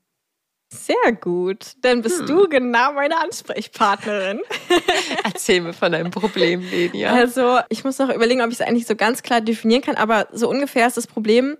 sehr 0.73 1.12
gut. 1.21 1.73
Dann 1.81 1.95
Hm. 1.97 2.03
bist 2.03 2.29
du 2.29 2.49
genau 2.49 2.93
meine 2.93 3.19
Ansprechpartnerin. 3.21 4.41
Erzähl 5.25 5.62
mir 5.62 5.73
von 5.73 5.91
deinem 5.91 6.12
Problem, 6.12 6.61
Lenia. 6.61 7.12
Also, 7.12 7.59
ich 7.71 7.83
muss 7.83 7.99
noch 7.99 8.09
überlegen, 8.14 8.41
ob 8.41 8.49
ich 8.49 8.61
es 8.61 8.67
eigentlich 8.67 8.87
so 8.87 8.95
ganz 8.95 9.23
klar 9.25 9.41
definieren 9.41 9.83
kann, 9.83 9.97
aber 9.97 10.29
so 10.31 10.49
ungefähr 10.49 10.87
ist 10.87 10.97
das 10.97 11.09
Problem. 11.09 11.57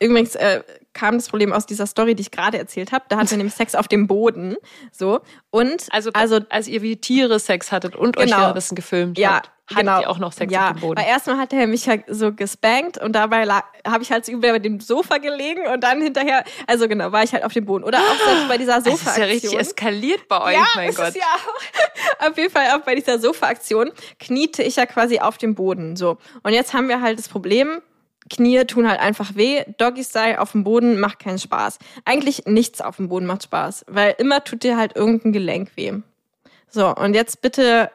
Übrigens 0.00 0.34
äh, 0.34 0.64
kam 0.94 1.16
das 1.16 1.28
Problem 1.28 1.52
aus 1.52 1.66
dieser 1.66 1.86
Story, 1.86 2.14
die 2.14 2.20
ich 2.22 2.30
gerade 2.30 2.58
erzählt 2.58 2.92
habe. 2.92 3.04
Da 3.08 3.16
hatten 3.16 3.30
wir 3.30 3.36
nämlich 3.38 3.54
Sex 3.54 3.74
auf 3.74 3.88
dem 3.88 4.06
Boden. 4.06 4.56
So. 4.90 5.20
Und 5.50 5.86
Also, 5.90 6.10
also 6.12 6.40
als 6.50 6.68
ihr 6.68 6.82
wie 6.82 6.96
Tiere 6.96 7.38
Sex 7.40 7.72
hattet 7.72 7.96
und 7.96 8.16
euch 8.18 8.26
Genau. 8.26 8.38
währenddessen 8.38 8.74
gefilmt 8.74 9.16
Ja, 9.18 9.36
habt, 9.36 9.50
hattet 9.66 9.78
genau. 9.78 10.00
ihr 10.02 10.10
auch 10.10 10.18
noch 10.18 10.32
Sex 10.32 10.52
ja, 10.52 10.66
auf 10.68 10.72
dem 10.74 10.80
Boden. 10.80 11.00
Weil 11.00 11.08
erstmal 11.08 11.38
hat 11.38 11.52
er 11.54 11.66
mich 11.66 11.86
ja 11.86 11.94
so 12.08 12.32
gespankt 12.32 12.98
und 12.98 13.12
dabei 13.12 13.46
habe 13.46 14.02
ich 14.02 14.12
halt 14.12 14.26
so 14.26 14.32
über 14.32 14.58
dem 14.58 14.80
Sofa 14.80 15.16
gelegen 15.18 15.66
und 15.66 15.82
dann 15.82 16.02
hinterher, 16.02 16.44
also 16.66 16.88
genau, 16.88 17.10
war 17.10 17.22
ich 17.22 17.32
halt 17.32 17.44
auf 17.44 17.52
dem 17.54 17.64
Boden. 17.64 17.84
Oder 17.84 17.98
auch 17.98 18.26
selbst 18.26 18.48
bei 18.48 18.58
dieser 18.58 18.78
Es 18.78 18.86
ist 18.86 19.04
ja 19.16 19.24
richtig 19.24 19.50
Sofa-Aktion. 19.50 19.60
eskaliert 19.60 20.28
bei 20.28 20.40
euch, 20.42 20.54
ja, 20.54 20.66
mein 20.74 20.94
Gott. 20.94 21.08
Ist 21.08 21.16
ja 21.16 21.22
auch, 21.22 22.28
auf 22.30 22.36
jeden 22.36 22.50
Fall 22.52 22.66
auch 22.76 22.84
bei 22.84 22.94
dieser 22.94 23.18
Sofa-Aktion 23.18 23.92
kniete 24.20 24.62
ich 24.62 24.76
ja 24.76 24.86
quasi 24.86 25.20
auf 25.20 25.38
dem 25.38 25.54
Boden. 25.54 25.96
So. 25.96 26.18
Und 26.42 26.52
jetzt 26.52 26.74
haben 26.74 26.88
wir 26.88 27.00
halt 27.00 27.18
das 27.18 27.28
Problem, 27.28 27.80
Knie 28.32 28.64
tun 28.64 28.88
halt 28.88 29.00
einfach 29.00 29.34
weh. 29.34 29.62
Doggy-Style 29.78 30.40
auf 30.40 30.52
dem 30.52 30.64
Boden 30.64 30.98
macht 30.98 31.18
keinen 31.20 31.38
Spaß. 31.38 31.78
Eigentlich 32.04 32.44
nichts 32.46 32.80
auf 32.80 32.96
dem 32.96 33.08
Boden 33.08 33.26
macht 33.26 33.44
Spaß, 33.44 33.84
weil 33.88 34.14
immer 34.18 34.42
tut 34.44 34.62
dir 34.62 34.76
halt 34.76 34.96
irgendein 34.96 35.32
Gelenk 35.32 35.70
weh. 35.76 35.92
So, 36.68 36.94
und 36.94 37.14
jetzt 37.14 37.42
bitte 37.42 37.90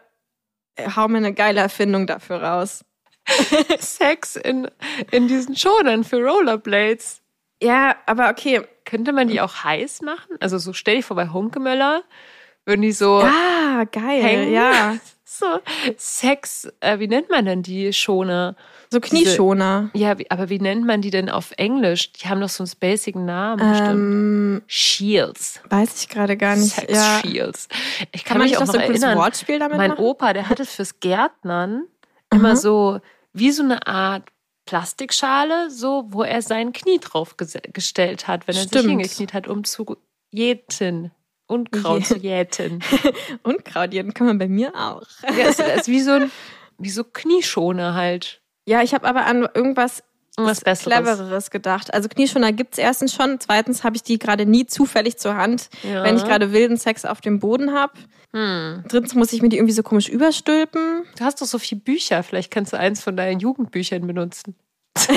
äh, 0.76 0.89
hau 0.95 1.08
mir 1.08 1.17
eine 1.17 1.34
geile 1.34 1.60
Erfindung 1.62 2.08
dafür 2.08 2.41
raus. 2.43 2.86
Sex 3.80 4.36
in, 4.36 4.69
in 5.12 5.28
diesen 5.28 5.56
Schonern 5.58 6.04
für 6.04 6.23
Rollerblades. 6.23 7.21
Ja, 7.62 7.95
aber 8.06 8.30
okay. 8.30 8.62
Könnte 8.86 9.12
man 9.12 9.28
die 9.28 9.41
auch 9.41 9.65
heiß 9.65 10.02
machen? 10.04 10.38
Also 10.39 10.58
so 10.60 10.71
stell 10.71 10.95
dich 10.95 11.06
vor 11.06 11.17
bei 11.17 11.28
Hunkemöller, 11.28 12.04
würden 12.63 12.84
die 12.84 12.93
so 12.93 13.19
Ah, 13.21 13.84
geil. 13.91 14.23
hängen. 14.23 14.54
Ja. 14.54 14.95
So 15.30 15.45
Sex, 15.97 16.67
äh, 16.80 16.97
wie 17.00 17.08
nennt 17.10 17.30
man 17.30 17.45
denn 17.45 17.62
die 17.62 17.91
Schoner? 17.93 18.56
So 18.89 19.00
Knieschoner. 19.02 19.89
Ja, 19.93 20.17
wie, 20.17 20.30
aber 20.32 20.50
wie 20.50 20.60
nennt 20.60 20.86
man 20.86 21.02
die 21.02 21.10
denn 21.10 21.30
auf 21.30 21.52
Englisch? 21.58 22.13
Die 22.13 22.28
haben 22.30 22.39
doch 22.39 22.50
so 22.50 22.63
einen 22.63 22.69
spacigen 22.69 23.26
Namen 23.26 23.58
bestimmt. 23.69 23.89
Ähm, 23.89 24.62
Shields. 24.67 25.60
weiß 25.69 26.02
ich 26.02 26.10
gerade 26.10 26.38
gar 26.38 26.56
nicht. 26.56 26.73
Sex 26.76 26.93
ja. 26.93 27.19
Shields. 27.21 27.67
Ich 28.13 28.23
Kann 28.23 28.38
kann, 28.38 28.47
mich 28.47 28.58
auch 28.58 28.62
noch 28.65 28.73
so 28.73 28.80
erinnern. 28.80 29.17
Wortspiel 29.17 29.60
damit 29.60 29.78
Mein 29.78 29.91
machen? 29.91 30.04
Opa, 30.04 30.34
der 30.34 30.47
hatte 30.50 30.65
fürs 30.65 31.00
Gärtnern 31.00 31.84
immer 32.34 32.56
so 32.56 33.00
wie 33.34 33.52
so 33.52 33.63
eine 33.63 33.86
Art 33.88 34.23
Plastikschale, 34.65 35.69
so 35.69 36.06
wo 36.10 36.23
er 36.23 36.41
sein 36.41 36.73
Knie 36.73 37.00
drauf 37.00 37.36
ges- 37.38 37.71
gestellt 37.71 38.28
hat, 38.28 38.47
wenn 38.47 38.56
er 38.56 38.63
sich 38.67 38.82
hingekniet 38.82 39.34
hat, 39.34 39.47
um 39.47 39.63
zu 39.63 39.97
jäten. 40.32 41.12
Unkraut 41.47 42.06
zu 42.06 42.17
jäten. 42.17 42.84
Unkraut, 43.43 43.93
jeden 43.93 44.13
kann 44.13 44.28
man 44.28 44.38
bei 44.38 44.50
mir 44.50 44.73
auch. 44.76 45.04
Ja, 45.23 45.45
es 45.47 45.60
ist 45.60 45.88
wie 45.88 46.02
so 46.02 46.12
ein 46.12 46.32
wie 46.78 46.89
so 46.89 47.04
Knieschoner 47.04 47.93
halt. 47.93 48.41
Ja, 48.67 48.84
ich 48.84 48.93
habe 48.93 49.08
aber 49.08 49.25
an 49.25 49.47
irgendwas 49.53 50.03
Besseres. 50.36 50.82
Clevereres 50.84 51.49
gedacht. 51.49 51.93
Also 51.93 52.10
Knieschoner 52.10 52.51
gibt's 52.51 52.77
erstens 52.77 53.13
schon. 53.15 53.39
Zweitens 53.39 53.84
habe 53.84 53.95
ich 53.95 54.03
die 54.03 54.19
gerade 54.19 54.45
nie 54.45 54.67
zufällig 54.67 55.17
zur 55.17 55.36
Hand, 55.36 55.69
Ja. 55.82 56.03
wenn 56.03 56.15
ich 56.17 56.23
gerade 56.25 56.51
wilden 56.51 56.77
Sex 56.77 57.06
auf 57.06 57.21
dem 57.21 57.39
Boden 57.39 57.73
habe. 57.73 57.93
Hm. 58.34 58.84
Drittens 58.88 59.15
muss 59.15 59.34
ich 59.34 59.41
mir 59.41 59.49
die 59.49 59.58
irgendwie 59.58 59.73
so 59.73 59.82
komisch 59.82 60.10
überstülpen. 60.10 61.06
Du 61.17 61.23
hast 61.23 61.41
doch 61.41 61.47
so 61.47 61.58
viele 61.58 61.82
Bücher. 61.82 62.21
Vielleicht 62.21 62.51
kannst 62.51 62.73
du 62.73 62.77
eins 62.77 63.01
von 63.01 63.17
deinen 63.17 63.39
Jugendbüchern 63.39 64.06
benutzen. 64.06 64.56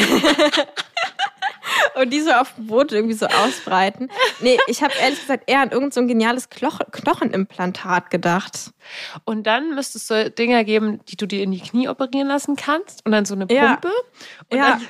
Und 2.01 2.11
die 2.11 2.21
so 2.21 2.31
auf 2.33 2.55
dem 2.55 2.67
Boden 2.67 2.95
irgendwie 2.95 3.15
so 3.15 3.27
ausbreiten. 3.27 4.09
Nee, 4.41 4.59
ich 4.67 4.83
habe 4.83 4.93
ehrlich 5.01 5.21
gesagt 5.21 5.45
eher 5.47 5.61
an 5.61 5.71
irgend 5.71 5.93
so 5.95 6.01
ein 6.01 6.09
geniales 6.09 6.49
Kloch 6.49 6.81
Knochenimplantat 6.91 8.11
gedacht. 8.11 8.71
Und 9.25 9.47
dann 9.47 9.75
müsste 9.75 9.99
es 9.99 10.07
so 10.07 10.29
Dinger 10.29 10.65
geben, 10.65 11.01
die 11.07 11.17
du 11.17 11.27
dir 11.27 11.43
in 11.43 11.51
die 11.51 11.61
Knie 11.61 11.89
operieren 11.89 12.29
lassen 12.29 12.57
kannst. 12.57 13.05
Und 13.05 13.13
dann 13.13 13.25
so 13.25 13.35
eine 13.35 13.47
Ja. 13.51 13.77
Pumpe. 13.77 13.91
Und 14.51 14.59
Ja. 14.59 14.71
dann 14.71 14.87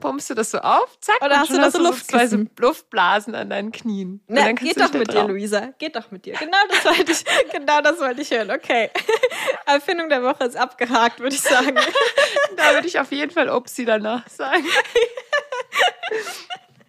pumpst 0.00 0.30
du 0.30 0.34
das 0.34 0.50
so 0.50 0.58
auf, 0.58 0.98
zack. 1.00 1.22
Oder 1.22 1.40
hast 1.40 1.50
du 1.50 1.56
da 1.56 1.70
so 1.70 1.78
Luftkissen? 1.78 2.50
Luftblasen 2.58 3.34
an 3.34 3.50
deinen 3.50 3.72
Knien. 3.72 4.22
Na, 4.26 4.44
kannst 4.46 4.62
geht 4.62 4.80
doch 4.80 4.92
mit 4.92 5.12
dir, 5.12 5.24
Luisa. 5.24 5.72
Geht 5.78 5.96
doch 5.96 6.10
mit 6.10 6.24
dir. 6.24 6.34
Genau 6.34 6.58
das 6.68 6.84
wollte 6.84 7.12
ich, 7.12 7.24
genau 7.52 7.80
das 7.80 7.98
wollte 7.98 8.22
ich 8.22 8.30
hören. 8.30 8.50
Okay. 8.50 8.90
Erfindung 9.66 10.08
der 10.08 10.22
Woche 10.22 10.44
ist 10.44 10.56
abgehakt, 10.56 11.20
würde 11.20 11.34
ich 11.34 11.42
sagen. 11.42 11.76
Da 12.56 12.72
würde 12.72 12.88
ich 12.88 12.98
auf 12.98 13.12
jeden 13.12 13.30
Fall 13.30 13.50
Upsi 13.50 13.84
danach 13.84 14.26
sagen. 14.28 14.64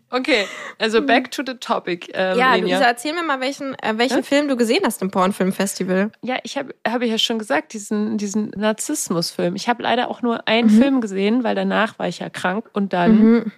Okay, 0.09 0.45
also 0.79 1.01
back 1.01 1.31
to 1.31 1.43
the 1.45 1.55
topic. 1.55 2.09
Ähm, 2.13 2.37
ja. 2.37 2.55
Luisa, 2.55 2.85
erzähl 2.85 3.13
mir 3.13 3.23
mal, 3.23 3.41
welchen, 3.41 3.73
äh, 3.79 3.93
welchen 3.97 4.23
Film 4.23 4.47
du 4.47 4.55
gesehen 4.55 4.83
hast 4.85 5.01
im 5.01 5.11
Pornfilmfestival. 5.11 6.11
Ja, 6.21 6.37
ich 6.43 6.57
habe 6.57 6.73
hab 6.87 7.01
ich 7.01 7.11
ja 7.11 7.17
schon 7.17 7.39
gesagt, 7.39 7.73
diesen, 7.73 8.17
diesen 8.17 8.51
Narzissmus-Film. 8.51 9.55
Ich 9.57 9.67
habe 9.67 9.83
leider 9.83 10.07
auch 10.09 10.21
nur 10.21 10.47
einen 10.47 10.69
Film 10.69 11.01
gesehen, 11.01 11.43
weil 11.43 11.55
danach 11.55 11.99
war 11.99 12.07
ich 12.07 12.19
ja 12.19 12.29
krank 12.29 12.69
und 12.73 12.93
dann 12.93 13.17
Mhm. 13.17 13.51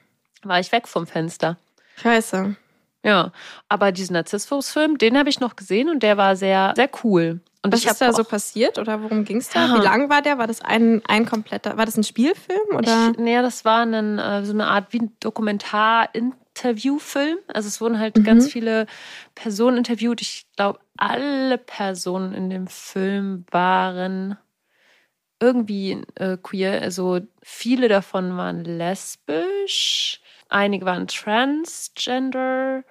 war 0.44 0.60
ich 0.60 0.72
weg 0.72 0.88
vom 0.88 1.06
Fenster. 1.06 1.58
Scheiße. 2.02 2.56
Ja, 3.04 3.32
aber 3.70 3.92
diesen 3.92 4.14
Narzissmus-Film, 4.14 4.98
den 4.98 5.18
habe 5.18 5.30
ich 5.30 5.40
noch 5.40 5.56
gesehen 5.56 5.88
und 5.90 6.02
der 6.02 6.18
war 6.18 6.36
sehr, 6.36 6.74
sehr 6.76 6.90
cool. 7.04 7.42
Und 7.62 7.74
Was 7.74 7.84
ist 7.84 8.00
da 8.00 8.14
so 8.14 8.24
passiert 8.24 8.78
oder 8.78 9.04
worum 9.04 9.26
ging 9.26 9.36
es 9.38 9.50
da? 9.50 9.68
Ja. 9.68 9.76
Wie 9.76 9.80
lang 9.84 10.10
war 10.10 10.22
der? 10.22 10.38
War 10.38 10.48
das 10.48 10.62
ein, 10.62 11.02
ein 11.08 11.26
kompletter, 11.26 11.76
war 11.78 11.86
das 11.86 11.98
ein 11.98 12.04
Spielfilm 12.04 12.74
oder? 12.74 13.12
Ich, 13.12 13.18
nee, 13.20 13.36
das 13.42 13.66
war 13.66 13.86
ein, 13.86 14.18
äh, 14.18 14.46
so 14.46 14.54
eine 14.54 14.68
Art 14.68 14.94
wie 14.94 15.02
ein 15.02 15.12
Dokumentar-Interviewfilm. 15.20 17.38
Also 17.48 17.68
es 17.68 17.82
wurden 17.82 18.00
halt 18.00 18.18
Mhm. 18.18 18.24
ganz 18.24 18.48
viele 18.48 18.86
Personen 19.36 19.76
interviewt. 19.78 20.22
Ich 20.22 20.48
glaube, 20.56 20.80
alle 20.96 21.58
Personen 21.58 22.34
in 22.34 22.50
dem 22.50 22.68
Film 22.68 23.46
waren 23.52 24.38
irgendwie 25.42 26.02
äh, 26.16 26.38
queer. 26.38 26.82
Also 26.82 27.20
viele 27.42 27.88
davon 27.90 28.38
waren 28.38 28.64
lesbisch, 28.64 30.22
einige 30.50 30.86
waren 30.86 31.08
transgender, 31.08 32.84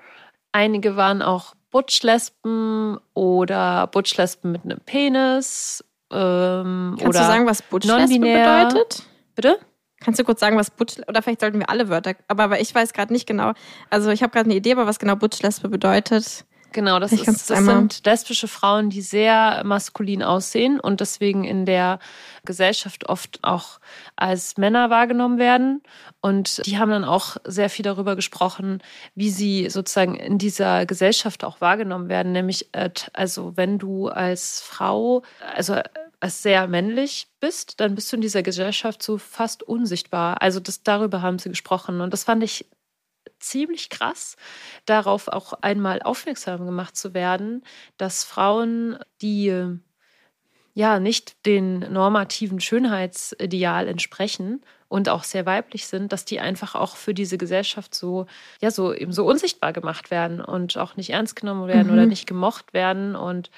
einige 0.52 0.96
waren 0.96 1.22
auch 1.22 1.54
Butch-Lesben 1.70 2.98
oder 3.14 3.86
Butch-Lesben 3.88 4.52
mit 4.52 4.64
einem 4.64 4.80
Penis. 4.80 5.84
Ähm, 6.10 6.96
Kannst 6.98 7.06
oder 7.06 7.20
du 7.20 7.26
sagen, 7.26 7.46
was 7.46 7.62
Butch-Lesbe 7.62 8.00
non-binär. 8.00 8.66
bedeutet? 8.66 9.02
Bitte? 9.34 9.58
Kannst 10.00 10.20
du 10.20 10.24
kurz 10.24 10.40
sagen, 10.40 10.56
was 10.56 10.70
Butch, 10.70 10.96
oder 11.08 11.22
vielleicht 11.22 11.40
sollten 11.40 11.58
wir 11.58 11.70
alle 11.70 11.88
Wörter, 11.88 12.14
aber 12.28 12.50
weil 12.50 12.62
ich 12.62 12.72
weiß 12.74 12.92
gerade 12.92 13.12
nicht 13.12 13.26
genau. 13.26 13.52
Also 13.90 14.10
ich 14.10 14.22
habe 14.22 14.32
gerade 14.32 14.46
eine 14.46 14.54
Idee, 14.54 14.72
aber 14.72 14.86
was 14.86 14.98
genau 14.98 15.16
Butch-Lesbe 15.16 15.68
bedeutet. 15.68 16.44
Genau, 16.72 16.98
das, 16.98 17.12
ist, 17.12 17.50
das 17.50 17.64
sind 17.64 18.04
lesbische 18.04 18.46
Frauen, 18.46 18.90
die 18.90 19.00
sehr 19.00 19.62
maskulin 19.64 20.22
aussehen 20.22 20.78
und 20.78 21.00
deswegen 21.00 21.44
in 21.44 21.64
der 21.64 21.98
Gesellschaft 22.44 23.08
oft 23.08 23.38
auch 23.42 23.80
als 24.16 24.58
Männer 24.58 24.90
wahrgenommen 24.90 25.38
werden. 25.38 25.82
Und 26.20 26.64
die 26.66 26.78
haben 26.78 26.90
dann 26.90 27.04
auch 27.04 27.36
sehr 27.44 27.70
viel 27.70 27.84
darüber 27.84 28.16
gesprochen, 28.16 28.82
wie 29.14 29.30
sie 29.30 29.70
sozusagen 29.70 30.16
in 30.16 30.38
dieser 30.38 30.84
Gesellschaft 30.84 31.42
auch 31.44 31.60
wahrgenommen 31.60 32.08
werden. 32.08 32.32
Nämlich, 32.32 32.68
äh, 32.72 32.90
also 33.12 33.56
wenn 33.56 33.78
du 33.78 34.08
als 34.08 34.60
Frau, 34.60 35.22
also 35.54 35.74
äh, 35.74 35.84
als 36.20 36.42
sehr 36.42 36.66
männlich 36.66 37.28
bist, 37.40 37.80
dann 37.80 37.94
bist 37.94 38.12
du 38.12 38.16
in 38.16 38.22
dieser 38.22 38.42
Gesellschaft 38.42 39.02
so 39.02 39.18
fast 39.18 39.62
unsichtbar. 39.62 40.42
Also 40.42 40.60
das, 40.60 40.82
darüber 40.82 41.22
haben 41.22 41.38
sie 41.38 41.48
gesprochen. 41.48 42.00
Und 42.00 42.12
das 42.12 42.24
fand 42.24 42.42
ich 42.42 42.66
ziemlich 43.40 43.88
krass, 43.90 44.36
darauf 44.86 45.28
auch 45.28 45.52
einmal 45.62 46.02
aufmerksam 46.02 46.66
gemacht 46.66 46.96
zu 46.96 47.14
werden, 47.14 47.62
dass 47.96 48.24
Frauen, 48.24 48.98
die 49.22 49.48
äh, 49.48 49.76
ja 50.74 51.00
nicht 51.00 51.44
den 51.46 51.80
normativen 51.92 52.60
Schönheitsideal 52.60 53.88
entsprechen 53.88 54.62
und 54.88 55.08
auch 55.08 55.24
sehr 55.24 55.44
weiblich 55.44 55.86
sind, 55.86 56.12
dass 56.12 56.24
die 56.24 56.40
einfach 56.40 56.74
auch 56.74 56.96
für 56.96 57.12
diese 57.14 57.36
Gesellschaft 57.36 57.94
so 57.94 58.26
ja 58.60 58.70
so 58.70 58.94
eben 58.94 59.12
so 59.12 59.26
unsichtbar 59.26 59.72
gemacht 59.72 60.10
werden 60.10 60.40
und 60.40 60.78
auch 60.78 60.96
nicht 60.96 61.10
ernst 61.10 61.36
genommen 61.36 61.66
werden 61.68 61.88
Mhm. 61.88 61.92
oder 61.94 62.06
nicht 62.06 62.26
gemocht 62.26 62.72
werden 62.72 63.16
und 63.16 63.50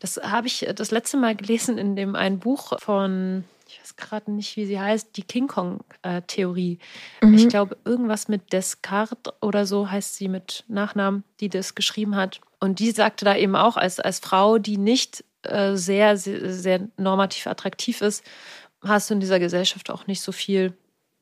das 0.00 0.18
habe 0.22 0.46
ich 0.48 0.68
das 0.74 0.90
letzte 0.90 1.16
Mal 1.16 1.34
gelesen 1.34 1.78
in 1.78 1.96
dem 1.96 2.14
ein 2.14 2.38
Buch 2.38 2.78
von 2.80 3.44
ich 3.72 3.80
weiß 3.80 3.96
gerade 3.96 4.32
nicht, 4.32 4.56
wie 4.56 4.66
sie 4.66 4.80
heißt, 4.80 5.16
die 5.16 5.22
King 5.22 5.46
Kong-Theorie. 5.46 6.78
Mhm. 7.22 7.34
Ich 7.34 7.48
glaube, 7.48 7.76
irgendwas 7.84 8.26
mit 8.28 8.52
Descartes 8.52 9.32
oder 9.40 9.64
so 9.66 9.90
heißt 9.90 10.16
sie 10.16 10.28
mit 10.28 10.64
Nachnamen, 10.68 11.22
die 11.38 11.48
das 11.48 11.74
geschrieben 11.74 12.16
hat. 12.16 12.40
Und 12.58 12.78
die 12.80 12.90
sagte 12.90 13.24
da 13.24 13.36
eben 13.36 13.54
auch, 13.56 13.76
als, 13.76 14.00
als 14.00 14.18
Frau, 14.18 14.58
die 14.58 14.76
nicht 14.76 15.24
äh, 15.42 15.76
sehr, 15.76 16.16
sehr, 16.16 16.52
sehr 16.52 16.88
normativ 16.96 17.46
attraktiv 17.46 18.00
ist, 18.00 18.24
hast 18.82 19.08
du 19.10 19.14
in 19.14 19.20
dieser 19.20 19.38
Gesellschaft 19.38 19.90
auch 19.90 20.06
nicht 20.06 20.20
so 20.20 20.32
viel 20.32 20.74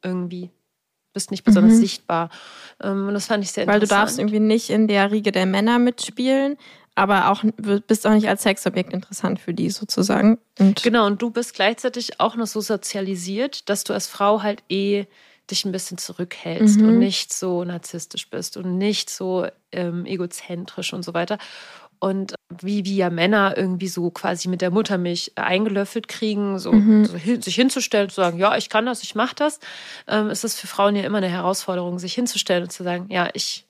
irgendwie, 0.02 0.50
bist 1.12 1.30
nicht 1.30 1.44
besonders 1.44 1.74
Mhm. 1.74 1.80
sichtbar. 1.80 2.30
Ähm, 2.82 3.08
und 3.08 3.14
das 3.14 3.26
fand 3.26 3.44
ich 3.44 3.52
sehr 3.52 3.66
Weil 3.66 3.80
du 3.80 3.84
interessant. 3.84 4.00
darfst 4.06 4.18
irgendwie 4.18 4.40
nicht 4.40 4.70
in 4.70 4.88
der 4.88 5.10
Riege 5.12 5.32
der 5.32 5.46
Männer 5.46 5.78
mitspielen, 5.78 6.56
aber 6.98 7.30
auch 7.30 7.42
bist 7.86 8.06
auch 8.06 8.12
nicht 8.12 8.28
als 8.28 8.42
Sexobjekt 8.42 8.92
interessant 8.92 9.40
für 9.40 9.54
die 9.54 9.70
sozusagen. 9.70 10.38
Und 10.58 10.82
Genau, 10.82 11.06
und 11.06 11.22
du 11.22 11.30
bist 11.30 11.54
gleichzeitig 11.54 12.20
auch 12.20 12.36
noch 12.36 12.46
so 12.46 12.60
sozialisiert, 12.60 13.68
dass 13.68 13.84
du 13.84 13.92
als 13.92 14.06
Frau 14.06 14.42
halt 14.42 14.62
eh 14.68 15.06
dich 15.50 15.64
ein 15.64 15.72
bisschen 15.72 15.96
zurückhältst 15.98 16.80
Mhm. 16.82 16.88
und 16.88 16.98
nicht 16.98 17.32
so 17.32 17.64
narzisstisch 17.64 18.28
bist 18.28 18.56
und 18.58 18.76
nicht 18.76 19.08
so 19.08 19.46
ähm, 19.72 20.04
egozentrisch 20.04 20.92
und 20.92 21.02
so 21.04 21.14
weiter. 21.14 21.38
Und 22.00 22.34
wie 22.62 22.84
wir 22.84 22.94
ja 22.94 23.10
Männer 23.10 23.56
irgendwie 23.56 23.88
so 23.88 24.10
quasi 24.10 24.48
mit 24.48 24.60
der 24.60 24.70
Muttermilch 24.70 25.32
eingelöffelt 25.34 26.06
kriegen, 26.06 26.58
so, 26.58 26.72
Mhm. 26.72 27.04
so 27.06 27.16
hin, 27.16 27.42
sich 27.42 27.56
hinzustellen, 27.56 28.08
zu 28.08 28.16
sagen, 28.16 28.38
ja, 28.38 28.56
ich 28.56 28.68
kann 28.68 28.86
das, 28.86 29.02
ich 29.02 29.14
mache 29.16 29.34
das, 29.34 29.58
ähm, 30.06 30.30
ist 30.30 30.44
es 30.44 30.54
für 30.60 30.66
Frauen 30.68 30.94
ja 30.94 31.02
immer 31.02 31.18
eine 31.18 31.28
Herausforderung, 31.28 31.98
sich 31.98 32.14
hinzustellen 32.14 32.64
und 32.64 32.70
zu 32.70 32.84
sagen, 32.84 33.06
ja, 33.10 33.28
ich, 33.34 33.66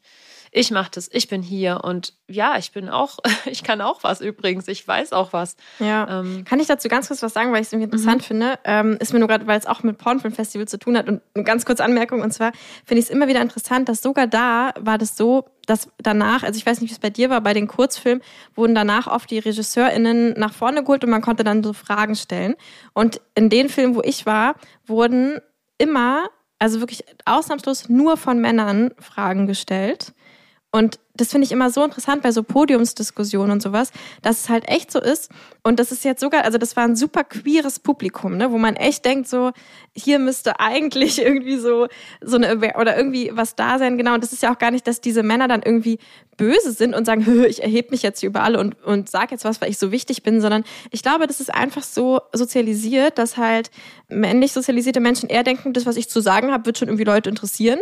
ich 0.51 0.71
mache 0.71 0.91
das, 0.93 1.09
ich 1.13 1.29
bin 1.29 1.43
hier 1.43 1.81
und 1.85 2.15
ja, 2.27 2.59
ich 2.59 2.73
bin 2.73 2.89
auch, 2.89 3.19
ich 3.47 3.63
kann 3.63 3.81
auch 3.81 4.03
was 4.03 4.21
übrigens, 4.21 4.69
ich 4.69 4.87
weiß 4.87 5.13
auch 5.13 5.33
was. 5.33 5.57
ja. 5.79 6.21
Ähm, 6.21 6.45
Kann 6.45 6.61
ich 6.61 6.67
dazu 6.67 6.89
ganz 6.89 7.09
kurz 7.09 7.23
was 7.23 7.33
sagen, 7.33 7.53
weil 7.53 7.61
ich 7.61 7.69
es 7.69 7.73
irgendwie 7.73 7.87
interessant 7.87 8.23
finde? 8.23 8.59
Ähm, 8.65 8.97
ist 9.01 9.13
mir 9.13 9.19
nur 9.19 9.29
gerade, 9.29 9.47
weil 9.47 9.59
es 9.59 9.67
auch 9.67 9.83
mit 9.83 9.99
Pornfilmfestival 9.99 10.69
zu 10.69 10.79
tun 10.79 10.97
hat 10.97 11.09
und 11.09 11.23
eine 11.35 11.45
ganz 11.45 11.65
kurze 11.65 11.85
Anmerkung. 11.85 12.23
Und 12.23 12.33
zwar 12.33 12.53
finde 12.85 13.01
ich 13.01 13.07
es 13.07 13.11
immer 13.11 13.29
wieder 13.29 13.41
interessant, 13.41 13.89
dass 13.89 14.03
sogar 14.03 14.27
da 14.27 14.73
war 14.79 14.99
das 14.99 15.17
so, 15.17 15.47
dass 15.67 15.89
danach, 15.99 16.43
also 16.43 16.57
ich 16.57 16.65
weiß 16.65 16.81
nicht, 16.81 16.91
wie 16.91 16.95
es 16.95 16.99
bei 16.99 17.11
dir 17.11 17.31
war, 17.31 17.41
bei 17.41 17.53
den 17.53 17.69
Kurzfilmen 17.69 18.23
wurden 18.55 18.75
danach 18.75 19.07
oft 19.07 19.31
die 19.31 19.39
RegisseurInnen 19.39 20.33
nach 20.39 20.55
vorne 20.55 20.83
geholt 20.83 21.05
und 21.05 21.11
man 21.11 21.23
konnte 21.23 21.45
dann 21.45 21.63
so 21.63 21.73
Fragen 21.73 22.17
stellen. 22.17 22.55
Und 22.95 23.21
in 23.35 23.51
den 23.51 23.69
Filmen, 23.69 23.95
wo 23.95 24.03
ich 24.03 24.25
war, 24.25 24.55
wurden 24.87 25.41
immer, 25.77 26.29
also 26.59 26.81
wirklich 26.81 27.05
ausnahmslos 27.25 27.89
nur 27.89 28.17
von 28.17 28.41
Männern 28.41 28.93
Fragen 28.99 29.47
gestellt. 29.47 30.13
Und 30.71 30.99
das 31.15 31.31
finde 31.31 31.47
ich 31.47 31.53
immer 31.53 31.71
so 31.71 31.83
interessant 31.83 32.23
bei 32.23 32.31
so 32.31 32.43
Podiumsdiskussionen 32.43 33.51
und 33.51 33.63
sowas, 33.63 33.91
dass 34.23 34.43
es 34.43 34.49
halt 34.49 34.69
echt 34.69 34.93
so 34.93 35.01
ist. 35.01 35.31
Und 35.63 35.81
das 35.81 35.91
ist 35.93 36.05
jetzt 36.05 36.21
sogar, 36.21 36.45
also 36.45 36.59
das 36.59 36.77
war 36.77 36.85
ein 36.85 36.95
super 36.95 37.25
queeres 37.25 37.81
Publikum, 37.81 38.37
ne, 38.37 38.53
wo 38.53 38.59
man 38.59 38.77
echt 38.77 39.05
denkt, 39.05 39.29
so, 39.29 39.53
hier 39.95 40.19
müsste 40.19 40.61
eigentlich 40.61 41.21
irgendwie 41.23 41.57
so, 41.57 41.89
so 42.21 42.37
eine, 42.37 42.57
oder 42.79 42.97
irgendwie 42.97 43.31
was 43.33 43.57
da 43.57 43.79
sein, 43.79 43.97
genau. 43.97 44.15
Und 44.15 44.23
das 44.23 44.33
ist 44.33 44.43
ja 44.43 44.53
auch 44.53 44.59
gar 44.59 44.71
nicht, 44.71 44.87
dass 44.87 45.01
diese 45.01 45.23
Männer 45.23 45.49
dann 45.49 45.63
irgendwie 45.63 45.99
böse 46.37 46.73
sind 46.73 46.95
und 46.95 47.05
sagen, 47.05 47.27
"Hö, 47.27 47.45
ich 47.47 47.63
erhebe 47.63 47.91
mich 47.91 48.03
jetzt 48.03 48.23
über 48.23 48.43
alle 48.43 48.61
und, 48.61 48.83
und 48.85 49.11
sag 49.11 49.33
jetzt 49.33 49.45
was, 49.45 49.61
weil 49.61 49.71
ich 49.71 49.79
so 49.79 49.91
wichtig 49.91 50.23
bin, 50.23 50.41
sondern 50.41 50.65
ich 50.91 51.03
glaube, 51.03 51.27
das 51.27 51.41
ist 51.41 51.53
einfach 51.53 51.83
so 51.83 52.21
sozialisiert, 52.33 53.19
dass 53.19 53.37
halt 53.37 53.71
männlich 54.09 54.53
sozialisierte 54.53 55.01
Menschen 55.01 55.29
eher 55.31 55.43
denken, 55.43 55.73
das, 55.73 55.87
was 55.87 55.97
ich 55.97 56.09
zu 56.09 56.21
sagen 56.21 56.53
habe, 56.53 56.67
wird 56.67 56.79
schon 56.79 56.89
irgendwie 56.89 57.05
Leute 57.05 57.31
interessieren. 57.31 57.81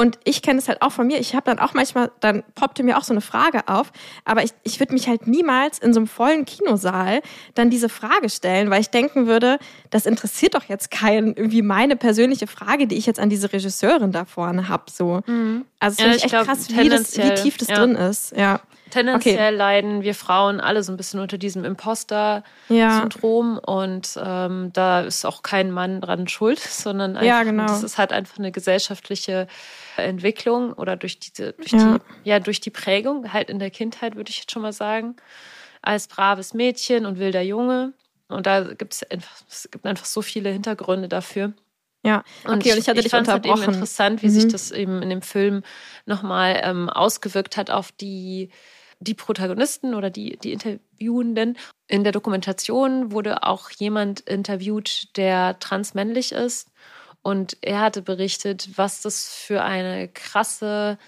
Und 0.00 0.18
ich 0.24 0.40
kenne 0.40 0.58
es 0.58 0.66
halt 0.66 0.80
auch 0.80 0.92
von 0.92 1.06
mir. 1.06 1.20
Ich 1.20 1.34
habe 1.34 1.44
dann 1.44 1.58
auch 1.58 1.74
manchmal, 1.74 2.10
dann 2.20 2.42
poppte 2.54 2.82
mir 2.82 2.96
auch 2.96 3.04
so 3.04 3.12
eine 3.12 3.20
Frage 3.20 3.68
auf. 3.68 3.92
Aber 4.24 4.42
ich, 4.42 4.52
ich 4.62 4.80
würde 4.80 4.94
mich 4.94 5.08
halt 5.08 5.26
niemals 5.26 5.78
in 5.78 5.92
so 5.92 6.00
einem 6.00 6.06
vollen 6.06 6.46
Kinosaal 6.46 7.20
dann 7.54 7.68
diese 7.68 7.90
Frage 7.90 8.30
stellen, 8.30 8.70
weil 8.70 8.80
ich 8.80 8.88
denken 8.88 9.26
würde, 9.26 9.58
das 9.90 10.06
interessiert 10.06 10.54
doch 10.54 10.64
jetzt 10.64 10.90
keinen 10.90 11.34
irgendwie 11.34 11.60
meine 11.60 11.96
persönliche 11.96 12.46
Frage, 12.46 12.86
die 12.86 12.96
ich 12.96 13.04
jetzt 13.04 13.20
an 13.20 13.28
diese 13.28 13.52
Regisseurin 13.52 14.10
da 14.10 14.24
vorne 14.24 14.68
habe. 14.70 14.84
So. 14.90 15.20
Also 15.20 15.30
Mhm. 15.30 15.66
Ja, 15.82 15.90
finde 15.90 16.10
ich 16.10 16.16
ich 16.16 16.24
echt 16.24 16.32
glaub, 16.32 16.46
krass, 16.46 16.68
wie, 16.70 16.88
das, 16.88 17.18
wie 17.18 17.34
tief 17.34 17.58
das 17.58 17.68
ja. 17.68 17.74
drin 17.74 17.94
ist. 17.94 18.34
Ja. 18.34 18.60
Tendenziell 18.90 19.54
leiden 19.54 20.02
wir 20.02 20.14
Frauen 20.14 20.60
alle 20.60 20.82
so 20.82 20.92
ein 20.92 20.96
bisschen 20.96 21.20
unter 21.20 21.38
diesem 21.38 21.64
Imposter-Syndrom 21.64 23.54
Ja. 23.54 23.60
und 23.74 24.18
ähm, 24.22 24.70
da 24.72 25.00
ist 25.02 25.24
auch 25.24 25.42
kein 25.42 25.70
Mann 25.70 26.00
dran 26.00 26.28
schuld, 26.28 26.58
sondern 26.60 27.16
einfach, 27.16 27.26
Ja, 27.26 27.42
genau. 27.42 27.64
das 27.66 27.82
ist 27.82 27.98
halt 27.98 28.12
einfach 28.12 28.38
eine 28.38 28.52
gesellschaftliche 28.52 29.46
Entwicklung 29.96 30.72
oder 30.72 30.96
durch 30.96 31.18
diese, 31.18 31.52
durch 31.54 31.72
Ja. 31.72 31.98
die, 32.24 32.28
ja, 32.28 32.38
durch 32.40 32.60
die 32.60 32.70
Prägung, 32.70 33.32
halt 33.32 33.50
in 33.50 33.58
der 33.58 33.70
Kindheit, 33.70 34.16
würde 34.16 34.30
ich 34.30 34.38
jetzt 34.38 34.52
schon 34.52 34.62
mal 34.62 34.72
sagen, 34.72 35.16
als 35.82 36.06
braves 36.08 36.54
Mädchen 36.54 37.06
und 37.06 37.18
wilder 37.18 37.42
Junge. 37.42 37.92
Und 38.28 38.46
da 38.46 38.60
gibt 38.62 38.92
es 38.94 39.02
einfach, 39.10 39.36
es 39.48 39.68
gibt 39.70 39.86
einfach 39.86 40.04
so 40.04 40.22
viele 40.22 40.50
Hintergründe 40.50 41.08
dafür. 41.08 41.52
Ja. 42.02 42.22
Okay, 42.44 42.52
und 42.52 42.64
ich 42.78 42.88
hatte 42.88 43.02
dich 43.02 43.10
fand's 43.10 43.28
halt 43.28 43.44
eben 43.44 43.60
interessant, 43.62 44.22
wie 44.22 44.26
Mhm. 44.28 44.30
sich 44.30 44.48
das 44.48 44.70
eben 44.70 45.02
in 45.02 45.10
dem 45.10 45.20
Film 45.20 45.62
nochmal 46.06 46.60
ähm, 46.62 46.88
ausgewirkt 46.88 47.56
hat 47.58 47.70
auf 47.70 47.92
die, 47.92 48.50
die 49.00 49.14
Protagonisten 49.14 49.94
oder 49.94 50.10
die, 50.10 50.38
die 50.38 50.52
Interviewenden. 50.52 51.58
In 51.88 52.04
der 52.04 52.12
Dokumentation 52.12 53.12
wurde 53.12 53.42
auch 53.42 53.70
jemand 53.70 54.20
interviewt, 54.20 55.16
der 55.16 55.58
transmännlich 55.58 56.32
ist. 56.32 56.70
Und 57.22 57.56
er 57.62 57.80
hatte 57.80 58.02
berichtet, 58.02 58.70
was 58.76 59.02
das 59.02 59.34
für 59.34 59.62
eine 59.62 60.08
krasse 60.08 60.98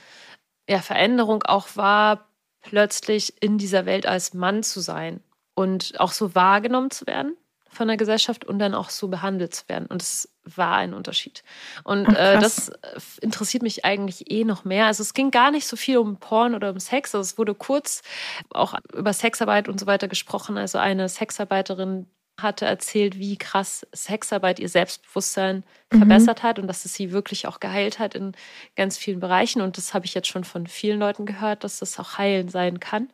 ja, 0.69 0.81
Veränderung 0.81 1.43
auch 1.43 1.69
war, 1.77 2.29
plötzlich 2.63 3.35
in 3.43 3.59
dieser 3.59 3.87
Welt 3.87 4.07
als 4.07 4.35
Mann 4.35 4.63
zu 4.63 4.81
sein 4.81 5.21
und 5.55 5.99
auch 6.01 6.13
so 6.13 6.35
wahrgenommen 6.35 6.91
zu 6.91 7.07
werden 7.07 7.37
von 7.73 7.89
der 7.89 7.97
Gesellschaft 7.97 8.45
und 8.45 8.59
dann 8.59 8.75
auch 8.75 8.91
so 8.91 9.09
behandelt 9.09 9.55
zu 9.55 9.69
werden. 9.69 9.87
Und 9.87 10.03
es 10.03 10.29
war 10.45 10.77
ein 10.77 10.93
Unterschied. 10.95 11.43
Und 11.85 12.07
Ach, 12.09 12.17
äh, 12.17 12.39
das 12.39 12.69
äh, 12.69 13.01
interessiert 13.21 13.63
mich 13.63 13.85
eigentlich 13.85 14.31
eh 14.31 14.45
noch 14.45 14.65
mehr. 14.65 14.87
Also 14.87 15.03
es 15.03 15.15
ging 15.15 15.31
gar 15.31 15.51
nicht 15.51 15.67
so 15.67 15.77
viel 15.77 15.99
um 15.99 16.17
Porn 16.19 16.55
oder 16.55 16.71
um 16.71 16.79
Sex. 16.81 17.15
Also 17.15 17.23
es 17.23 17.39
wurde 17.39 17.55
kurz 17.55 18.03
auch 18.51 18.75
über 18.93 19.13
Sexarbeit 19.13 19.69
und 19.69 19.81
so 19.81 19.87
weiter 19.87 20.09
gesprochen. 20.09 20.59
Also 20.59 20.79
eine 20.79 21.09
Sexarbeiterin 21.09 22.07
hatte 22.41 22.65
erzählt, 22.65 23.19
wie 23.19 23.37
krass 23.37 23.87
Sexarbeit 23.93 24.59
ihr 24.59 24.69
Selbstbewusstsein 24.69 25.65
Mhm. 25.93 25.99
verbessert 25.99 26.43
hat 26.43 26.59
und 26.59 26.67
dass 26.67 26.85
es 26.87 26.95
sie 26.95 27.13
wirklich 27.13 27.47
auch 27.47 27.61
geheilt 27.61 27.99
hat 27.99 28.15
in 28.15 28.33
ganz 28.77 28.97
vielen 28.97 29.21
Bereichen. 29.21 29.61
Und 29.63 29.77
das 29.77 29.93
habe 29.95 30.07
ich 30.07 30.15
jetzt 30.15 30.29
schon 30.29 30.45
von 30.45 30.67
vielen 30.67 30.99
Leuten 30.99 31.27
gehört, 31.27 31.65
dass 31.65 31.79
das 31.81 31.99
auch 32.01 32.17
heilend 32.19 32.51
sein 32.51 32.81
kann. 32.81 33.11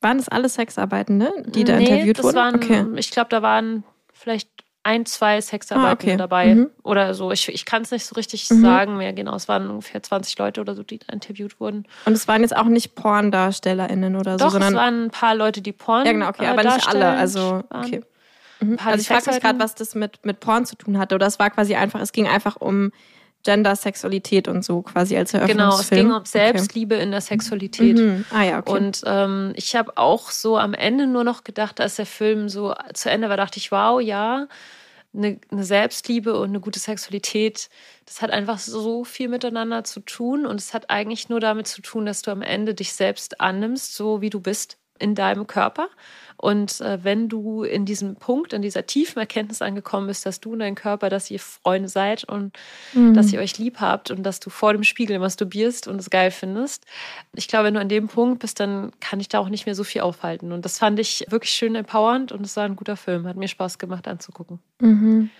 Waren 0.00 0.18
das 0.18 0.28
alle 0.28 0.48
Sexarbeitende, 0.48 1.32
die 1.46 1.64
da 1.64 1.76
Nee, 1.76 1.86
interviewt 1.86 2.18
das 2.18 2.24
wurden? 2.26 2.36
Waren, 2.36 2.54
okay. 2.56 2.84
Ich 2.96 3.10
glaube, 3.10 3.28
da 3.30 3.42
waren 3.42 3.82
vielleicht 4.12 4.48
ein, 4.82 5.04
zwei 5.04 5.40
Sexarbeiten 5.40 5.88
Ah, 5.88 5.92
okay. 6.12 6.16
dabei 6.16 6.54
Mhm. 6.54 6.70
oder 6.84 7.12
so. 7.14 7.32
Ich, 7.32 7.48
ich 7.48 7.64
kann 7.64 7.82
es 7.82 7.90
nicht 7.90 8.06
so 8.06 8.14
richtig 8.14 8.48
Mhm. 8.50 8.60
sagen 8.62 8.96
mehr 8.98 9.12
genau. 9.12 9.34
Es 9.34 9.48
waren 9.48 9.68
ungefähr 9.68 10.00
20 10.00 10.38
Leute 10.38 10.60
oder 10.60 10.76
so, 10.76 10.84
die 10.84 10.98
da 11.00 11.12
interviewt 11.12 11.58
wurden. 11.58 11.86
Und 12.04 12.12
es 12.12 12.28
waren 12.28 12.42
jetzt 12.42 12.54
auch 12.56 12.66
nicht 12.66 12.94
PorndarstellerInnen 12.94 14.14
oder 14.14 14.38
so, 14.38 14.44
Doch, 14.44 14.52
sondern. 14.52 14.74
es 14.74 14.78
waren 14.78 15.04
ein 15.06 15.10
paar 15.10 15.34
Leute, 15.34 15.60
die 15.60 15.72
Porn 15.72 16.06
ja, 16.06 16.12
genau, 16.12 16.28
okay, 16.28 16.44
äh, 16.44 16.48
aber 16.48 16.62
nicht 16.62 16.86
alle. 16.88 17.08
Also, 17.08 17.62
okay. 17.70 18.02
Mhm. 18.60 18.78
Also 18.84 19.00
ich 19.00 19.08
frage 19.08 19.30
mich 19.32 19.40
gerade, 19.42 19.58
was 19.58 19.74
das 19.74 19.94
mit, 19.96 20.24
mit 20.24 20.38
Porn 20.40 20.64
zu 20.66 20.76
tun 20.76 20.98
hatte. 20.98 21.14
Oder 21.16 21.26
es 21.26 21.38
war 21.40 21.50
quasi 21.50 21.74
einfach, 21.74 22.00
es 22.00 22.12
ging 22.12 22.28
einfach 22.28 22.56
um 22.56 22.92
Gender, 23.46 23.76
Sexualität 23.76 24.48
und 24.48 24.64
so 24.64 24.82
quasi 24.82 25.16
als 25.16 25.30
Genau, 25.32 25.44
es 25.44 25.52
Eröffnungsfilm. 25.54 26.08
ging 26.08 26.16
um 26.16 26.24
Selbstliebe 26.24 26.94
in 26.96 27.12
der 27.12 27.20
Sexualität. 27.20 27.96
Okay. 27.96 28.06
Mhm. 28.06 28.24
Ah 28.30 28.42
ja, 28.42 28.58
okay. 28.58 28.72
Und 28.72 29.02
ähm, 29.06 29.52
ich 29.54 29.76
habe 29.76 29.96
auch 29.96 30.30
so 30.30 30.58
am 30.58 30.74
Ende 30.74 31.06
nur 31.06 31.22
noch 31.22 31.44
gedacht, 31.44 31.80
als 31.80 31.96
der 31.96 32.06
Film 32.06 32.48
so 32.48 32.74
zu 32.92 33.08
Ende 33.08 33.28
war, 33.28 33.36
dachte 33.36 33.58
ich, 33.58 33.70
wow, 33.70 34.00
ja, 34.00 34.48
eine, 35.14 35.38
eine 35.50 35.64
Selbstliebe 35.64 36.38
und 36.38 36.48
eine 36.48 36.60
gute 36.60 36.80
Sexualität, 36.80 37.70
das 38.04 38.20
hat 38.20 38.32
einfach 38.32 38.58
so 38.58 39.04
viel 39.04 39.28
miteinander 39.28 39.84
zu 39.84 40.00
tun. 40.00 40.44
Und 40.44 40.60
es 40.60 40.74
hat 40.74 40.90
eigentlich 40.90 41.28
nur 41.28 41.38
damit 41.40 41.68
zu 41.68 41.80
tun, 41.80 42.04
dass 42.04 42.22
du 42.22 42.32
am 42.32 42.42
Ende 42.42 42.74
dich 42.74 42.92
selbst 42.92 43.40
annimmst, 43.40 43.94
so 43.94 44.20
wie 44.20 44.30
du 44.30 44.40
bist 44.40 44.76
in 44.98 45.14
deinem 45.14 45.46
Körper. 45.46 45.88
Und 46.38 46.82
äh, 46.82 46.98
wenn 47.02 47.30
du 47.30 47.62
in 47.62 47.86
diesem 47.86 48.16
Punkt, 48.16 48.52
in 48.52 48.60
dieser 48.60 48.84
tiefen 48.84 49.18
Erkenntnis 49.18 49.62
angekommen 49.62 50.06
bist, 50.06 50.26
dass 50.26 50.38
du 50.38 50.52
und 50.52 50.58
dein 50.58 50.74
Körper, 50.74 51.08
dass 51.08 51.30
ihr 51.30 51.40
Freunde 51.40 51.88
seid 51.88 52.24
und 52.24 52.52
Mhm. 52.92 53.14
dass 53.14 53.32
ihr 53.32 53.40
euch 53.40 53.56
lieb 53.58 53.80
habt 53.80 54.10
und 54.10 54.22
dass 54.22 54.38
du 54.38 54.50
vor 54.50 54.72
dem 54.74 54.82
Spiegel 54.84 55.18
masturbierst 55.18 55.88
und 55.88 55.98
es 55.98 56.10
geil 56.10 56.30
findest. 56.30 56.84
Ich 57.34 57.48
glaube, 57.48 57.64
wenn 57.66 57.74
du 57.74 57.80
an 57.80 57.88
dem 57.88 58.08
Punkt 58.08 58.40
bist, 58.40 58.60
dann 58.60 58.92
kann 59.00 59.18
ich 59.18 59.28
da 59.28 59.38
auch 59.38 59.48
nicht 59.48 59.64
mehr 59.64 59.74
so 59.74 59.82
viel 59.82 60.02
aufhalten. 60.02 60.52
Und 60.52 60.66
das 60.66 60.78
fand 60.78 60.98
ich 60.98 61.24
wirklich 61.30 61.52
schön 61.52 61.74
empowernd 61.74 62.32
und 62.32 62.44
es 62.44 62.54
war 62.56 62.64
ein 62.64 62.76
guter 62.76 62.96
Film. 62.96 63.26
Hat 63.26 63.36
mir 63.36 63.48
Spaß 63.48 63.78
gemacht 63.78 64.06
anzugucken. 64.06 64.58
Mhm. 64.80 65.30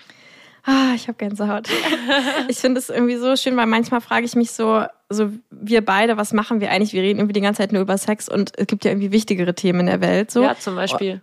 Ah, 0.66 0.92
ich 0.96 1.07
habe 1.07 1.16
Gänsehaut. 1.16 1.68
ich 2.48 2.59
finde 2.59 2.81
es 2.81 2.90
irgendwie 2.90 3.16
so 3.16 3.37
schön, 3.37 3.57
weil 3.57 3.66
manchmal 3.66 4.00
frage 4.00 4.26
ich 4.26 4.35
mich 4.35 4.50
so, 4.50 4.85
so 5.09 5.31
wir 5.50 5.85
beide, 5.85 6.16
was 6.16 6.33
machen 6.33 6.61
wir 6.61 6.72
eigentlich? 6.72 6.92
Wir 6.92 7.02
reden 7.02 7.20
irgendwie 7.20 7.35
die 7.35 7.40
ganze 7.40 7.62
Zeit 7.62 7.72
nur 7.72 7.83
über 7.83 7.96
Sex 7.96 8.29
und 8.29 8.52
es 8.59 8.66
gibt 8.66 8.85
ja 8.85 8.90
irgendwie 8.90 9.12
wichtigere 9.12 9.55
Themen 9.55 9.81
in 9.81 9.87
der 9.87 10.00
Welt. 10.00 10.33
So. 10.33 10.42
Ja, 10.42 10.59
zum 10.59 10.74
Beispiel. 10.74 11.20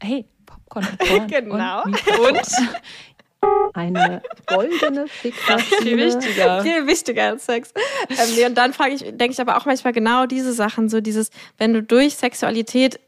Hey, 0.00 0.24
Popcorn. 0.46 0.86
Popcorn 0.98 1.26
Genau. 1.28 1.82
Und, 1.84 2.08
und 2.18 3.74
Eine 3.74 4.22
goldene 4.46 5.06
viel 5.08 5.32
Fickmaschine. 5.32 6.06
wichtiger. 6.06 6.62
Viel 6.62 6.86
wichtiger 6.86 7.24
als 7.24 7.44
Sex. 7.46 7.74
Ähm, 8.08 8.16
nee, 8.36 8.46
und 8.46 8.54
dann 8.56 8.72
frage 8.72 8.94
ich, 8.94 9.02
denke 9.02 9.32
ich 9.32 9.40
aber 9.40 9.58
auch 9.58 9.66
manchmal 9.66 9.92
genau 9.92 10.24
diese 10.26 10.52
Sachen, 10.54 10.88
so 10.88 11.00
dieses, 11.02 11.30
wenn 11.58 11.74
du 11.74 11.82
durch 11.82 12.16
Sexualität 12.16 12.98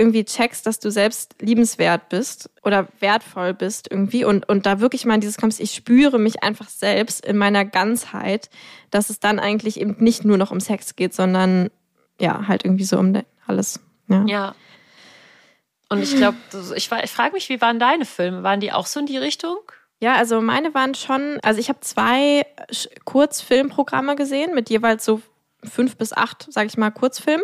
irgendwie 0.00 0.24
checkst, 0.24 0.66
dass 0.66 0.80
du 0.80 0.90
selbst 0.90 1.36
liebenswert 1.40 2.08
bist 2.08 2.50
oder 2.64 2.88
wertvoll 3.00 3.52
bist 3.52 3.88
irgendwie 3.90 4.24
und, 4.24 4.48
und 4.48 4.64
da 4.64 4.80
wirklich 4.80 5.04
mal 5.04 5.14
in 5.14 5.20
dieses 5.20 5.36
kommst, 5.36 5.60
ich 5.60 5.74
spüre 5.74 6.18
mich 6.18 6.42
einfach 6.42 6.68
selbst 6.68 7.24
in 7.24 7.36
meiner 7.36 7.66
Ganzheit, 7.66 8.48
dass 8.90 9.10
es 9.10 9.20
dann 9.20 9.38
eigentlich 9.38 9.78
eben 9.78 9.96
nicht 9.98 10.24
nur 10.24 10.38
noch 10.38 10.50
um 10.50 10.58
Sex 10.58 10.96
geht, 10.96 11.12
sondern 11.12 11.70
ja, 12.18 12.48
halt 12.48 12.64
irgendwie 12.64 12.84
so 12.84 12.98
um 12.98 13.20
alles. 13.46 13.78
Ja. 14.08 14.24
Ja. 14.26 14.54
Und 15.90 16.02
ich 16.02 16.16
glaube, 16.16 16.38
ich, 16.76 16.90
ich 16.90 17.10
frage 17.10 17.32
mich, 17.32 17.48
wie 17.48 17.60
waren 17.60 17.78
deine 17.78 18.06
Filme? 18.06 18.42
Waren 18.42 18.60
die 18.60 18.72
auch 18.72 18.86
so 18.86 19.00
in 19.00 19.06
die 19.06 19.18
Richtung? 19.18 19.58
Ja, 19.98 20.14
also 20.14 20.40
meine 20.40 20.72
waren 20.72 20.94
schon, 20.94 21.38
also 21.42 21.60
ich 21.60 21.68
habe 21.68 21.80
zwei 21.80 22.46
Kurzfilmprogramme 23.04 24.16
gesehen 24.16 24.54
mit 24.54 24.70
jeweils 24.70 25.04
so 25.04 25.20
fünf 25.62 25.96
bis 25.96 26.14
acht, 26.14 26.46
sage 26.50 26.68
ich 26.68 26.78
mal, 26.78 26.90
Kurzfilm. 26.90 27.42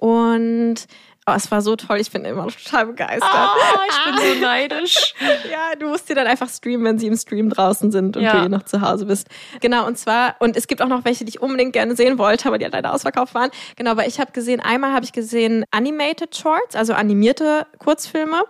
Und 0.00 0.86
oh, 1.26 1.32
es 1.36 1.50
war 1.50 1.62
so 1.62 1.76
toll, 1.76 1.98
ich 2.00 2.10
bin 2.10 2.24
immer 2.24 2.46
total 2.48 2.86
begeistert. 2.86 3.22
Ah, 3.32 3.54
ich 3.88 4.04
bin 4.04 4.34
so 4.34 4.40
neidisch. 4.40 5.14
Ja, 5.50 5.74
du 5.78 5.88
musst 5.88 6.08
die 6.08 6.14
dann 6.14 6.26
einfach 6.26 6.48
streamen, 6.48 6.84
wenn 6.84 6.98
sie 6.98 7.06
im 7.06 7.16
Stream 7.16 7.50
draußen 7.50 7.90
sind 7.92 8.16
und 8.16 8.22
Ja. 8.22 8.40
du 8.40 8.46
eh 8.46 8.48
noch 8.48 8.62
zu 8.64 8.80
Hause 8.80 9.06
bist. 9.06 9.28
Genau, 9.60 9.86
und 9.86 9.98
zwar, 9.98 10.36
und 10.40 10.56
es 10.56 10.66
gibt 10.66 10.82
auch 10.82 10.88
noch 10.88 11.04
welche, 11.04 11.24
die 11.24 11.30
ich 11.30 11.42
unbedingt 11.42 11.72
gerne 11.72 11.94
sehen 11.96 12.18
wollte, 12.18 12.48
aber 12.48 12.58
die 12.58 12.64
halt 12.64 12.74
leider 12.74 12.92
ausverkauft 12.92 13.34
waren. 13.34 13.50
Genau, 13.76 13.92
aber 13.92 14.06
ich 14.06 14.18
habe 14.20 14.32
gesehen, 14.32 14.60
einmal 14.60 14.92
habe 14.92 15.04
ich 15.04 15.12
gesehen 15.12 15.64
Animated 15.70 16.34
Shorts, 16.36 16.74
also 16.74 16.94
animierte 16.94 17.66
Kurzfilme. 17.78 18.42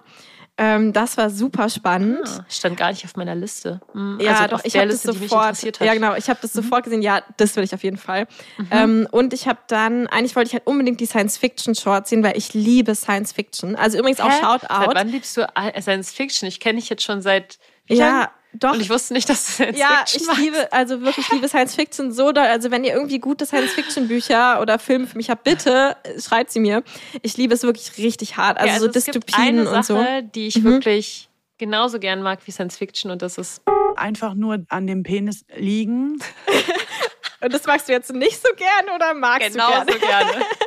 Ähm, 0.59 0.93
das 0.93 1.17
war 1.17 1.31
super 1.31 1.71
spannend. 1.71 2.21
Ah, 2.27 2.45
stand 2.49 2.77
gar 2.77 2.91
nicht 2.91 3.05
auf 3.07 3.17
meiner 3.17 3.35
Liste. 3.35 3.81
Hm, 3.93 4.19
Ja, 4.21 4.33
also 4.35 4.57
doch, 4.57 4.65
ich 4.65 4.77
habe 4.77 4.89
das 4.89 5.03
sofort. 5.03 5.63
Mhm. 5.63 5.71
Ja, 5.87 5.95
genau, 5.95 6.15
ich 6.15 6.29
habe 6.29 6.39
das 6.43 6.53
sofort 6.53 6.85
gesehen. 6.85 7.01
Ja, 7.01 7.23
das 7.39 7.57
will 7.57 7.65
ich 7.65 7.75
auf 7.75 7.83
jeden 7.83 7.97
Fall. 7.97 8.27
Ähm, 8.71 9.09
und 9.11 9.33
ich 9.33 9.49
habe 9.49 9.61
dann, 9.69 10.07
eigentlich 10.09 10.37
wollte 10.37 10.49
ich 10.49 10.53
halt 10.55 10.67
unbedingt 10.67 11.01
die 11.01 11.07
Science-Fiction-Shorts 11.07 12.11
sehen, 12.11 12.23
weil 12.23 12.37
ich 12.37 12.53
liebe 12.53 12.95
Science-Fiction. 12.95 13.77
Also 13.77 13.99
übrigens 13.99 14.21
auch 14.21 14.29
Hä? 14.31 14.41
Shoutout. 14.43 14.67
Seit 14.87 14.95
wann 14.95 15.09
liebst 15.09 15.37
du 15.39 15.41
äh, 15.55 15.81
Science 15.81 16.13
Fiction? 16.13 16.47
Ich 16.49 16.61
kenne 16.61 16.79
dich 16.79 16.91
jetzt 16.91 17.03
schon 17.03 17.23
seit 17.23 17.59
Ja, 17.89 18.09
lang? 18.21 18.29
Doch. 18.55 18.73
Und 18.75 18.81
ich 18.81 18.91
wusste 18.91 19.15
nicht, 19.15 19.29
dass 19.29 19.47
du 19.47 19.53
Science 19.53 19.79
Ja, 19.79 19.99
Fiction 20.07 20.21
ich 20.21 20.27
magst. 20.27 20.41
liebe, 20.43 20.73
also 20.73 21.01
wirklich 21.03 21.31
liebe 21.31 21.49
Science 21.49 21.75
Fiction 21.75 22.13
so 22.13 22.33
doll. 22.33 22.45
Also 22.45 22.71
wenn 22.71 22.85
ihr 22.85 22.93
irgendwie 22.95 23.19
gute 23.19 23.47
Science 23.47 23.73
Fiction 23.73 24.09
Bücher 24.09 24.61
oder 24.61 24.79
Filme 24.79 25.07
für 25.07 25.17
mich 25.17 25.31
habt, 25.31 25.45
bitte 25.45 25.97
schreibt 26.21 26.51
sie 26.51 26.61
mir. 26.61 26.83
Ich 27.23 27.37
liebe 27.37 27.55
es 27.55 27.63
wirklich 27.63 27.97
richtig 27.99 28.37
hart. 28.37 28.59
Also, 28.59 28.73
Ja, 28.73 28.79
so 28.81 28.87
es 28.87 29.05
gibt 29.07 29.29
Dystopien 29.29 29.59
eine 29.61 29.71
und 29.71 29.85
so. 29.85 29.95
Sache, 29.97 30.23
die 30.23 30.47
ich 30.49 30.57
Mhm. 30.57 30.65
wirklich 30.65 31.29
genauso 31.59 31.99
gern 31.99 32.23
mag 32.23 32.41
wie 32.45 32.51
Science 32.51 32.77
Fiction 32.77 33.11
und 33.11 33.23
das 33.23 33.39
ist 33.39 33.63
Einfach 33.97 34.35
nur 34.35 34.65
an 34.71 34.87
dem 34.87 35.03
Penis 35.03 35.45
liegen. 35.57 36.19
Und 37.45 37.53
das 37.53 37.67
magst 37.67 37.89
du 37.89 37.93
jetzt 37.93 38.13
nicht 38.13 38.41
so 38.41 38.49
gern 38.57 38.95
oder 38.95 39.15
magst 39.15 39.51
du 39.51 39.59
gerne? 39.59 39.85
gerne. 39.99 40.31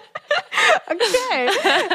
Okay. 0.88 1.50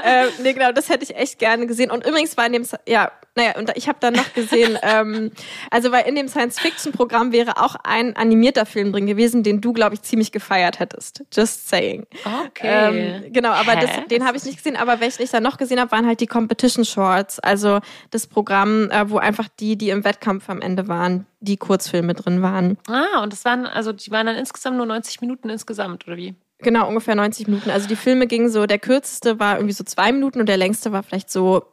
ähm, 0.05 0.29
nee, 0.43 0.53
genau, 0.53 0.73
das 0.73 0.89
hätte 0.89 1.05
ich 1.05 1.17
echt 1.17 1.39
gerne 1.39 1.67
gesehen. 1.67 1.91
Und 1.91 2.07
übrigens 2.07 2.37
war 2.37 2.47
in 2.47 2.53
dem, 2.53 2.67
ja, 2.87 3.11
naja, 3.37 3.57
und 3.57 3.71
ich 3.77 3.89
habe 3.89 3.99
dann 4.01 4.15
noch 4.15 4.33
gesehen, 4.35 4.79
ähm, 4.83 5.31
also 5.71 5.93
weil 5.93 6.07
in 6.07 6.15
dem 6.15 6.29
Science-Fiction-Programm 6.29 7.33
wäre 7.33 7.59
auch 7.59 7.77
ein 7.85 8.17
animierter 8.17 8.67
Film 8.67 8.93
drin 8.93 9.07
gewesen, 9.07 9.43
den 9.43 9.61
du, 9.61 9.73
glaube 9.73 9.95
ich, 9.95 10.03
ziemlich 10.03 10.33
gefeiert 10.33 10.81
hättest. 10.81 11.25
Just 11.33 11.69
saying. 11.69 12.07
Okay. 12.47 13.23
Ähm, 13.23 13.33
genau, 13.33 13.51
aber 13.51 13.77
das, 13.77 13.91
den 14.11 14.27
habe 14.27 14.37
ich 14.37 14.45
nicht 14.45 14.57
gesehen. 14.57 14.77
Aber 14.77 15.01
welchen 15.01 15.23
ich 15.23 15.31
dann 15.31 15.43
noch 15.43 15.59
gesehen 15.59 15.81
habe, 15.81 15.91
waren 15.93 16.07
halt 16.07 16.21
die 16.21 16.27
Competition 16.27 16.85
Shorts. 16.85 17.39
Also 17.39 17.81
das 18.11 18.27
Programm, 18.27 18.91
äh, 18.91 19.09
wo 19.09 19.19
einfach 19.19 19.49
die, 19.61 19.77
die 19.77 19.91
im 19.91 20.05
Wettkampf 20.05 20.49
am 20.51 20.61
Ende 20.61 20.89
waren, 20.89 21.27
die 21.41 21.57
Kurzfilme 21.57 22.15
drin 22.15 22.43
waren. 22.43 22.79
Ah, 22.89 23.23
und 23.23 23.33
das 23.33 23.45
waren, 23.45 23.67
also 23.67 23.93
die 23.93 24.11
waren 24.11 24.27
dann 24.27 24.37
insgesamt 24.37 24.77
nur 24.77 24.87
90 24.87 25.21
Minuten 25.21 25.49
insgesamt, 25.49 26.07
oder 26.07 26.17
wie? 26.17 26.35
Genau, 26.63 26.89
ungefähr 26.89 27.15
90 27.15 27.47
Minuten. 27.49 27.71
Also 27.71 27.89
die 27.89 27.97
Filme 27.97 28.27
gingen 28.27 28.51
so, 28.51 28.67
der 28.67 28.79
kürzeste 28.79 29.39
war 29.39 29.57
irgendwie 29.57 29.75
so 29.75 29.85
zwei 29.85 30.13
Minuten 30.13 30.41
und 30.41 30.49
der 30.49 30.57
längste 30.57 30.93
war 30.93 31.03
vielleicht 31.03 31.31
so 31.31 31.65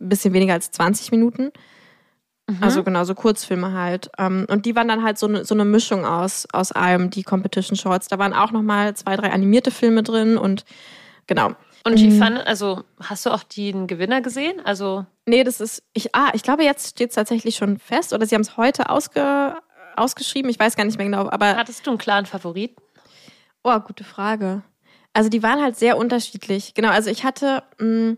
ein 0.00 0.08
bisschen 0.08 0.32
weniger 0.32 0.54
als 0.54 0.70
20 0.70 1.10
Minuten. 1.10 1.50
Also 2.62 2.82
genau, 2.82 3.04
so 3.04 3.14
Kurzfilme 3.14 3.74
halt. 3.74 4.10
Ähm, 4.16 4.46
Und 4.48 4.64
die 4.64 4.74
waren 4.74 4.88
dann 4.88 5.02
halt 5.02 5.18
so 5.18 5.26
eine, 5.26 5.44
so 5.44 5.54
eine 5.54 5.66
Mischung 5.66 6.06
aus, 6.06 6.48
aus 6.50 6.72
allem, 6.72 7.10
die 7.10 7.22
Competition 7.22 7.76
Shorts. 7.76 8.08
Da 8.08 8.18
waren 8.18 8.32
auch 8.32 8.52
nochmal 8.52 8.94
zwei, 8.94 9.16
drei 9.16 9.32
animierte 9.32 9.70
Filme 9.70 10.02
drin 10.02 10.38
und 10.38 10.64
genau. 11.26 11.52
Und 11.84 11.96
wie 11.96 12.18
fand, 12.18 12.46
also 12.46 12.84
hast 13.00 13.26
du 13.26 13.30
auch 13.30 13.42
den 13.42 13.86
Gewinner 13.86 14.22
gesehen? 14.22 14.60
Also 14.64 15.04
Nee, 15.26 15.44
das 15.44 15.60
ist, 15.60 15.82
ich, 15.92 16.14
ah, 16.14 16.30
ich 16.32 16.42
glaube, 16.42 16.64
jetzt 16.64 16.88
steht 16.88 17.10
es 17.10 17.16
tatsächlich 17.16 17.56
schon 17.56 17.78
fest 17.78 18.14
oder 18.14 18.24
sie 18.24 18.34
haben 18.34 18.40
es 18.40 18.56
heute 18.56 18.88
ausge, 18.88 19.54
ausgeschrieben. 19.94 20.50
Ich 20.50 20.58
weiß 20.58 20.74
gar 20.74 20.84
nicht 20.84 20.96
mehr 20.96 21.06
genau, 21.06 21.28
aber 21.28 21.54
hattest 21.54 21.86
du 21.86 21.90
einen 21.90 21.98
klaren 21.98 22.24
Favoriten? 22.24 22.80
Oh, 23.70 23.80
gute 23.80 24.04
Frage. 24.04 24.62
Also 25.12 25.28
die 25.28 25.42
waren 25.42 25.60
halt 25.60 25.76
sehr 25.76 25.98
unterschiedlich. 25.98 26.72
Genau, 26.72 26.88
also 26.88 27.10
ich 27.10 27.24
hatte, 27.24 27.62
mh, 27.78 28.16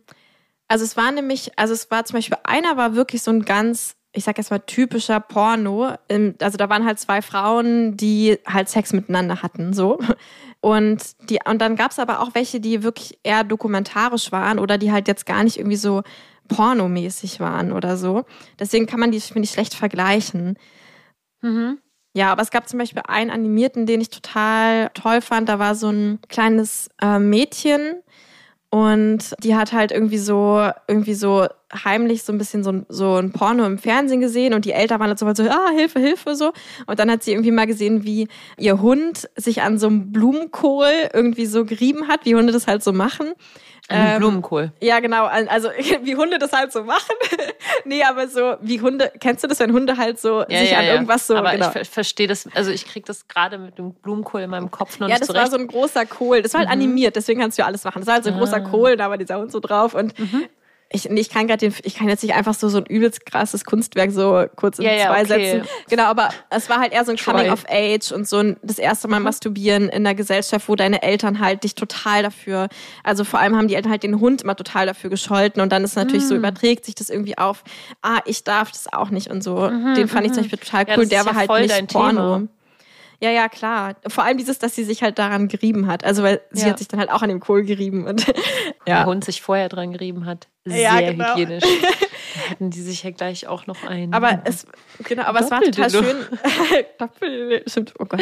also 0.69 0.85
es 0.85 0.97
war 0.97 1.11
nämlich, 1.11 1.59
also 1.59 1.75
es 1.75 1.91
war 1.91 2.05
zum 2.05 2.19
Beispiel, 2.19 2.39
einer 2.45 2.77
war 2.77 2.95
wirklich 2.95 3.23
so 3.23 3.33
ein 3.33 3.45
ganz, 3.45 3.97
ich 4.13 4.23
sag 4.23 4.39
jetzt 4.39 4.53
mal 4.53 4.61
typischer 4.61 5.19
Porno. 5.19 5.95
Also 6.41 6.57
da 6.57 6.69
waren 6.69 6.85
halt 6.85 7.01
zwei 7.01 7.21
Frauen, 7.21 7.97
die 7.97 8.39
halt 8.47 8.69
Sex 8.69 8.93
miteinander 8.93 9.43
hatten, 9.43 9.73
so. 9.73 9.99
Und, 10.61 11.31
die, 11.31 11.39
und 11.45 11.61
dann 11.61 11.75
gab 11.75 11.91
es 11.91 11.99
aber 11.99 12.21
auch 12.21 12.35
welche, 12.35 12.61
die 12.61 12.83
wirklich 12.83 13.19
eher 13.23 13.45
dokumentarisch 13.45 14.31
waren 14.31 14.59
oder 14.59 14.79
die 14.79 14.93
halt 14.93 15.09
jetzt 15.09 15.25
gar 15.25 15.43
nicht 15.43 15.57
irgendwie 15.57 15.77
so 15.77 16.03
pornomäßig 16.49 17.41
waren 17.41 17.73
oder 17.73 17.97
so. 17.97 18.25
Deswegen 18.59 18.87
kann 18.87 19.01
man 19.01 19.11
die, 19.11 19.21
finde 19.21 19.47
ich, 19.47 19.53
schlecht 19.53 19.75
vergleichen. 19.75 20.59
Mhm. 21.41 21.79
Ja, 22.13 22.33
aber 22.33 22.43
es 22.43 22.51
gab 22.51 22.69
zum 22.69 22.79
Beispiel 22.79 23.03
einen 23.07 23.31
animierten, 23.31 23.87
den 23.87 24.01
ich 24.01 24.11
total 24.11 24.91
toll 24.95 25.21
fand. 25.21 25.49
Da 25.49 25.59
war 25.59 25.75
so 25.75 25.91
ein 25.91 26.19
kleines 26.29 26.89
äh, 27.01 27.19
Mädchen 27.21 28.03
Und 28.71 29.35
die 29.43 29.57
hat 29.57 29.73
halt 29.73 29.93
irgendwie 29.93 30.19
so, 30.19 30.69
irgendwie 30.89 31.15
so 31.15 31.47
heimlich 31.85 32.23
so 32.25 32.33
ein 32.33 32.39
bisschen 32.39 32.65
so, 32.65 32.73
ein- 32.73 32.87
so 32.89 33.17
ein 33.17 33.33
Porno 33.33 33.65
im 33.67 33.79
Fernsehen 33.79 34.21
gesehen 34.21 34.55
und 34.55 34.65
die 34.65 34.73
Eltern 34.73 35.01
waren 35.01 35.09
halt 35.11 35.19
so, 35.19 35.27
ah, 35.27 35.71
Hilfe, 35.77 36.01
Hilfe, 36.01 36.37
so. 36.37 36.53
Und 36.87 36.99
dann 37.01 37.11
hat 37.11 37.23
sie 37.25 37.33
irgendwie 37.33 37.51
mal 37.53 37.67
gesehen, 37.67 38.05
wie 38.05 38.29
ihr 38.59 38.81
Hund 38.83 39.29
sich 39.37 39.63
an 39.63 39.79
so 39.79 39.89
einem 39.89 40.13
Blumenkohl 40.13 40.89
irgendwie 41.13 41.47
so 41.47 41.65
gerieben 41.65 42.09
hat, 42.09 42.25
wie 42.27 42.35
Hunde 42.37 42.53
das 42.53 42.67
halt 42.69 42.83
so 42.85 42.93
machen. 42.93 43.33
Ähm, 43.91 44.19
Blumenkohl. 44.19 44.73
Ja, 44.81 45.01
genau. 45.01 45.27
Also 45.27 45.69
wie 46.03 46.17
Hunde 46.17 46.39
das 46.39 46.53
halt 46.53 46.73
so 46.73 46.85
machen. 46.85 47.15
nee, 47.85 48.03
aber 48.05 48.29
so 48.29 48.55
wie 48.61 48.81
Hunde, 48.81 49.13
kennst 49.19 49.43
du 49.43 49.49
das, 49.49 49.59
wenn 49.59 49.73
Hunde 49.73 49.97
halt 49.97 50.21
so 50.21 50.45
sich 50.49 50.77
an 50.77 50.85
irgendwas 50.85 51.27
so. 51.27 51.37
Aber 51.37 51.53
genau. 51.53 51.67
ich 51.67 51.73
ver 51.73 51.85
verstehe 51.85 52.29
das, 52.29 52.49
also 52.55 52.71
ich 52.71 52.87
kriege 52.87 53.05
das 53.07 53.27
gerade 53.27 53.59
mit 53.59 53.79
dem 53.79 53.95
Blumenkohl 53.95 54.43
in 54.43 54.51
meinem 54.51 54.71
Kopf 54.71 55.01
noch 55.01 55.09
ja, 55.09 55.15
nicht 55.15 55.23
das 55.23 55.27
zurecht. 55.27 55.43
war 55.45 55.51
so 55.51 55.59
ein 55.59 55.67
großer 55.67 56.07
Kohl. 56.07 56.43
Das 56.43 56.55
war 56.55 56.61
halt 56.61 56.71
animiert, 56.71 57.17
deswegen 57.17 57.41
kannst 57.41 57.59
du 57.59 57.63
ja 57.63 57.67
alles 57.67 57.85
machen. 57.85 58.01
Das 58.01 58.07
war 58.07 58.15
halt 58.15 58.25
so 58.25 58.31
ein 58.31 58.39
großer 58.39 58.57
Ah. 58.57 58.61
Kohl, 58.61 58.97
da 58.97 59.11
war 59.11 59.19
dieser 59.19 59.39
Hund 59.39 59.51
so 59.51 59.61
drauf 59.61 59.95
und 59.95 60.15
ich, 60.93 61.09
ich 61.09 61.31
kann 61.31 61.47
gerade 61.47 61.59
den, 61.69 61.75
ich 61.85 61.95
kann 61.95 62.09
jetzt 62.09 62.23
nicht 62.25 62.35
einfach 62.35 62.53
so 62.55 62.69
so 62.69 62.79
ein 62.79 62.87
übelst 62.87 63.25
krasses 63.25 63.65
Kunstwerk 63.65 64.11
so 64.11 64.47
kurz 64.57 64.79
in 64.81 64.87
Ja, 64.87 64.93
ja, 64.93 65.07
zwei 65.07 65.23
okay. 65.23 65.53
Sätzen. 65.53 65.69
Genau, 65.89 66.05
aber 66.05 66.31
es 66.51 66.69
war 66.69 66.81
halt 66.81 66.93
eher 66.93 67.05
so 67.05 67.13
ein. 67.13 67.17
Coming 67.17 67.51
of 67.53 67.65
Age 67.69 68.11
und 68.13 68.27
so 68.29 68.39
ein, 68.39 68.57
das 68.63 68.79
erste 68.79 69.07
Mal 69.07 69.21
masturbieren 69.21 69.89
in 69.89 70.03
der 70.03 70.15
Gesellschaft, 70.17 70.69
wo 70.69 70.75
deine 70.75 71.03
Eltern 71.03 71.39
halt 71.39 71.63
dich 71.65 71.75
total 71.77 72.23
dafür, 72.25 72.69
also 73.05 73.23
vor 73.25 73.39
allem 73.39 73.55
haben 73.57 73.69
die 73.69 73.77
Eltern 73.77 73.93
halt 73.93 74.03
den 74.03 74.19
Hund 74.21 74.43
immer 74.43 74.57
total 74.57 74.87
dafür 74.87 75.11
gescholten 75.11 75.63
und 75.63 75.71
dann 75.71 75.85
ist 75.85 75.95
natürlich 75.97 76.25
Mm. 76.25 76.29
so 76.29 76.35
überträgt 76.35 76.85
sich 76.87 76.95
das 76.97 77.09
irgendwie 77.09 77.39
auf, 77.39 77.63
ah, 78.03 78.19
ich 78.25 78.43
darf 78.43 78.73
das 78.73 78.93
auch 78.93 79.11
nicht 79.11 79.29
und 79.29 79.45
so. 79.45 79.69
den 79.69 80.09
fand 80.09 80.27
ich 80.27 80.33
zum 80.33 80.43
Beispiel 80.43 80.59
total 80.59 80.85
Mhm, 80.85 80.89
Ja, 80.91 80.97
cool. 80.97 81.03
das 81.05 81.09
Der 81.11 81.27
war 81.27 81.33
ja 81.45 81.49
halt 81.49 81.63
nicht 81.81 81.93
Porno. 81.93 82.35
Thema. 82.37 82.49
Ja, 83.23 83.31
ja, 83.31 83.49
klar. 83.49 83.97
Vor 84.09 84.25
allem 84.25 84.39
dieses, 84.39 84.59
dass 84.59 84.75
sie 84.75 84.85
sich 84.85 85.03
halt 85.03 85.19
daran 85.19 85.49
gerieben 85.49 85.87
hat. 85.89 86.05
Also, 86.05 86.23
weil 86.23 86.41
sie 86.53 86.65
Ja. 86.65 86.71
hat 86.71 86.79
sich 86.79 86.89
dann 86.89 86.99
halt 87.01 87.11
auch 87.11 87.21
an 87.23 87.29
dem 87.29 87.41
Kohl 87.41 87.65
gerieben. 87.65 88.07
Und, 88.07 88.27
der 88.27 88.35
ja. 88.87 89.05
Hund 89.05 89.25
sich 89.25 89.43
vorher 89.43 89.69
dran 89.69 89.93
gerieben 89.93 90.25
hat. 90.27 90.49
Sehr 90.65 90.81
Ja, 90.81 91.01
genau. 91.01 91.35
hygienisch. 91.37 91.65
Hätten 92.49 92.71
die 92.71 92.81
sich 92.81 93.03
ja 93.03 93.11
gleich 93.11 93.47
auch 93.47 93.67
noch 93.67 93.85
einen. 93.85 94.13
Aber 94.13 94.43
es, 94.45 94.67
genau, 95.05 95.23
aber 95.25 95.41
es 95.41 95.51
war 95.51 95.61
total 95.63 95.91
schön. 95.91 96.17
Stimmt, 97.67 97.95
oh 97.99 98.05
Gott. 98.05 98.21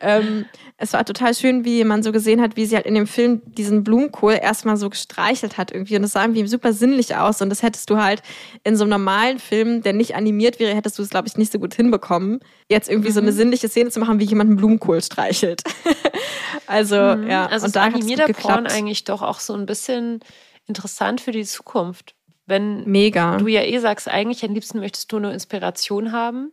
ähm, 0.00 0.46
es 0.76 0.92
war 0.92 1.04
total 1.04 1.34
schön, 1.34 1.64
wie 1.64 1.84
man 1.84 2.02
so 2.02 2.12
gesehen 2.12 2.40
hat, 2.40 2.56
wie 2.56 2.66
sie 2.66 2.74
halt 2.76 2.86
in 2.86 2.94
dem 2.94 3.06
Film 3.06 3.42
diesen 3.46 3.84
Blumenkohl 3.84 4.38
erstmal 4.40 4.76
so 4.76 4.90
gestreichelt 4.90 5.58
hat 5.58 5.70
irgendwie. 5.72 5.96
Und 5.96 6.04
es 6.04 6.12
sah 6.12 6.22
irgendwie 6.22 6.46
super 6.46 6.72
sinnlich 6.72 7.16
aus. 7.16 7.40
Und 7.42 7.50
das 7.50 7.62
hättest 7.62 7.88
du 7.90 7.98
halt 7.98 8.22
in 8.64 8.76
so 8.76 8.84
einem 8.84 8.90
normalen 8.90 9.38
Film, 9.38 9.82
der 9.82 9.92
nicht 9.92 10.14
animiert 10.16 10.58
wäre, 10.58 10.74
hättest 10.74 10.98
du 10.98 11.02
es, 11.02 11.10
glaube 11.10 11.28
ich, 11.28 11.36
nicht 11.36 11.52
so 11.52 11.58
gut 11.58 11.74
hinbekommen, 11.74 12.40
jetzt 12.68 12.88
irgendwie 12.88 13.10
so 13.10 13.20
Mhm. 13.20 13.28
eine 13.28 13.36
sinnliche 13.36 13.68
Szene 13.68 13.90
zu 13.90 14.00
machen, 14.00 14.18
wie 14.18 14.24
jemand 14.24 14.48
einen 14.48 14.56
Blumenkohl 14.56 15.02
streichelt. 15.02 15.62
also, 16.66 16.96
ja. 16.96 17.46
also 17.46 17.66
und 17.66 17.76
da 17.76 17.82
animierter 17.84 18.32
Porn 18.32 18.66
eigentlich 18.66 19.04
doch 19.04 19.22
auch 19.22 19.40
so 19.40 19.54
ein 19.54 19.66
bisschen 19.66 20.20
interessant 20.66 21.20
für 21.20 21.32
die 21.32 21.44
Zukunft. 21.44 22.14
Wenn 22.46 22.84
Mega. 22.84 23.36
du 23.36 23.46
ja 23.46 23.62
eh 23.62 23.78
sagst, 23.78 24.08
eigentlich 24.08 24.44
am 24.44 24.52
liebsten 24.54 24.80
möchtest 24.80 25.10
du 25.12 25.18
nur 25.18 25.32
Inspiration 25.32 26.12
haben 26.12 26.52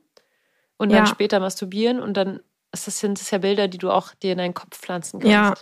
und 0.78 0.91
dann 0.91 1.06
Ja. 1.06 1.12
später 1.12 1.39
masturbieren 1.39 1.99
und 1.99 2.15
dann 2.15 2.39
ist 2.71 2.86
das, 2.88 2.99
sind 2.99 3.19
das 3.19 3.32
ja 3.32 3.39
Bilder, 3.39 3.67
die 3.67 3.80
du 3.80 3.89
auch 3.89 4.13
dir 4.15 4.34
in 4.34 4.38
deinen 4.38 4.54
Kopf 4.54 4.78
pflanzen 4.78 5.19
kannst. 5.19 5.32
Ja. 5.32 5.56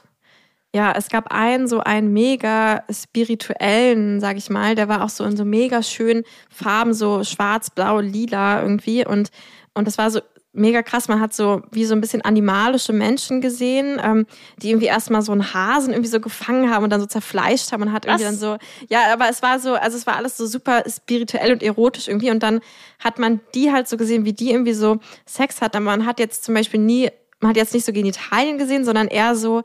Ja, 0.76 0.92
es 0.96 1.08
gab 1.08 1.32
einen 1.32 1.68
so 1.68 1.80
einen 1.80 2.12
mega 2.12 2.84
spirituellen, 2.92 4.20
sag 4.20 4.38
ich 4.38 4.50
mal, 4.50 4.76
der 4.76 4.90
war 4.90 5.04
auch 5.04 5.10
so 5.10 5.24
in 5.24 5.38
so 5.38 5.46
mega 5.46 5.82
schönen 5.82 6.24
Farben, 6.50 6.94
so 6.94 7.24
schwarz, 7.24 7.70
blau, 7.70 8.00
lila 8.00 8.62
irgendwie 8.62 9.06
und 9.06 9.30
und 9.74 9.88
das 9.88 9.98
war 9.98 10.12
so 10.12 10.20
mega 10.58 10.82
krass. 10.82 11.08
Man 11.08 11.20
hat 11.20 11.34
so 11.34 11.62
wie 11.72 11.86
so 11.86 11.94
ein 11.94 12.02
bisschen 12.02 12.22
animalische 12.22 12.94
Menschen 12.94 13.42
gesehen, 13.42 14.00
ähm, 14.04 14.26
die 14.62 14.70
irgendwie 14.70 14.88
erstmal 14.88 15.22
so 15.22 15.32
einen 15.32 15.54
Hasen 15.54 15.94
irgendwie 15.94 16.10
so 16.10 16.20
gefangen 16.20 16.70
haben 16.70 16.84
und 16.84 16.90
dann 16.90 17.00
so 17.00 17.08
zerfleischt 17.08 17.72
haben 17.72 17.84
und 17.84 17.94
hat 17.94 18.06
irgendwie 18.06 18.26
Was? 18.26 18.40
dann 18.40 18.40
so, 18.40 18.58
ja, 18.90 19.14
aber 19.14 19.30
es 19.30 19.42
war 19.42 19.60
so, 19.60 19.76
also 19.76 19.98
es 19.98 20.08
war 20.08 20.16
alles 20.16 20.38
so 20.38 20.46
super 20.46 20.84
spirituell 20.88 21.54
und 21.54 21.64
erotisch 21.64 22.08
irgendwie 22.08 22.32
und 22.32 22.44
dann 22.44 22.62
hat 23.00 23.20
man 23.20 23.40
die 23.54 23.72
halt 23.72 23.88
so 23.88 23.98
gesehen, 23.98 24.26
wie 24.26 24.34
die 24.34 24.52
irgendwie 24.52 24.74
so 24.74 24.98
Sex 25.26 25.62
hat, 25.62 25.76
aber 25.76 25.86
man 25.86 26.06
hat 26.06 26.20
jetzt 26.20 26.44
zum 26.44 26.56
Beispiel 26.56 26.80
nie, 26.80 27.10
man 27.40 27.50
hat 27.52 27.58
jetzt 27.58 27.74
nicht 27.74 27.86
so 27.86 27.94
Genitalien 27.94 28.58
gesehen, 28.58 28.84
sondern 28.84 29.08
eher 29.08 29.36
so, 29.36 29.64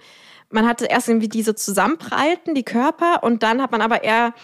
man 0.50 0.66
hatte 0.66 0.86
erst 0.86 1.08
irgendwie 1.08 1.28
die 1.28 1.42
so 1.42 1.52
zusammenprallten, 1.52 2.54
die 2.54 2.62
Körper, 2.64 3.22
und 3.22 3.42
dann 3.42 3.62
hat 3.62 3.72
man 3.72 3.80
aber 3.80 4.04
eher 4.04 4.34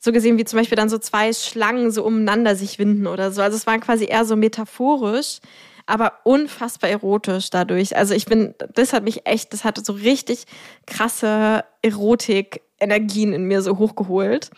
so 0.00 0.12
gesehen, 0.12 0.38
wie 0.38 0.44
zum 0.44 0.58
Beispiel 0.58 0.76
dann 0.76 0.88
so 0.88 0.98
zwei 0.98 1.32
Schlangen 1.32 1.90
so 1.90 2.04
umeinander 2.04 2.54
sich 2.54 2.78
winden 2.78 3.06
oder 3.06 3.32
so. 3.32 3.42
Also 3.42 3.56
es 3.56 3.66
war 3.66 3.78
quasi 3.78 4.06
eher 4.06 4.24
so 4.24 4.36
metaphorisch, 4.36 5.40
aber 5.88 6.12
unfassbar 6.24 6.90
erotisch 6.90 7.50
dadurch. 7.50 7.96
Also 7.96 8.14
ich 8.14 8.26
bin, 8.26 8.54
das 8.74 8.92
hat 8.92 9.02
mich 9.02 9.26
echt, 9.26 9.52
das 9.52 9.64
hatte 9.64 9.82
so 9.82 9.94
richtig 9.94 10.44
krasse 10.86 11.64
Erotik-Energien 11.82 13.32
in 13.32 13.44
mir 13.44 13.62
so 13.62 13.78
hochgeholt. 13.78 14.50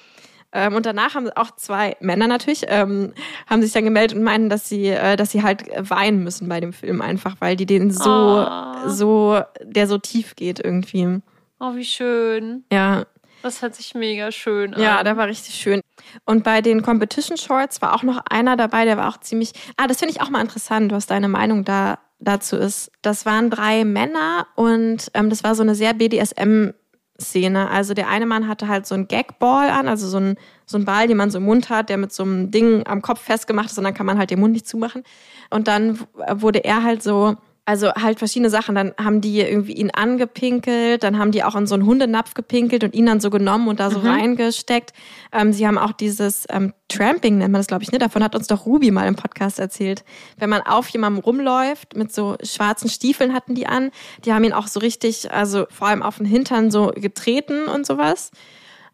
Ähm, 0.52 0.74
und 0.74 0.84
danach 0.84 1.14
haben 1.14 1.30
auch 1.36 1.52
zwei 1.54 1.96
Männer 2.00 2.26
natürlich, 2.26 2.64
ähm, 2.66 3.12
haben 3.46 3.62
sich 3.62 3.70
dann 3.72 3.84
gemeldet 3.84 4.16
und 4.18 4.24
meinten, 4.24 4.48
dass 4.48 4.68
sie, 4.68 4.88
äh, 4.88 5.14
dass 5.16 5.30
sie 5.30 5.44
halt 5.44 5.64
weinen 5.88 6.24
müssen 6.24 6.48
bei 6.48 6.58
dem 6.60 6.72
Film 6.72 7.00
einfach, 7.00 7.36
weil 7.38 7.54
die 7.54 7.66
den 7.66 7.92
so, 7.92 8.10
Ah. 8.10 8.88
so, 8.88 9.40
der 9.62 9.86
so 9.86 9.98
tief 9.98 10.34
geht 10.34 10.58
irgendwie. 10.58 11.20
Oh, 11.60 11.76
wie 11.76 11.84
schön. 11.84 12.64
Ja, 12.72 13.04
Das 13.42 13.62
hört 13.62 13.74
sich 13.74 13.94
mega 13.94 14.31
schön 14.33 14.74
an. 14.74 14.81
ja, 14.81 15.03
der 15.03 15.16
war 15.16 15.26
richtig 15.26 15.55
schön. 15.55 15.81
Und 16.24 16.44
bei 16.44 16.61
den 16.61 16.83
Competition 16.83 17.37
Shorts 17.37 17.81
war 17.83 17.94
auch 17.94 18.03
noch 18.03 18.22
einer 18.29 18.57
dabei, 18.57 18.85
der 18.85 18.96
war 18.96 19.09
auch 19.09 19.18
ziemlich. 19.20 19.53
Ah, 19.76 19.87
das 19.87 19.98
finde 19.98 20.14
ich 20.14 20.20
auch 20.20 20.31
mal 20.31 20.40
interessant, 20.40 20.92
was 20.92 21.07
deine 21.07 21.29
Meinung 21.29 21.64
da 21.64 21.98
dazu 22.18 22.57
ist. 22.57 22.90
Das 23.03 23.24
waren 23.26 23.50
drei 23.50 23.85
Männer 23.85 24.46
und 24.55 25.11
ähm, 25.14 25.31
das 25.31 25.42
war 25.42 25.55
so 25.55 25.62
eine 25.62 25.74
sehr 25.74 25.94
BDSM-Szene. 25.94 27.70
Also 27.70 27.94
der 27.94 28.09
eine 28.09 28.26
Mann 28.26 28.46
hatte 28.46 28.68
halt 28.68 28.87
so 28.87 28.94
einen 28.94 29.09
Gagball 29.09 29.70
an, 29.70 29.88
also 29.88 30.07
so 30.07 30.18
ein, 30.18 30.37
so 30.66 30.76
ein 30.76 30.85
Ball, 30.85 31.07
den 31.07 31.16
man 31.16 31.31
so 31.31 31.38
im 31.38 31.44
Mund 31.44 31.70
hat, 31.70 31.88
der 31.88 31.96
mit 31.96 32.12
so 32.12 32.22
einem 32.22 32.50
Ding 32.50 32.87
am 32.87 33.00
Kopf 33.00 33.20
festgemacht 33.22 33.70
ist 33.70 33.79
und 33.79 33.85
dann 33.85 33.94
kann 33.94 34.07
man 34.07 34.18
halt 34.18 34.31
den 34.31 34.40
Mund 34.40 34.53
nicht 34.53 34.68
zumachen. 34.68 35.03
Und 35.48 35.66
dann 35.66 35.98
wurde 36.31 36.62
er 36.64 36.83
halt 36.83 37.03
so 37.03 37.37
also 37.70 37.92
halt 37.94 38.18
verschiedene 38.18 38.50
Sachen. 38.50 38.74
Dann 38.74 38.94
haben 38.98 39.20
die 39.20 39.40
irgendwie 39.40 39.74
ihn 39.74 39.92
angepinkelt, 39.92 41.04
dann 41.04 41.18
haben 41.20 41.30
die 41.30 41.44
auch 41.44 41.54
in 41.54 41.68
so 41.68 41.76
einen 41.76 41.87
Hundenapf 41.87 42.35
gepinkelt 42.35 42.83
und 42.83 42.94
ihn 42.94 43.06
dann 43.06 43.20
so 43.20 43.30
genommen 43.30 43.68
und 43.68 43.78
da 43.78 43.92
so 43.92 44.00
reingesteckt. 44.00 44.92
Ähm, 45.30 45.52
sie 45.52 45.68
haben 45.68 45.78
auch 45.78 45.92
dieses 45.92 46.46
ähm, 46.50 46.74
Tramping, 46.88 47.38
nennt 47.38 47.52
man 47.52 47.61
das, 47.61 47.68
glaube 47.68 47.85
ich, 47.85 47.92
ne? 47.92 48.00
Davon 48.00 48.24
hat 48.24 48.35
uns 48.35 48.48
doch 48.48 48.66
Ruby 48.66 48.90
mal 48.90 49.06
im 49.06 49.14
Podcast 49.14 49.61
erzählt. 49.61 50.04
Wenn 50.37 50.50
man 50.50 50.62
auf 50.62 50.88
jemandem 50.88 51.22
rumläuft, 51.22 51.96
mit 51.96 52.12
so 52.12 52.37
schwarzen 52.42 52.90
Stiefeln 52.90 53.33
hatten 53.33 53.54
die 53.54 53.68
an, 53.68 53.92
die 54.24 54.33
haben 54.33 54.42
ihn 54.42 54.52
auch 54.52 54.66
so 54.66 54.80
richtig, 54.80 55.30
also 55.30 55.66
vor 55.70 55.87
allem 55.87 56.02
auf 56.02 56.16
den 56.16 56.26
Hintern 56.26 56.72
so 56.72 56.90
getreten 56.92 57.68
und 57.68 57.87
sowas. 57.87 58.33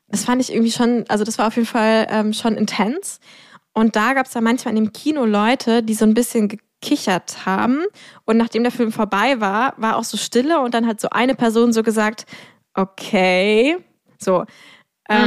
Das 0.09 0.25
fand 0.25 0.43
ich 0.43 0.53
irgendwie 0.53 0.71
schon, 0.71 1.07
also 1.09 1.25
das 1.25 1.39
war 1.39 1.47
auf 1.47 1.57
jeden 1.57 1.67
Fall 1.67 2.07
ähm, 2.11 2.35
schon 2.35 2.59
intens. 2.59 3.21
Und 3.73 3.97
da 3.97 4.13
gab 4.13 4.27
es 4.27 4.33
da 4.33 4.43
manchmal 4.43 4.77
in 4.77 4.85
dem 4.85 4.93
Kino 4.93 5.25
Leute, 5.25 5.83
die 5.83 5.95
so 5.95 6.05
ein 6.05 6.15
bisschen 6.15 6.49
gekichert 6.87 7.47
haben. 7.47 7.85
Und 8.25 8.37
nachdem 8.37 8.63
der 8.63 8.73
Film 8.73 8.93
vorbei 8.93 9.41
war, 9.41 9.75
war 9.77 9.97
auch 9.97 10.05
so 10.05 10.17
Stille 10.17 10.61
und 10.61 10.75
dann 10.75 10.87
hat 10.87 11.01
so 11.01 11.09
eine 11.11 11.35
Person 11.35 11.73
so 11.73 11.83
gesagt, 11.83 12.27
okay, 12.75 13.77
so. 14.19 14.45
Ähm, 15.09 15.27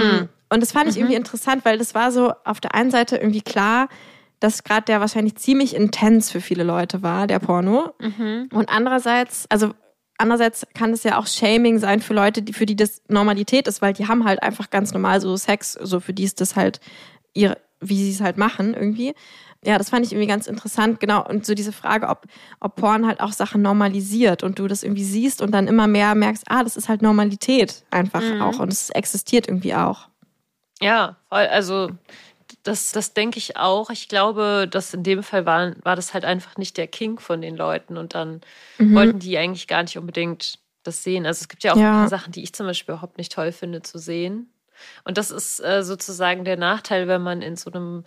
Und 0.52 0.62
das 0.62 0.72
fand 0.72 0.90
ich 0.90 0.98
irgendwie 0.98 1.16
interessant, 1.16 1.64
weil 1.64 1.78
das 1.78 1.94
war 1.94 2.12
so 2.12 2.34
auf 2.44 2.60
der 2.60 2.74
einen 2.74 2.92
Seite 2.92 3.18
irgendwie 3.18 3.42
klar, 3.42 3.88
dass 4.40 4.64
gerade 4.64 4.86
der 4.86 5.00
wahrscheinlich 5.00 5.36
ziemlich 5.36 5.76
intens 5.76 6.32
für 6.32 6.42
viele 6.42 6.64
Leute 6.64 7.04
war, 7.04 7.28
der 7.28 7.40
Porno. 7.40 7.94
Und 8.52 8.70
andererseits, 8.70 9.46
also 9.50 9.74
andererseits 10.18 10.66
kann 10.74 10.92
es 10.92 11.04
ja 11.04 11.18
auch 11.20 11.28
Shaming 11.28 11.78
sein 11.78 12.00
für 12.02 12.14
Leute, 12.14 12.42
die, 12.42 12.54
für 12.54 12.66
die 12.66 12.76
das 12.76 13.02
Normalität 13.10 13.68
ist, 13.68 13.82
weil 13.82 13.94
die 13.94 14.08
haben 14.08 14.26
halt 14.26 14.42
einfach 14.42 14.70
ganz 14.70 14.94
normal 14.94 15.22
so 15.22 15.36
Sex, 15.38 15.74
so 15.74 16.00
für 16.00 16.14
die 16.14 16.24
ist 16.24 16.42
das 16.42 16.56
halt 16.56 16.80
ihre, 17.34 17.58
wie 17.82 18.04
sie 18.04 18.12
es 18.12 18.22
halt 18.22 18.38
machen 18.38 18.74
irgendwie. 18.74 19.14
Ja, 19.64 19.78
das 19.78 19.90
fand 19.90 20.06
ich 20.06 20.14
irgendwie 20.14 20.28
ganz 20.28 20.48
interessant, 20.48 21.00
genau. 21.02 21.26
Und 21.28 21.46
so 21.46 21.54
diese 21.54 21.74
Frage, 21.74 22.08
ob, 22.08 22.26
ob 22.62 22.76
Porn 22.78 23.06
halt 23.06 23.20
auch 23.20 23.34
Sachen 23.34 23.62
normalisiert 23.62 24.42
und 24.42 24.58
du 24.58 24.68
das 24.68 24.84
irgendwie 24.84 25.04
siehst 25.04 25.42
und 25.42 25.52
dann 25.52 25.68
immer 25.68 25.86
mehr 25.88 26.16
merkst, 26.16 26.46
ah, 26.48 26.64
das 26.64 26.78
ist 26.78 26.88
halt 26.88 27.02
Normalität 27.02 27.84
einfach 27.92 28.24
auch 28.42 28.60
und 28.60 28.72
es 28.72 28.90
existiert 28.92 29.48
irgendwie 29.48 29.76
auch. 29.76 30.08
Ja, 30.82 31.18
voll. 31.28 31.48
Also 31.48 31.90
das, 32.64 32.94
das 32.94 33.14
denke 33.14 33.38
ich 33.38 33.58
auch. 33.58 33.90
Ich 33.90 34.08
glaube, 34.08 34.68
dass 34.70 34.94
in 34.94 35.04
dem 35.04 35.24
Fall 35.24 35.46
war, 35.46 35.74
war 35.84 35.96
das 35.98 36.14
halt 36.14 36.24
einfach 36.24 36.58
nicht 36.58 36.78
der 36.78 36.88
King 36.88 37.20
von 37.20 37.42
den 37.42 37.58
Leuten 37.58 37.98
und 37.98 38.16
dann 38.16 38.42
wollten 38.78 39.20
die 39.20 39.38
eigentlich 39.38 39.68
gar 39.68 39.84
nicht 39.84 39.98
unbedingt 39.98 40.60
das 40.84 41.04
sehen. 41.04 41.26
Also 41.26 41.42
es 41.42 41.50
gibt 41.50 41.64
ja 41.64 41.74
auch 41.74 41.78
Ja. 41.78 42.08
Sachen, 42.08 42.32
die 42.32 42.44
ich 42.44 42.54
zum 42.54 42.66
Beispiel 42.66 42.94
überhaupt 42.94 43.18
nicht 43.18 43.34
toll 43.34 43.52
finde 43.52 43.82
zu 43.82 43.98
sehen. 43.98 44.50
Und 45.04 45.18
das 45.18 45.32
ist 45.32 45.64
äh, 45.64 45.84
sozusagen 45.84 46.46
der 46.46 46.58
Nachteil, 46.58 47.08
wenn 47.08 47.22
man 47.22 47.42
in 47.42 47.56
so 47.56 47.72
einem 47.72 48.04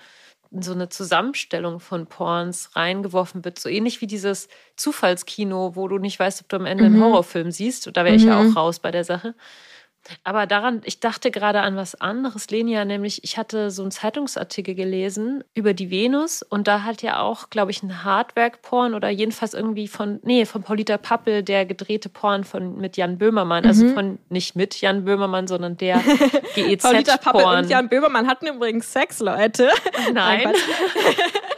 in 0.53 0.61
so 0.61 0.73
eine 0.73 0.91
Zusammenstellung 0.91 1.81
von 1.81 2.07
Porns 2.07 2.77
reingeworfen 2.77 3.43
wird, 3.43 3.59
so 3.59 3.71
ähnlich 3.71 4.03
wie 4.03 4.07
dieses 4.07 4.49
Zufallskino, 4.77 5.77
wo 5.77 5.89
du 5.89 5.97
nicht 5.97 6.19
weißt, 6.19 6.43
ob 6.43 6.49
du 6.51 6.57
am 6.57 6.67
Ende 6.67 6.85
einen 6.85 7.01
Horrorfilm 7.03 7.51
siehst. 7.51 7.87
Und 7.87 7.97
da 7.97 8.05
wäre 8.05 8.17
ich 8.17 8.25
ja 8.25 8.39
auch 8.39 8.55
raus 8.55 8.79
bei 8.79 8.91
der 8.91 9.05
Sache. 9.05 9.35
Aber 10.25 10.47
daran, 10.47 10.81
ich 10.85 10.99
dachte 11.01 11.31
gerade 11.31 11.61
an 11.61 11.77
was 11.77 11.95
anderes, 12.01 12.51
Lenia, 12.51 12.85
nämlich 12.85 13.23
ich 13.23 13.39
hatte 13.39 13.71
so 13.71 13.83
einen 13.83 13.91
Zeitungsartikel 13.93 14.75
gelesen 14.75 15.45
über 15.55 15.75
die 15.75 15.91
Venus 15.91 16.43
und 16.43 16.67
da 16.67 16.83
hat 16.83 17.03
ja 17.03 17.21
auch, 17.21 17.51
glaube 17.51 17.71
ich, 17.71 17.83
ein 17.83 18.05
Hardwerk-Porn 18.05 18.95
oder 18.95 19.09
jedenfalls 19.11 19.55
irgendwie 19.55 19.87
von, 19.87 20.19
nee, 20.25 20.45
von 20.45 20.63
Paulita 20.63 20.99
Pappel, 20.99 21.43
der 21.43 21.67
gedrehte 21.67 22.09
Porn 22.09 22.45
von, 22.45 22.79
mit 22.79 22.97
Jan 22.97 23.19
Böhmermann. 23.19 23.65
Also 23.65 23.85
Mhm. 23.87 23.95
von, 23.95 24.19
nicht 24.29 24.57
mit 24.57 24.81
Jan 24.81 25.05
Böhmermann, 25.05 25.47
sondern 25.47 25.77
der 25.77 25.97
Paulita 26.81 27.17
Pappe 27.17 27.39
und 27.39 27.45
GEZ-Porn. 27.45 27.69
Jan 27.69 27.89
Böhmermann 27.89 28.27
hatten 28.27 28.47
übrigens 28.49 28.93
Sex, 28.93 29.21
Leute. 29.21 29.71
Nein. 30.13 30.41
Quatsch. 30.43 30.59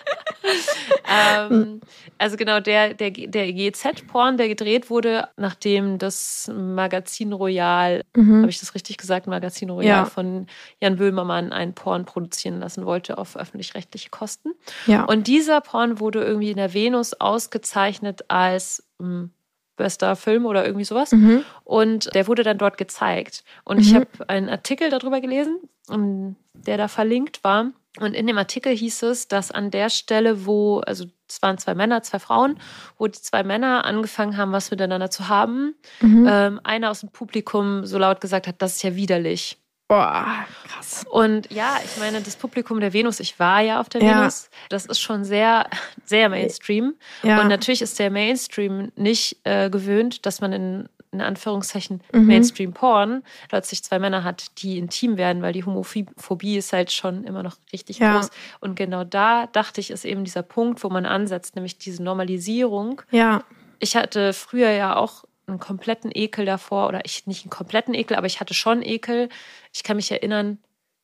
ähm, 1.11 1.81
also 2.19 2.37
genau, 2.37 2.61
der, 2.61 2.95
der, 2.95 3.11
der 3.11 3.53
GZ-Porn, 3.53 4.37
der 4.37 4.49
gedreht 4.49 4.91
wurde, 4.91 5.29
nachdem 5.37 5.99
das 5.99 6.51
Magazin 6.55 7.33
Royal, 7.33 8.03
habe 8.17 8.49
ich 8.51 8.61
das 8.61 8.75
richtig 8.75 8.97
gesagt, 8.99 9.27
Magazin 9.27 9.71
Royal 9.71 9.89
Ja. 9.89 10.05
von 10.05 10.47
Jan 10.81 10.97
Böhmermann 10.97 11.53
einen 11.53 11.75
Porn 11.75 12.05
produzieren 12.05 12.61
lassen 12.61 12.85
wollte 12.87 13.19
auf 13.19 13.37
öffentlich-rechtliche 13.37 14.11
Kosten. 14.11 14.53
Ja. 14.87 15.05
Und 15.05 15.27
dieser 15.27 15.61
Porn 15.61 16.01
wurde 16.01 16.23
irgendwie 16.23 16.51
in 16.51 16.57
der 16.57 16.75
Venus 16.75 17.15
ausgezeichnet 17.15 18.25
als 18.29 18.85
mh, 18.99 19.29
bester 19.77 20.15
Film 20.17 20.47
oder 20.47 20.65
irgendwie 20.65 20.85
sowas. 20.85 21.13
Mhm. 21.13 21.45
Und 21.65 22.15
der 22.15 22.27
wurde 22.29 22.43
dann 22.45 22.59
dort 22.59 22.79
gezeigt. 22.79 23.43
Und 23.65 23.79
ich 23.81 23.95
habe 23.95 24.07
einen 24.29 24.49
Artikel 24.49 24.89
darüber 24.91 25.21
gelesen, 25.21 25.59
ähm, 25.91 26.37
der 26.53 26.77
da 26.77 26.89
verlinkt 26.89 27.43
war. 27.43 27.73
Und 28.01 28.15
in 28.15 28.27
dem 28.27 28.37
Artikel 28.39 28.75
hieß 28.75 29.05
es, 29.05 29.29
dass 29.29 29.53
an 29.53 29.71
der 29.71 29.89
Stelle, 29.89 30.47
wo, 30.47 30.81
also 30.81 31.05
es 31.29 31.41
waren 31.43 31.59
zwei 31.59 31.75
Männer, 31.75 32.03
zwei 32.03 32.19
Frauen, 32.19 32.59
wo 32.99 33.07
die 33.07 33.21
zwei 33.21 33.45
Männer 33.45 33.85
angefangen 33.85 34.37
haben, 34.37 34.51
was 34.53 34.71
miteinander 34.71 35.11
zu 35.11 35.29
haben, 35.29 35.75
Mhm. 36.01 36.27
ähm, 36.29 36.61
einer 36.65 36.91
aus 36.91 37.01
dem 37.01 37.11
Publikum 37.11 37.87
so 37.87 37.99
laut 37.99 38.21
gesagt 38.21 38.47
hat, 38.49 38.57
das 38.61 38.77
ist 38.77 38.83
ja 38.83 38.97
widerlich. 38.97 39.59
Boah, 39.87 40.27
krass. 40.67 41.05
Und 41.11 41.53
ja, 41.53 41.77
ich 41.85 41.99
meine, 42.01 42.21
das 42.23 42.37
Publikum 42.37 42.81
der 42.81 42.93
Venus, 42.95 43.21
ich 43.21 43.39
war 43.39 43.61
ja 43.61 43.81
auf 43.81 43.89
der 43.91 44.03
Ja. 44.03 44.19
Venus, 44.21 44.49
das 44.71 44.87
ist 44.87 44.99
schon 44.99 45.25
sehr, 45.25 45.69
sehr 46.05 46.29
Mainstream. 46.31 46.95
Ja. 47.23 47.41
Und 47.43 47.49
natürlich 47.49 47.83
ist 47.83 47.99
der 47.99 48.11
Mainstream 48.11 48.91
nicht 48.97 49.37
äh, 49.45 49.69
gewöhnt, 49.71 50.25
dass 50.27 50.41
man 50.41 50.53
in, 50.55 50.89
in 51.15 51.21
Anführungszeichen 51.21 52.03
Mhm. 52.13 52.27
Mainstream-Porn 52.27 53.23
plötzlich 53.49 53.83
zwei 53.83 53.99
Männer 53.99 54.25
hat, 54.25 54.63
die 54.63 54.79
intim 54.79 55.17
werden, 55.17 55.43
weil 55.43 55.53
die 55.53 55.65
Homophobie 55.65 56.57
ist 56.57 56.73
halt 56.73 56.93
schon 56.93 57.25
immer 57.25 57.43
noch 57.43 57.57
richtig 57.73 57.99
Ja. 57.99 58.15
groß. 58.17 58.31
Und 58.61 58.75
genau 58.77 59.05
da 59.05 59.47
dachte 59.47 59.81
ich, 59.81 59.91
ist 59.91 60.05
eben 60.05 60.25
dieser 60.25 60.43
Punkt, 60.43 60.83
wo 60.85 60.91
man 60.91 61.07
ansetzt, 61.07 61.55
nämlich 61.57 61.79
diese 61.79 62.03
Normalisierung. 62.03 63.03
Ja. 63.11 63.43
Ich 63.79 63.97
hatte 63.97 64.33
früher 64.33 64.71
ja 64.71 64.97
auch 64.97 65.25
einen 65.47 65.59
kompletten 65.59 66.11
Ekel 66.15 66.47
davor, 66.47 66.89
oder 66.89 67.01
ich 67.05 67.27
nicht 67.27 67.45
einen 67.45 67.51
kompletten 67.51 67.93
Ekel, 67.95 68.17
aber 68.17 68.27
ich 68.27 68.41
hatte 68.41 68.55
schon 68.55 68.83
Ekel. 68.83 69.29
Ich 69.73 69.83
kann 69.83 69.97
mich 69.97 70.11
erinnern, 70.11 70.59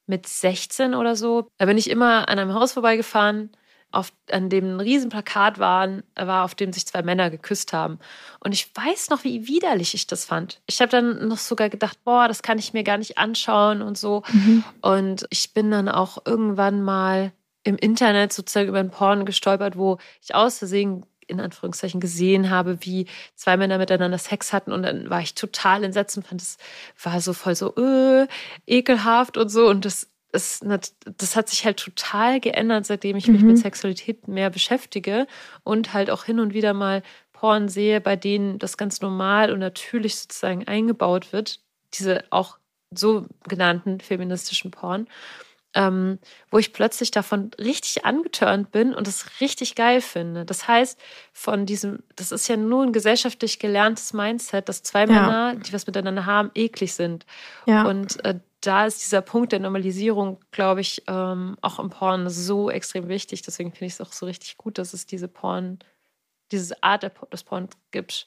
mit 0.07 0.27
16 0.27 0.95
oder 0.95 1.15
so, 1.15 1.47
da 1.59 1.67
bin 1.67 1.79
ich 1.79 1.89
immer 1.89 2.29
an 2.29 2.39
einem 2.41 2.55
Haus 2.55 2.73
vorbeigefahren, 2.73 3.51
auf, 3.93 4.13
an 4.31 4.49
dem 4.49 4.77
ein 4.77 4.81
Riesenplakat 4.81 5.59
waren, 5.59 6.03
war, 6.15 6.45
auf 6.45 6.55
dem 6.55 6.73
sich 6.73 6.87
zwei 6.87 7.03
Männer 7.03 7.31
geküsst 7.31 7.73
haben. 7.73 7.99
Und 8.41 8.53
ich 8.53 8.71
weiß 8.75 9.11
noch, 9.11 9.25
wie 9.25 9.49
widerlich 9.49 9.95
ich 9.95 10.07
das 10.07 10.25
fand. 10.25 10.61
Ich 10.67 10.81
habe 10.81 10.91
dann 10.91 11.29
noch 11.29 11.39
sogar 11.39 11.69
gedacht, 11.69 11.99
boah, 12.05 12.29
das 12.29 12.43
kann 12.43 12.59
ich 12.59 12.73
mir 12.73 12.85
gar 12.85 12.99
nicht 12.99 13.19
anschauen 13.19 13.83
und 13.83 13.99
so. 13.99 14.23
Und 14.81 15.27
ich 15.31 15.53
bin 15.53 15.71
dann 15.71 15.89
auch 15.89 16.19
irgendwann 16.25 16.83
mal 16.83 17.33
im 17.65 17.77
Internet 17.77 18.33
sozusagen 18.33 18.69
über 18.69 18.81
einen 18.81 18.91
Porn 18.91 19.25
gestolpert, 19.25 19.77
wo 19.77 19.99
ich 20.23 20.35
aus 20.35 20.59
Versehen 20.59 21.05
in 21.31 21.41
Anführungszeichen 21.41 22.01
gesehen 22.01 22.51
habe, 22.51 22.79
wie 22.81 23.07
zwei 23.37 23.57
Männer 23.57 23.79
miteinander 23.79 24.19
Sex 24.19 24.53
hatten 24.53 24.73
und 24.73 24.83
dann 24.83 25.09
war 25.09 25.21
ich 25.21 25.35
total 25.35 25.85
entsetzt 25.85 26.17
und 26.17 26.27
fand, 26.27 26.43
es 26.43 26.59
war 27.01 27.21
so 27.21 27.33
voll 27.33 27.55
so 27.55 27.75
äh, 27.77 28.27
ekelhaft 28.67 29.37
und 29.37 29.49
so 29.49 29.69
und 29.69 29.85
das 29.85 30.10
ist, 30.33 30.65
das 30.65 31.37
hat 31.37 31.49
sich 31.49 31.65
halt 31.65 31.79
total 31.79 32.41
geändert, 32.41 32.87
seitdem 32.87 33.17
ich 33.17 33.29
mich 33.29 33.43
mit 33.43 33.59
Sexualität 33.59 34.29
mehr 34.29 34.51
beschäftige 34.51 35.27
und 35.65 35.93
halt 35.93 36.11
auch 36.11 36.25
hin 36.25 36.41
und 36.41 36.55
wieder 36.55 36.73
mal 36.73 37.03
Porn 37.33 37.69
sehe, 37.69 38.01
bei 38.01 38.17
denen 38.17 38.59
das 38.59 38.77
ganz 38.77 39.01
normal 39.01 39.53
und 39.53 39.61
natürlich 39.61 40.17
sozusagen 40.17 40.69
eingebaut 40.69 41.33
wird, 41.33 41.61
diese 41.95 42.25
auch 42.31 42.59
so 42.95 43.27
genannten 43.49 44.01
feministischen 44.01 44.71
Porn 44.71 45.09
ähm, 45.75 46.19
wo 46.51 46.59
ich 46.59 46.73
plötzlich 46.73 47.11
davon 47.11 47.51
richtig 47.59 48.05
angetörnt 48.05 48.73
bin 48.73 48.95
und 48.95 49.07
es 49.07 49.41
richtig 49.41 49.75
geil 49.75 50.01
finde. 50.01 50.45
Das 50.45 50.67
heißt, 50.67 50.99
von 51.33 51.67
diesem, 51.67 52.01
das 52.17 52.33
ist 52.33 52.49
ja 52.49 52.57
nur 52.57 52.83
ein 52.83 52.93
gesellschaftlich 52.93 53.59
gelerntes 53.59 54.13
Mindset, 54.13 54.69
dass 54.69 54.83
zwei 54.83 55.01
Ja. 55.01 55.07
Männer, 55.07 55.55
die 55.57 55.73
was 55.73 55.87
miteinander 55.87 56.27
haben, 56.27 56.51
eklig 56.55 56.95
sind. 56.95 57.25
Ja. 57.67 57.85
Und 57.85 58.25
äh, 58.25 58.41
da 58.61 58.87
ist 58.87 59.03
dieser 59.03 59.23
Punkt 59.23 59.53
der 59.53 59.61
Normalisierung, 59.61 60.39
glaube 60.51 60.81
ich, 60.81 61.03
ähm, 61.07 61.57
auch 61.63 61.79
im 61.79 61.91
Porn 61.91 62.29
so 62.29 62.71
extrem 62.71 63.09
wichtig. 63.09 63.43
Deswegen 63.43 63.71
finde 63.73 63.87
ich 63.87 63.95
es 63.95 64.01
auch 64.01 64.13
so 64.13 64.27
richtig 64.27 64.57
gut, 64.57 64.77
dass 64.77 64.93
es 64.93 65.07
diese 65.07 65.29
Porn, 65.29 65.79
diese 66.53 66.83
Art 66.83 67.11
des 67.33 67.45
Porn 67.45 67.69
gibt. 67.91 68.27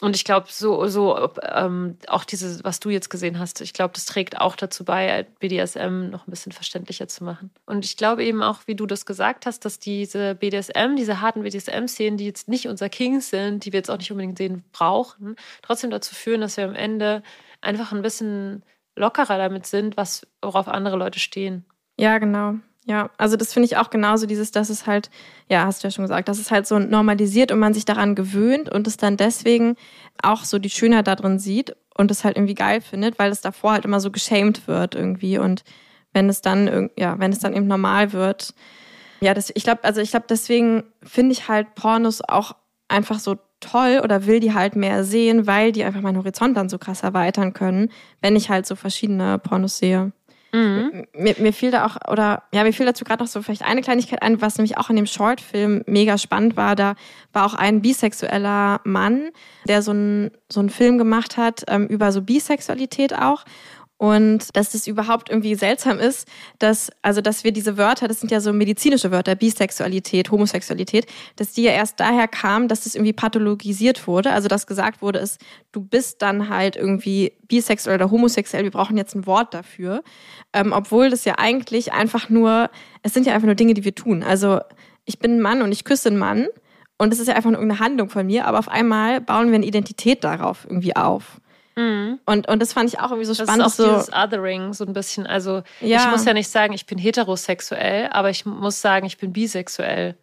Und 0.00 0.16
ich 0.16 0.24
glaube, 0.24 0.46
so, 0.48 0.86
so 0.86 1.30
ähm, 1.42 1.98
auch 2.08 2.24
diese, 2.24 2.64
was 2.64 2.80
du 2.80 2.88
jetzt 2.88 3.10
gesehen 3.10 3.38
hast, 3.38 3.60
ich 3.60 3.74
glaube, 3.74 3.92
das 3.94 4.06
trägt 4.06 4.40
auch 4.40 4.56
dazu 4.56 4.84
bei, 4.84 5.26
BDSM 5.40 6.08
noch 6.08 6.26
ein 6.26 6.30
bisschen 6.30 6.52
verständlicher 6.52 7.06
zu 7.06 7.22
machen. 7.22 7.50
Und 7.66 7.84
ich 7.84 7.98
glaube 7.98 8.24
eben 8.24 8.42
auch, 8.42 8.60
wie 8.66 8.74
du 8.74 8.86
das 8.86 9.04
gesagt 9.04 9.44
hast, 9.44 9.66
dass 9.66 9.78
diese 9.78 10.34
BDSM, 10.34 10.96
diese 10.96 11.20
harten 11.20 11.42
BDSM-Szenen, 11.42 12.16
die 12.16 12.24
jetzt 12.24 12.48
nicht 12.48 12.66
unser 12.66 12.88
King 12.88 13.20
sind, 13.20 13.64
die 13.64 13.72
wir 13.72 13.78
jetzt 13.78 13.90
auch 13.90 13.98
nicht 13.98 14.10
unbedingt 14.10 14.38
sehen 14.38 14.64
brauchen, 14.72 15.36
trotzdem 15.60 15.90
dazu 15.90 16.14
führen, 16.14 16.40
dass 16.40 16.56
wir 16.56 16.64
am 16.64 16.74
Ende 16.74 17.22
einfach 17.60 17.92
ein 17.92 18.02
bisschen 18.02 18.62
lockerer 18.96 19.36
damit 19.36 19.66
sind, 19.66 19.98
was, 19.98 20.26
worauf 20.40 20.66
andere 20.66 20.96
Leute 20.96 21.18
stehen. 21.18 21.66
Ja, 21.98 22.16
genau. 22.18 22.54
Ja, 22.90 23.08
also 23.18 23.36
das 23.36 23.52
finde 23.52 23.66
ich 23.66 23.76
auch 23.76 23.88
genauso, 23.88 24.26
dieses, 24.26 24.50
dass 24.50 24.68
es 24.68 24.84
halt, 24.84 25.10
ja, 25.48 25.64
hast 25.64 25.84
du 25.84 25.86
ja 25.86 25.92
schon 25.92 26.02
gesagt, 26.02 26.28
dass 26.28 26.40
es 26.40 26.50
halt 26.50 26.66
so 26.66 26.80
normalisiert 26.80 27.52
und 27.52 27.60
man 27.60 27.72
sich 27.72 27.84
daran 27.84 28.16
gewöhnt 28.16 28.68
und 28.68 28.84
es 28.88 28.96
dann 28.96 29.16
deswegen 29.16 29.76
auch 30.24 30.42
so 30.42 30.58
die 30.58 30.70
Schönheit 30.70 31.06
da 31.06 31.14
drin 31.14 31.38
sieht 31.38 31.76
und 31.96 32.10
es 32.10 32.24
halt 32.24 32.36
irgendwie 32.36 32.56
geil 32.56 32.80
findet, 32.80 33.16
weil 33.16 33.30
es 33.30 33.42
davor 33.42 33.74
halt 33.74 33.84
immer 33.84 34.00
so 34.00 34.10
geschämt 34.10 34.66
wird 34.66 34.96
irgendwie 34.96 35.38
und 35.38 35.62
wenn 36.12 36.28
es 36.28 36.40
dann, 36.40 36.90
ja, 36.98 37.16
wenn 37.20 37.30
es 37.30 37.38
dann 37.38 37.54
eben 37.54 37.68
normal 37.68 38.12
wird. 38.12 38.54
Ja, 39.20 39.34
das, 39.34 39.52
ich 39.54 39.62
glaube, 39.62 39.84
also 39.84 40.00
ich 40.00 40.10
glaube, 40.10 40.26
deswegen 40.28 40.82
finde 41.00 41.30
ich 41.30 41.46
halt 41.46 41.76
Pornos 41.76 42.22
auch 42.26 42.56
einfach 42.88 43.20
so 43.20 43.36
toll 43.60 44.00
oder 44.02 44.26
will 44.26 44.40
die 44.40 44.52
halt 44.52 44.74
mehr 44.74 45.04
sehen, 45.04 45.46
weil 45.46 45.70
die 45.70 45.84
einfach 45.84 46.00
meinen 46.00 46.18
Horizont 46.18 46.56
dann 46.56 46.68
so 46.68 46.78
krass 46.78 47.04
erweitern 47.04 47.52
können, 47.52 47.90
wenn 48.20 48.34
ich 48.34 48.50
halt 48.50 48.66
so 48.66 48.74
verschiedene 48.74 49.38
Pornos 49.38 49.78
sehe. 49.78 50.10
Mhm. 50.52 51.06
Mir, 51.14 51.36
mir 51.38 51.52
fiel 51.52 51.70
da 51.70 51.86
auch, 51.86 51.96
oder 52.10 52.42
ja, 52.52 52.64
mir 52.64 52.72
fiel 52.72 52.86
dazu 52.86 53.04
gerade 53.04 53.22
noch 53.22 53.28
so 53.28 53.42
vielleicht 53.42 53.64
eine 53.64 53.82
Kleinigkeit 53.82 54.22
ein, 54.22 54.40
was 54.40 54.58
nämlich 54.58 54.78
auch 54.78 54.90
in 54.90 54.96
dem 54.96 55.06
Shortfilm 55.06 55.82
mega 55.86 56.18
spannend 56.18 56.56
war. 56.56 56.74
Da 56.74 56.94
war 57.32 57.46
auch 57.46 57.54
ein 57.54 57.82
bisexueller 57.82 58.80
Mann, 58.84 59.30
der 59.68 59.82
so 59.82 59.92
einen 59.92 60.30
so 60.48 60.60
einen 60.60 60.70
Film 60.70 60.98
gemacht 60.98 61.36
hat 61.36 61.64
ähm, 61.68 61.86
über 61.86 62.12
so 62.12 62.22
Bisexualität 62.22 63.14
auch. 63.14 63.44
Und 64.00 64.56
dass 64.56 64.70
das 64.70 64.86
überhaupt 64.86 65.28
irgendwie 65.28 65.54
seltsam 65.54 65.98
ist, 65.98 66.26
dass, 66.58 66.90
also 67.02 67.20
dass 67.20 67.44
wir 67.44 67.52
diese 67.52 67.76
Wörter, 67.76 68.08
das 68.08 68.18
sind 68.20 68.30
ja 68.32 68.40
so 68.40 68.50
medizinische 68.50 69.10
Wörter, 69.10 69.34
Bisexualität, 69.34 70.30
Homosexualität, 70.30 71.04
dass 71.36 71.52
die 71.52 71.64
ja 71.64 71.72
erst 71.72 72.00
daher 72.00 72.26
kamen, 72.26 72.66
dass 72.66 72.84
das 72.84 72.94
irgendwie 72.94 73.12
pathologisiert 73.12 74.06
wurde. 74.06 74.32
Also 74.32 74.48
dass 74.48 74.66
gesagt 74.66 75.02
wurde, 75.02 75.18
ist, 75.18 75.38
du 75.70 75.82
bist 75.82 76.22
dann 76.22 76.48
halt 76.48 76.76
irgendwie 76.76 77.34
bisexuell 77.46 77.96
oder 77.96 78.10
homosexuell, 78.10 78.64
wir 78.64 78.70
brauchen 78.70 78.96
jetzt 78.96 79.14
ein 79.14 79.26
Wort 79.26 79.52
dafür. 79.52 80.02
Ähm, 80.54 80.72
obwohl 80.72 81.10
das 81.10 81.26
ja 81.26 81.34
eigentlich 81.36 81.92
einfach 81.92 82.30
nur, 82.30 82.70
es 83.02 83.12
sind 83.12 83.26
ja 83.26 83.34
einfach 83.34 83.44
nur 83.44 83.54
Dinge, 83.54 83.74
die 83.74 83.84
wir 83.84 83.94
tun. 83.94 84.22
Also 84.22 84.60
ich 85.04 85.18
bin 85.18 85.36
ein 85.36 85.40
Mann 85.42 85.60
und 85.60 85.72
ich 85.72 85.84
küsse 85.84 86.08
einen 86.08 86.16
Mann 86.16 86.46
und 86.96 87.12
es 87.12 87.20
ist 87.20 87.26
ja 87.26 87.34
einfach 87.34 87.50
nur 87.50 87.60
irgendeine 87.60 87.84
Handlung 87.84 88.08
von 88.08 88.24
mir, 88.24 88.46
aber 88.46 88.60
auf 88.60 88.68
einmal 88.70 89.20
bauen 89.20 89.48
wir 89.48 89.56
eine 89.56 89.66
Identität 89.66 90.24
darauf 90.24 90.64
irgendwie 90.64 90.96
auf. 90.96 91.38
Und, 92.26 92.48
und 92.48 92.60
das 92.62 92.72
fand 92.72 92.88
ich 92.88 92.98
auch 93.00 93.10
irgendwie 93.10 93.24
so 93.26 93.34
Das 93.34 93.46
spannend. 93.48 93.66
ist 93.66 93.80
auch 93.80 93.84
so, 93.86 93.90
dieses 93.92 94.12
Othering 94.12 94.72
so 94.72 94.84
ein 94.84 94.92
bisschen. 94.92 95.26
Also 95.26 95.62
Ja. 95.80 96.04
ich 96.04 96.10
muss 96.10 96.24
ja 96.24 96.32
nicht 96.32 96.48
sagen, 96.48 96.72
ich 96.72 96.86
bin 96.86 96.98
heterosexuell, 96.98 98.08
aber 98.12 98.30
ich 98.30 98.44
muss 98.46 98.80
sagen, 98.80 99.06
ich 99.06 99.18
bin 99.18 99.32
bisexuell. 99.32 100.16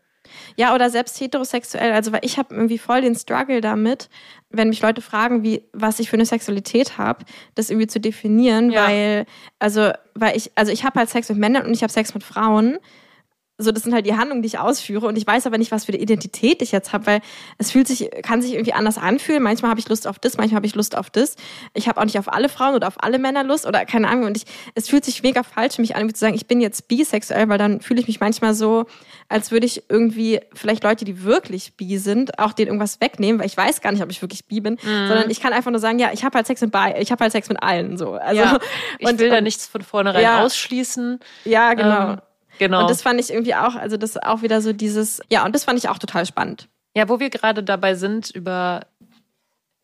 Ja, 0.57 0.75
oder 0.75 0.89
selbst 0.89 1.19
heterosexuell. 1.21 1.93
Also, 1.93 2.11
weil 2.11 2.19
ich 2.23 2.37
habe 2.37 2.53
irgendwie 2.53 2.77
voll 2.77 2.99
den 3.01 3.15
Struggle 3.15 3.61
damit, 3.61 4.09
wenn 4.49 4.67
mich 4.67 4.81
Leute 4.81 5.01
fragen, 5.01 5.41
wie, 5.43 5.63
was 5.71 5.99
ich 6.01 6.09
für 6.09 6.17
eine 6.17 6.25
Sexualität 6.25 6.97
habe, 6.97 7.23
das 7.55 7.69
irgendwie 7.69 7.87
zu 7.87 8.01
definieren, 8.01 8.69
Ja. 8.71 8.87
weil, 8.87 9.25
also, 9.59 9.91
weil 10.15 10.35
ich, 10.35 10.51
also 10.55 10.71
ich 10.73 10.83
habe 10.83 10.99
halt 10.99 11.09
Sex 11.09 11.29
mit 11.29 11.37
Männern 11.37 11.65
und 11.65 11.73
ich 11.73 11.81
habe 11.81 11.93
Sex 11.93 12.13
mit 12.13 12.23
Frauen. 12.23 12.77
So, 13.59 13.71
das 13.71 13.83
sind 13.83 13.93
halt 13.93 14.05
die 14.05 14.15
Handlungen, 14.15 14.41
die 14.43 14.47
ich 14.47 14.59
ausführe 14.59 15.07
und 15.07 15.17
ich 15.17 15.25
weiß 15.25 15.47
aber 15.47 15.57
nicht, 15.57 15.71
was 15.71 15.85
für 15.85 15.91
eine 15.91 16.01
Identität 16.01 16.61
ich 16.61 16.71
jetzt 16.71 16.93
habe, 16.93 17.05
weil 17.07 17.21
es 17.57 17.71
fühlt 17.71 17.87
sich, 17.87 18.09
kann 18.21 18.41
sich 18.41 18.53
irgendwie 18.53 18.73
anders 18.73 18.97
anfühlen. 18.99 19.41
Manchmal 19.41 19.71
habe 19.71 19.79
ich 19.79 19.89
Lust 19.89 20.05
auf 20.07 20.19
das, 20.19 20.37
manchmal 20.37 20.57
habe 20.57 20.67
ich 20.67 20.75
Lust 20.75 20.95
auf 20.95 21.09
das. 21.09 21.35
Ich 21.73 21.87
habe 21.87 21.99
auch 21.99 22.05
nicht 22.05 22.19
auf 22.19 22.31
alle 22.31 22.49
Frauen 22.49 22.75
oder 22.75 22.87
auf 22.87 23.03
alle 23.03 23.17
Männer 23.17 23.43
Lust 23.43 23.65
oder 23.65 23.85
keine 23.85 24.09
Ahnung. 24.09 24.25
Und 24.25 24.37
ich, 24.37 24.45
es 24.75 24.87
fühlt 24.89 25.03
sich 25.05 25.23
mega 25.23 25.41
falsch 25.43 25.75
für 25.77 25.81
mich 25.81 25.95
an, 25.95 26.07
zu 26.13 26.19
sagen, 26.19 26.35
ich 26.35 26.45
bin 26.45 26.61
jetzt 26.61 26.87
bisexuell, 26.87 27.49
weil 27.49 27.57
dann 27.57 27.81
fühle 27.81 27.99
ich 27.99 28.07
mich 28.07 28.19
manchmal 28.19 28.53
so, 28.53 28.85
als 29.27 29.49
würde 29.51 29.65
ich 29.65 29.83
irgendwie 29.89 30.39
vielleicht 30.53 30.83
Leute, 30.83 31.03
die 31.03 31.23
wirklich 31.23 31.73
bi 31.75 31.97
sind, 31.97 32.37
auch 32.39 32.53
denen 32.53 32.67
irgendwas 32.67 33.01
wegnehmen, 33.01 33.39
weil 33.39 33.47
ich 33.47 33.57
weiß 33.57 33.81
gar 33.81 33.91
nicht, 33.91 34.03
ob 34.03 34.11
ich 34.11 34.21
wirklich 34.21 34.45
bi 34.45 34.61
bin, 34.61 34.73
Mhm. 34.83 35.07
sondern 35.07 35.29
ich 35.31 35.39
kann 35.41 35.53
einfach 35.53 35.71
nur 35.71 35.79
sagen, 35.79 35.97
ja, 35.99 36.11
ich 36.13 36.23
habe 36.23 36.35
halt 36.35 36.45
Sex 36.47 36.61
mit 36.61 36.71
bi, 36.71 36.93
ich 36.99 37.11
habe 37.11 37.21
halt 37.23 37.31
Sex 37.31 37.49
mit 37.49 37.61
allen 37.63 37.97
so. 37.97 38.13
Also 38.13 38.39
ja, 38.41 38.59
ich 38.99 39.07
und- 39.07 39.19
will 39.19 39.29
da 39.29 39.41
nichts 39.41 39.65
von 39.65 39.81
vornherein 39.81 40.21
Ja. 40.21 40.43
ausschließen. 40.43 41.19
ja, 41.45 41.73
genau. 41.73 42.11
Ähm, 42.11 42.17
genau. 42.59 42.81
Und 42.81 42.89
das 42.89 43.01
fand 43.01 43.19
ich 43.19 43.31
irgendwie 43.31 43.55
auch, 43.55 43.75
also 43.75 43.97
das 43.97 44.11
ist 44.11 44.23
auch 44.23 44.41
wieder 44.41 44.61
so 44.61 44.73
dieses, 44.73 45.21
ja, 45.29 45.45
und 45.45 45.55
das 45.55 45.63
fand 45.63 45.79
ich 45.79 45.89
auch 45.89 45.97
total 45.99 46.25
spannend. 46.25 46.67
Ja, 46.95 47.07
wo 47.09 47.19
wir 47.19 47.29
gerade 47.29 47.63
dabei 47.63 47.95
sind, 47.95 48.29
über 48.31 48.81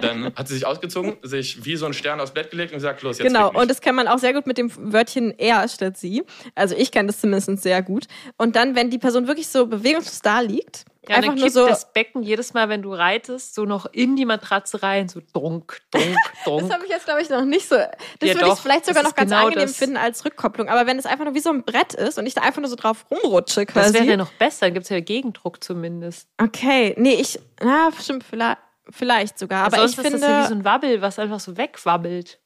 Dann 0.00 0.32
hat 0.34 0.48
sie 0.48 0.54
sich 0.54 0.66
ausgezogen, 0.66 1.16
sich 1.22 1.64
wie 1.64 1.76
so 1.76 1.86
ein 1.86 1.92
Stern 1.92 2.20
aufs 2.20 2.32
Bett 2.32 2.50
gelegt 2.50 2.72
und 2.72 2.78
gesagt, 2.78 3.02
los, 3.02 3.18
jetzt 3.18 3.26
Genau, 3.26 3.52
und 3.52 3.70
das 3.70 3.80
kann 3.80 3.94
man 3.94 4.08
auch 4.08 4.18
sehr 4.18 4.32
gut 4.32 4.46
mit 4.46 4.58
dem 4.58 4.70
Wörtchen 4.92 5.34
er 5.38 5.68
statt 5.68 5.96
sie. 5.96 6.24
Also 6.54 6.74
ich 6.74 6.90
kenne 6.90 7.08
das 7.08 7.20
zumindest 7.20 7.62
sehr 7.62 7.82
gut. 7.82 8.06
Und 8.36 8.56
dann, 8.56 8.74
wenn 8.74 8.90
die 8.90 8.98
Person 8.98 9.26
wirklich 9.26 9.48
so 9.48 9.66
bewegungslos 9.66 10.20
da 10.20 10.40
liegt, 10.40 10.84
Ja, 11.08 11.16
einfach 11.16 11.34
nur 11.34 11.48
so. 11.50 11.66
das 11.66 11.92
Becken 11.94 12.22
jedes 12.22 12.52
Mal, 12.52 12.68
wenn 12.68 12.82
du 12.82 12.92
reitest, 12.92 13.54
so 13.54 13.64
noch 13.64 13.86
in 13.86 14.16
die 14.16 14.26
Matratze 14.26 14.82
rein, 14.82 15.08
so 15.08 15.20
dunk, 15.32 15.80
dunk, 15.90 16.04
Das 16.34 16.44
dunk. 16.44 16.72
habe 16.72 16.84
ich 16.84 16.90
jetzt, 16.90 17.06
glaube 17.06 17.22
ich, 17.22 17.30
noch 17.30 17.44
nicht 17.44 17.66
so. 17.68 17.76
Das 17.76 17.88
Ja, 18.28 18.34
würde 18.34 18.48
ich 18.52 18.58
vielleicht 18.60 18.84
sogar 18.84 19.02
das 19.02 19.12
noch 19.12 19.16
ganz 19.16 19.30
genau 19.30 19.44
angenehm 19.46 19.66
das. 19.66 19.76
finden 19.76 19.96
als 19.96 20.24
Rückkopplung. 20.26 20.68
Aber 20.68 20.86
wenn 20.86 20.98
es 20.98 21.06
einfach 21.06 21.24
nur 21.24 21.34
wie 21.34 21.40
so 21.40 21.50
ein 21.50 21.62
Brett 21.64 21.94
ist 21.94 22.18
und 22.18 22.26
ich 22.26 22.34
da 22.34 22.42
einfach 22.42 22.60
nur 22.60 22.68
so 22.68 22.76
drauf 22.76 23.06
rumrutsche 23.10 23.64
Das 23.64 23.72
quasi. 23.74 23.94
wäre 23.94 24.04
ja 24.04 24.16
noch 24.18 24.32
besser, 24.32 24.66
dann 24.66 24.74
gibt 24.74 24.84
es 24.84 24.90
ja 24.90 25.00
Gegendruck 25.00 25.64
zumindest. 25.64 26.28
okay, 26.42 26.94
nee, 26.98 27.14
ich. 27.14 27.38
Na, 27.62 27.90
stimmt, 27.98 28.24
vielleicht, 28.24 28.58
vielleicht 28.90 29.38
sogar. 29.38 29.64
Aber 29.66 29.78
Sonst 29.78 29.92
ich 29.92 29.98
ist 29.98 30.02
finde. 30.04 30.18
das 30.20 30.28
ja 30.28 30.42
wie 30.44 30.48
so 30.48 30.54
ein 30.54 30.64
Wabbel, 30.64 31.00
was 31.00 31.18
einfach 31.18 31.40
so 31.40 31.56
wegwabbelt. 31.56 32.39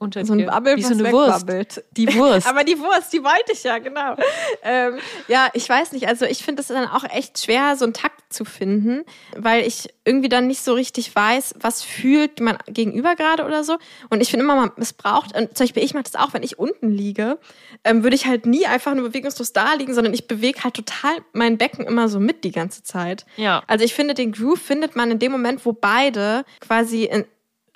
Unter 0.00 0.24
so 0.24 0.32
ein. 0.32 0.46
Wabbel, 0.46 0.78
wie 0.78 0.82
so 0.82 0.94
eine 0.94 1.12
Wurst. 1.12 1.46
Die 1.90 2.14
Wurst. 2.14 2.46
Aber 2.48 2.64
die 2.64 2.78
Wurst, 2.78 3.12
die 3.12 3.22
wollte 3.22 3.52
ich 3.52 3.62
ja, 3.64 3.76
genau. 3.78 4.16
ähm, 4.62 4.98
ja, 5.28 5.48
ich 5.52 5.68
weiß 5.68 5.92
nicht. 5.92 6.08
Also 6.08 6.24
ich 6.24 6.42
finde 6.42 6.62
es 6.62 6.68
dann 6.68 6.88
auch 6.88 7.04
echt 7.04 7.38
schwer, 7.38 7.76
so 7.76 7.84
einen 7.84 7.92
Takt 7.92 8.32
zu 8.32 8.46
finden, 8.46 9.04
weil 9.36 9.66
ich 9.66 9.92
irgendwie 10.06 10.30
dann 10.30 10.46
nicht 10.46 10.62
so 10.62 10.72
richtig 10.72 11.14
weiß, 11.14 11.56
was 11.60 11.82
fühlt 11.82 12.40
man 12.40 12.56
gegenüber 12.66 13.14
gerade 13.14 13.44
oder 13.44 13.62
so. 13.62 13.76
Und 14.08 14.22
ich 14.22 14.30
finde 14.30 14.44
immer, 14.44 14.56
man 14.56 14.72
missbraucht, 14.76 15.36
und 15.36 15.54
zum 15.54 15.64
Beispiel 15.64 15.84
ich 15.84 15.92
mache 15.92 16.04
das 16.04 16.16
auch, 16.16 16.32
wenn 16.32 16.44
ich 16.44 16.58
unten 16.58 16.90
liege, 16.90 17.38
ähm, 17.84 18.02
würde 18.02 18.16
ich 18.16 18.24
halt 18.24 18.46
nie 18.46 18.64
einfach 18.64 18.94
nur 18.94 19.08
bewegungslos 19.08 19.52
da 19.52 19.74
liegen, 19.74 19.92
sondern 19.92 20.14
ich 20.14 20.26
bewege 20.26 20.64
halt 20.64 20.74
total 20.74 21.18
mein 21.34 21.58
Becken 21.58 21.84
immer 21.84 22.08
so 22.08 22.20
mit 22.20 22.42
die 22.44 22.52
ganze 22.52 22.82
Zeit. 22.82 23.26
ja. 23.36 23.62
Also 23.66 23.84
ich 23.84 23.92
finde, 23.92 24.14
den 24.14 24.32
Groove 24.32 24.60
findet 24.60 24.96
man 24.96 25.10
in 25.10 25.18
dem 25.18 25.30
Moment, 25.30 25.66
wo 25.66 25.74
beide 25.74 26.46
quasi 26.60 27.04
in, 27.04 27.26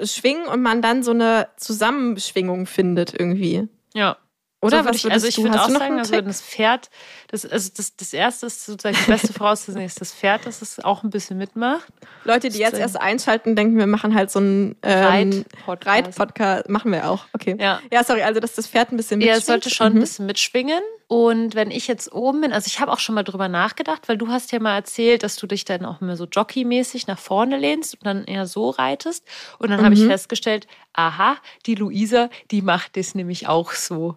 schwingen 0.02 0.46
und 0.46 0.62
man 0.62 0.82
dann 0.82 1.02
so 1.02 1.10
eine 1.12 1.48
Zusammenschwingung 1.56 2.66
findet 2.66 3.12
irgendwie. 3.18 3.68
Ja. 3.94 4.16
Oder 4.64 4.82
so 4.82 4.88
was 4.88 4.96
ich, 4.96 5.10
also 5.12 5.26
ich 5.26 5.38
würde 5.38 5.60
auch 5.62 5.68
sagen, 5.68 5.98
also 5.98 6.20
das 6.20 6.40
Pferd, 6.42 6.90
das, 7.28 7.44
also 7.46 7.70
das, 7.76 7.96
das 7.96 8.12
erste 8.12 8.46
ist 8.46 8.64
sozusagen 8.66 8.96
die 9.04 9.10
beste 9.10 9.32
Voraussetzung 9.32 9.82
ist 9.82 10.00
das 10.00 10.12
Pferd, 10.12 10.46
dass 10.46 10.62
es 10.62 10.80
auch 10.82 11.02
ein 11.02 11.10
bisschen 11.10 11.36
mitmacht. 11.38 11.86
Leute, 12.24 12.48
die 12.48 12.58
jetzt 12.58 12.78
erst 12.78 13.00
einschalten, 13.00 13.54
denken, 13.56 13.76
wir 13.78 13.86
machen 13.86 14.14
halt 14.14 14.30
so 14.30 14.38
einen 14.38 14.76
ähm, 14.82 15.04
Reit-Podcast. 15.04 15.86
Reit-Podcast. 16.18 16.68
Machen 16.68 16.92
wir 16.92 17.08
auch. 17.10 17.26
Okay. 17.32 17.56
Ja. 17.60 17.80
Ja, 17.92 18.02
sorry, 18.04 18.22
also 18.22 18.40
dass 18.40 18.54
das 18.54 18.66
Pferd 18.66 18.92
ein 18.92 18.96
bisschen 18.96 19.20
Ja, 19.20 19.34
mitschwingt. 19.34 19.40
es 19.42 19.46
sollte 19.46 19.70
schon 19.70 19.86
ein 19.88 19.94
Mhm. 19.94 20.00
bisschen 20.00 20.26
mitschwingen. 20.26 20.80
Und 21.06 21.54
wenn 21.54 21.70
ich 21.70 21.86
jetzt 21.86 22.12
oben 22.12 22.40
bin, 22.40 22.52
also 22.52 22.66
ich 22.66 22.80
habe 22.80 22.90
auch 22.90 22.98
schon 22.98 23.14
mal 23.14 23.22
drüber 23.24 23.48
nachgedacht, 23.48 24.08
weil 24.08 24.16
du 24.16 24.28
hast 24.28 24.50
ja 24.52 24.58
mal 24.58 24.74
erzählt, 24.74 25.22
dass 25.22 25.36
du 25.36 25.46
dich 25.46 25.66
dann 25.66 25.84
auch 25.84 26.00
immer 26.00 26.16
so 26.16 26.24
jockeymäßig 26.24 27.06
nach 27.06 27.18
vorne 27.18 27.58
lehnst 27.58 27.94
und 27.94 28.06
dann 28.06 28.24
eher 28.24 28.46
so 28.46 28.70
reitest. 28.70 29.24
Und 29.58 29.70
dann 29.70 29.84
habe 29.84 29.94
ich 29.94 30.00
Mhm. 30.00 30.08
festgestellt, 30.08 30.66
aha, 30.94 31.36
die 31.66 31.74
Luisa, 31.74 32.30
die 32.50 32.62
macht 32.62 32.96
das 32.96 33.14
nämlich 33.14 33.46
auch 33.48 33.72
so. 33.72 34.16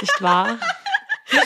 Nicht 0.00 0.22
wahr? 0.22 0.58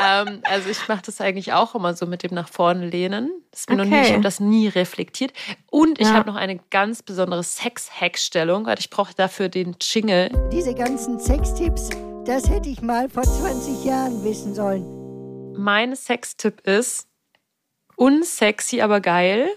ähm, 0.00 0.40
also 0.44 0.68
ich 0.70 0.86
mache 0.88 1.02
das 1.06 1.20
eigentlich 1.20 1.52
auch 1.52 1.74
immer 1.74 1.94
so 1.94 2.06
mit 2.06 2.22
dem 2.22 2.34
nach 2.34 2.48
vorne 2.48 2.86
lehnen. 2.86 3.30
Das 3.50 3.66
noch 3.68 3.84
nie, 3.84 3.92
Okay. 3.94 4.02
ich 4.06 4.12
habe 4.12 4.22
das 4.22 4.40
nie 4.40 4.68
reflektiert. 4.68 5.32
Und 5.70 5.98
ich 6.00 6.06
Ja. 6.08 6.14
habe 6.14 6.30
noch 6.30 6.36
eine 6.36 6.58
ganz 6.70 7.02
besondere 7.02 7.42
Sex-Hack-Stellung, 7.42 8.66
weil 8.66 8.78
ich 8.78 8.90
brauche 8.90 9.14
dafür 9.14 9.48
den 9.48 9.76
Jingle. 9.80 10.30
Diese 10.52 10.74
ganzen 10.74 11.18
Sextipps, 11.18 11.90
das 12.24 12.48
hätte 12.48 12.68
ich 12.68 12.80
mal 12.82 13.08
vor 13.08 13.22
20 13.24 13.84
Jahren 13.84 14.22
wissen 14.24 14.54
sollen. 14.54 15.54
Mein 15.56 15.96
Sextipp 15.96 16.60
ist 16.66 17.08
unsexy, 17.96 18.80
aber 18.80 19.00
geil. 19.00 19.48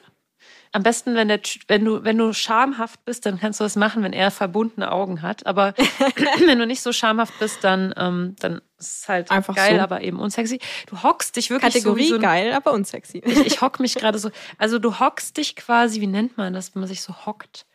Am 0.74 0.84
besten, 0.84 1.16
wenn, 1.16 1.28
der, 1.28 1.42
wenn, 1.68 1.84
du, 1.84 2.04
wenn 2.06 2.18
du 2.18 2.32
schamhaft 2.32 3.04
bist, 3.04 3.26
dann 3.26 3.40
kannst 3.40 3.60
du 3.60 3.66
das 3.66 3.76
machen, 3.76 4.04
wenn 4.04 4.14
er 4.14 4.32
verbundene 4.32 4.90
Augen 4.92 5.22
hat. 5.22 5.46
Aber 5.46 5.74
wenn 6.46 6.60
du 6.60 6.66
nicht 6.66 6.82
so 6.82 6.94
schamhaft 6.94 7.38
bist, 7.40 7.64
dann, 7.64 7.94
ähm, 7.98 8.36
dann 8.40 8.62
ist 8.78 9.02
es 9.02 9.10
halt 9.10 9.32
Einfach 9.32 9.56
geil, 9.56 9.76
so. 9.76 9.82
aber 9.82 10.02
eben 10.02 10.20
unsexy. 10.20 10.60
Du 10.88 11.04
hockst 11.04 11.36
dich 11.36 11.50
wirklich 11.50 11.74
Kategorie 11.74 12.04
so 12.04 12.10
so 12.10 12.16
ein, 12.16 12.22
geil, 12.22 12.54
aber 12.54 12.72
unsexy. 12.72 13.22
ich, 13.26 13.46
ich 13.46 13.62
hock 13.62 13.82
mich 13.82 13.96
gerade 13.96 14.18
so. 14.18 14.32
Also 14.58 14.80
du 14.80 15.00
hockst 15.00 15.36
dich 15.36 15.58
quasi, 15.58 16.00
wie 16.00 16.08
nennt 16.08 16.38
man 16.38 16.54
das, 16.54 16.74
wenn 16.74 16.80
man 16.80 16.88
sich 16.88 17.02
so 17.02 17.26
hockt? 17.26 17.66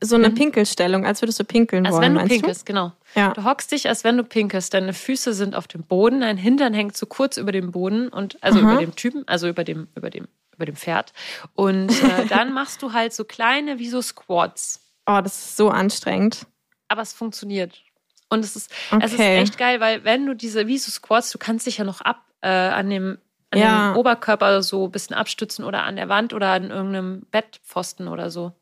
So 0.00 0.16
eine 0.16 0.30
Pinkelstellung, 0.30 1.06
als 1.06 1.22
würdest 1.22 1.40
du 1.40 1.44
pinkeln 1.44 1.86
Als 1.86 1.94
wollen, 1.94 2.14
wenn 2.14 2.22
du 2.22 2.28
pinkelst, 2.28 2.66
genau. 2.66 2.92
Ja. 3.14 3.32
Du 3.32 3.44
hockst 3.44 3.72
dich, 3.72 3.88
als 3.88 4.04
wenn 4.04 4.16
du 4.16 4.24
pinkelst. 4.24 4.74
Deine 4.74 4.92
Füße 4.92 5.32
sind 5.32 5.54
auf 5.54 5.66
dem 5.66 5.82
Boden, 5.82 6.20
dein 6.20 6.36
Hintern 6.36 6.74
hängt 6.74 6.96
so 6.96 7.06
kurz 7.06 7.36
über 7.36 7.52
dem 7.52 7.70
Boden 7.70 8.08
und 8.08 8.42
also 8.42 8.60
Aha. 8.60 8.72
über 8.72 8.80
dem 8.80 8.94
Typen, 8.96 9.26
also 9.26 9.48
über 9.48 9.64
dem, 9.64 9.88
über 9.94 10.10
dem, 10.10 10.28
über 10.54 10.66
dem 10.66 10.76
Pferd. 10.76 11.12
Und 11.54 11.90
äh, 12.02 12.26
dann 12.28 12.52
machst 12.52 12.82
du 12.82 12.92
halt 12.92 13.12
so 13.12 13.24
kleine, 13.24 13.78
wie 13.78 13.88
so 13.88 14.00
Squats. 14.02 14.80
Oh, 15.06 15.20
das 15.22 15.36
ist 15.38 15.56
so 15.56 15.68
anstrengend. 15.70 16.46
Aber 16.88 17.02
es 17.02 17.12
funktioniert. 17.12 17.82
Und 18.30 18.44
es 18.44 18.56
ist, 18.56 18.70
es 19.00 19.12
ist 19.12 19.14
Okay. 19.14 19.38
echt 19.38 19.58
geil, 19.58 19.80
weil 19.80 20.04
wenn 20.04 20.26
du 20.26 20.34
diese, 20.34 20.66
wie 20.66 20.78
so 20.78 20.90
Squats, 20.90 21.30
du 21.30 21.38
kannst 21.38 21.66
dich 21.66 21.78
ja 21.78 21.84
noch 21.84 22.00
ab 22.00 22.22
äh, 22.40 22.48
an 22.48 22.90
dem 22.90 23.18
an 23.50 23.58
Ja. 23.60 23.92
dem 23.92 23.96
Oberkörper 23.98 24.62
so 24.62 24.86
ein 24.86 24.90
bisschen 24.90 25.14
abstützen 25.14 25.64
oder 25.64 25.84
an 25.84 25.94
der 25.96 26.08
Wand 26.08 26.32
oder 26.34 26.50
an 26.52 26.70
irgendeinem 26.70 27.22
Bettpfosten 27.30 28.08
oder 28.08 28.28
so. 28.30 28.52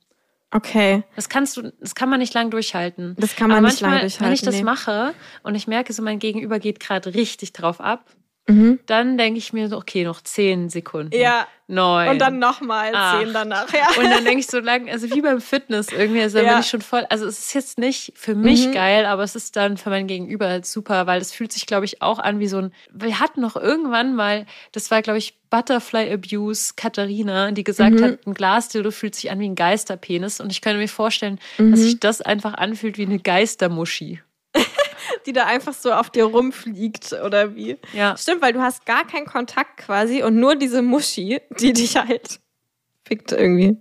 Okay, 0.54 1.02
Das 1.16 1.30
kannst 1.30 1.56
du, 1.56 1.72
das 1.80 1.94
kann 1.94 2.10
man 2.10 2.18
nicht 2.20 2.34
lang 2.34 2.50
durchhalten. 2.50 3.16
das 3.18 3.34
kann 3.36 3.48
man 3.48 3.58
Aber 3.58 3.68
nicht 3.68 3.80
manchmal, 3.80 3.90
lange 3.92 4.00
durchhalten. 4.02 4.26
wenn 4.26 4.32
ich 4.34 4.42
das 4.42 4.54
nee. 4.56 4.62
mache 4.64 5.14
und 5.44 5.54
ich 5.54 5.66
merke, 5.66 5.94
so 5.94 6.02
mein 6.02 6.18
Gegenüber 6.18 6.58
geht 6.58 6.78
gerade 6.78 7.14
richtig 7.14 7.54
drauf 7.54 7.80
ab, 7.80 8.04
Mhm. 8.48 8.80
dann 8.86 9.16
denke 9.18 9.38
ich 9.38 9.52
mir 9.52 9.68
so, 9.68 9.76
okay, 9.76 10.02
noch 10.04 10.20
zehn 10.20 10.68
Sekunden. 10.68 11.14
Ja. 11.14 11.46
Neun. 11.68 12.08
Und 12.08 12.18
dann 12.18 12.38
nochmal 12.38 12.92
zehn 13.20 13.32
danach. 13.32 13.72
Ja. 13.72 13.88
Und 13.96 14.10
dann 14.10 14.24
denke 14.24 14.40
ich 14.40 14.46
so 14.46 14.58
lang, 14.58 14.90
also 14.90 15.08
wie 15.14 15.22
beim 15.22 15.40
Fitness 15.40 15.88
irgendwie, 15.90 16.20
also 16.20 16.36
dann 16.38 16.46
Ja. 16.46 16.52
bin 16.54 16.60
ich 16.60 16.66
schon 16.68 16.82
voll, 16.82 17.06
also 17.08 17.24
es 17.26 17.38
ist 17.38 17.54
jetzt 17.54 17.78
nicht 17.78 18.12
für 18.14 18.34
mich 18.34 18.66
Mhm. 18.66 18.72
geil, 18.72 19.06
aber 19.06 19.22
es 19.22 19.36
ist 19.36 19.56
dann 19.56 19.76
für 19.78 19.88
mein 19.88 20.06
Gegenüber 20.06 20.48
halt 20.48 20.66
super, 20.66 21.06
weil 21.06 21.20
es 21.20 21.32
fühlt 21.32 21.52
sich, 21.52 21.64
glaube 21.66 21.84
ich, 21.86 22.02
auch 22.02 22.18
an 22.18 22.40
wie 22.40 22.48
so 22.48 22.58
ein, 22.58 22.72
wir 22.92 23.20
hatten 23.20 23.40
noch 23.40 23.56
irgendwann 23.56 24.14
mal, 24.14 24.44
das 24.72 24.90
war, 24.90 25.00
glaube 25.02 25.18
ich, 25.18 25.38
Butterfly 25.48 26.12
Abuse 26.12 26.72
Katharina, 26.76 27.52
die 27.52 27.64
gesagt 27.64 27.94
Mhm. 28.00 28.04
hat, 28.04 28.26
ein 28.26 28.34
Glasdildo 28.34 28.90
fühlt 28.90 29.14
sich 29.14 29.30
an 29.30 29.38
wie 29.38 29.48
ein 29.48 29.54
Geisterpenis 29.54 30.40
und 30.40 30.50
ich 30.50 30.60
könnte 30.60 30.78
mir 30.78 30.88
vorstellen, 30.88 31.38
Mhm. 31.58 31.70
dass 31.70 31.80
sich 31.80 32.00
das 32.00 32.20
einfach 32.20 32.54
anfühlt 32.54 32.98
wie 32.98 33.06
eine 33.06 33.18
Geistermuschi. 33.20 34.20
Die 35.26 35.32
da 35.32 35.46
einfach 35.46 35.72
so 35.74 35.92
auf 35.92 36.10
dir 36.10 36.24
rumfliegt 36.24 37.12
oder 37.24 37.54
wie. 37.54 37.78
Ja. 37.92 38.16
Stimmt, 38.16 38.42
weil 38.42 38.52
du 38.52 38.60
hast 38.60 38.86
gar 38.86 39.06
keinen 39.06 39.26
Kontakt 39.26 39.78
quasi 39.78 40.22
und 40.22 40.36
nur 40.36 40.56
diese 40.56 40.82
Muschi, 40.82 41.40
die 41.60 41.72
dich 41.72 41.96
halt 41.96 42.40
fickt 43.06 43.32
irgendwie. 43.32 43.76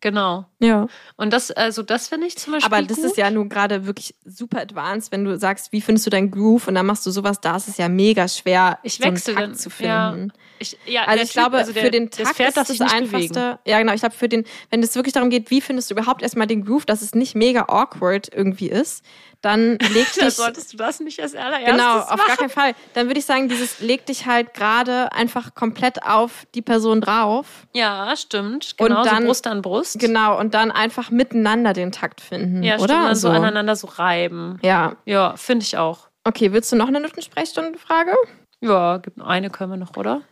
Genau. 0.00 0.44
Ja. 0.58 0.86
Und 1.16 1.32
das, 1.32 1.50
also 1.50 1.82
das 1.82 2.08
finde 2.08 2.26
ich 2.26 2.36
zum 2.36 2.52
Beispiel 2.52 2.70
Aber 2.74 2.86
das 2.86 2.98
gut. 2.98 3.06
ist 3.06 3.16
ja 3.16 3.30
nun 3.30 3.48
gerade 3.48 3.86
wirklich 3.86 4.14
super 4.26 4.60
advanced, 4.60 5.10
wenn 5.12 5.24
du 5.24 5.38
sagst, 5.38 5.72
wie 5.72 5.80
findest 5.80 6.04
du 6.04 6.10
deinen 6.10 6.30
Groove 6.30 6.68
und 6.68 6.74
dann 6.74 6.84
machst 6.84 7.06
du 7.06 7.10
sowas, 7.10 7.40
da 7.40 7.56
ist 7.56 7.68
es 7.68 7.78
ja 7.78 7.88
mega 7.88 8.28
schwer, 8.28 8.78
Ich 8.82 8.96
so 8.96 9.04
einen 9.04 9.14
wechsle 9.16 9.32
Takt 9.32 9.46
dann, 9.46 9.54
zu 9.54 9.70
ja. 9.78 10.12
finden. 10.12 10.32
Ich, 10.58 10.76
ja, 10.84 11.04
Also 11.04 11.22
ich 11.24 11.30
Typ, 11.30 11.40
glaube, 11.40 11.56
also 11.56 11.72
der, 11.72 11.84
für 11.84 11.90
den 11.90 12.10
das 12.10 12.18
Takt 12.18 12.36
Pferd 12.36 12.56
ist 12.58 12.80
das 12.80 12.92
einfachste. 12.92 13.32
bewegen. 13.32 13.58
Ja, 13.66 13.78
genau. 13.78 13.94
Ich 13.94 14.00
glaube, 14.00 14.14
für 14.14 14.28
den, 14.28 14.44
wenn 14.68 14.82
es 14.82 14.94
wirklich 14.94 15.14
darum 15.14 15.30
geht, 15.30 15.50
wie 15.50 15.62
findest 15.62 15.90
du 15.90 15.94
überhaupt 15.94 16.20
erstmal 16.20 16.46
den 16.46 16.66
Groove, 16.66 16.84
dass 16.84 17.00
es 17.00 17.14
nicht 17.14 17.34
mega 17.34 17.64
awkward 17.68 18.28
irgendwie 18.30 18.68
ist, 18.68 19.02
dann 19.44 19.78
leg 19.78 20.06
Da 20.18 20.24
dich. 20.26 20.34
solltest 20.34 20.72
du 20.72 20.76
das 20.76 21.00
nicht 21.00 21.20
als 21.20 21.34
allererstes 21.34 21.70
Genau, 21.72 21.98
auf 21.98 22.10
machen. 22.10 22.20
gar 22.26 22.36
keinen 22.36 22.50
Fall. 22.50 22.72
Dann 22.94 23.06
würde 23.08 23.20
ich 23.20 23.26
sagen, 23.26 23.48
dieses 23.48 23.80
leg 23.80 24.06
dich 24.06 24.26
halt 24.26 24.54
gerade 24.54 25.12
einfach 25.12 25.54
komplett 25.54 26.02
auf 26.04 26.46
die 26.54 26.62
Person 26.62 27.00
drauf. 27.00 27.46
Ja, 27.72 28.14
stimmt. 28.16 28.74
Und 28.78 28.88
Genau, 28.88 29.04
dann- 29.04 29.22
so 29.22 29.26
Brust 29.28 29.46
an 29.46 29.62
Brust. 29.62 29.98
Genau, 29.98 30.38
und 30.38 30.54
dann 30.54 30.70
einfach 30.70 31.10
miteinander 31.10 31.72
den 31.72 31.92
Takt 31.92 32.20
finden. 32.20 32.62
Ja, 32.62 32.76
oder? 32.76 32.84
stimmt, 32.84 33.04
dann 33.08 33.14
so 33.16 33.28
Also, 33.28 33.40
aneinander 33.40 33.76
so 33.76 33.86
reiben. 33.86 34.58
Ja. 34.62 34.96
Ja, 35.04 35.36
finde 35.36 35.64
ich 35.64 35.76
auch. 35.76 36.08
Okay, 36.24 36.52
willst 36.52 36.72
du 36.72 36.76
noch 36.76 36.88
eine 36.88 37.00
Nutten-Sprechstunde-Frage? 37.00 38.12
Ja, 38.60 38.96
gibt 38.98 39.20
eine 39.20 39.50
können 39.50 39.72
wir 39.72 39.76
noch, 39.76 39.96
oder? 39.96 40.22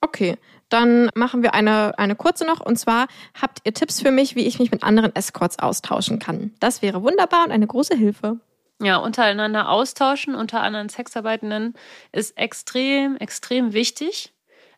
Okay, 0.00 0.36
dann 0.68 1.10
machen 1.14 1.42
wir 1.42 1.54
eine, 1.54 1.96
eine 1.98 2.16
kurze 2.16 2.44
noch. 2.46 2.60
Und 2.60 2.76
zwar 2.78 3.06
habt 3.40 3.58
ihr 3.64 3.72
Tipps 3.74 4.00
für 4.00 4.10
mich, 4.10 4.34
wie 4.34 4.46
ich 4.46 4.58
mich 4.58 4.70
mit 4.70 4.82
anderen 4.82 5.14
Escorts 5.14 5.58
austauschen 5.58 6.18
kann. 6.18 6.52
Das 6.58 6.82
wäre 6.82 7.02
wunderbar 7.02 7.44
und 7.44 7.52
eine 7.52 7.66
große 7.66 7.94
Hilfe. 7.94 8.38
Ja, 8.82 8.96
untereinander 8.96 9.68
austauschen, 9.70 10.34
unter 10.34 10.60
anderen 10.60 10.88
Sexarbeitenden 10.88 11.74
ist 12.10 12.36
extrem, 12.36 13.16
extrem 13.16 13.72
wichtig. 13.74 14.31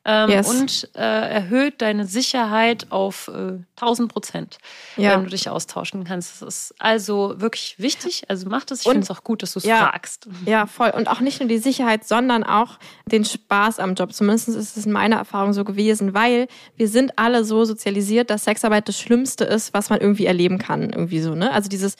Ähm, 0.07 0.29
Yes. 0.31 0.49
Und 0.49 0.91
äh, 0.95 1.01
erhöht 1.01 1.81
deine 1.81 2.07
Sicherheit 2.07 2.87
auf 2.91 3.29
äh, 3.29 3.59
1000 3.81 4.13
Prozent, 4.13 4.59
Ja. 4.97 5.13
wenn 5.13 5.25
du 5.25 5.31
dich 5.31 5.49
austauschen 5.49 6.05
kannst. 6.05 6.43
Das 6.43 6.49
ist 6.49 6.75
also 6.79 7.35
wirklich 7.41 7.77
wichtig. 7.79 8.25
Also 8.29 8.49
mach 8.49 8.65
das. 8.65 8.81
Ich 8.81 8.85
finde 8.85 9.01
es 9.01 9.11
auch 9.11 9.25
gut, 9.25 9.43
dass 9.43 9.53
du 9.55 9.61
es 9.61 9.65
Ja. 9.65 9.79
fragst. 9.89 10.29
Ja, 10.45 10.67
voll. 10.67 10.91
Und 10.91 11.09
auch 11.09 11.21
nicht 11.21 11.41
nur 11.41 11.49
die 11.49 11.59
Sicherheit, 11.59 12.07
sondern 12.07 12.45
auch 12.45 12.79
den 13.07 13.25
Spaß 13.25 13.79
am 13.81 13.95
Job. 13.95 14.13
Zumindest 14.13 14.49
ist 14.49 14.77
es 14.77 14.85
in 14.87 14.93
meiner 14.93 15.17
Erfahrung 15.17 15.53
so 15.55 15.65
gewesen, 15.65 16.13
weil 16.15 16.49
wir 16.77 16.89
sind 16.89 17.19
alle 17.19 17.45
so 17.45 17.65
sozialisiert, 17.65 18.29
dass 18.31 18.45
Sexarbeit 18.45 18.89
das 18.89 18.99
Schlimmste 19.01 19.45
ist, 19.45 19.73
was 19.73 19.89
man 19.91 20.01
irgendwie 20.01 20.27
erleben 20.27 20.59
kann. 20.59 20.91
Irgendwie 20.91 21.21
so, 21.21 21.35
ne? 21.35 21.51
Also 21.53 21.69
dieses, 21.69 21.97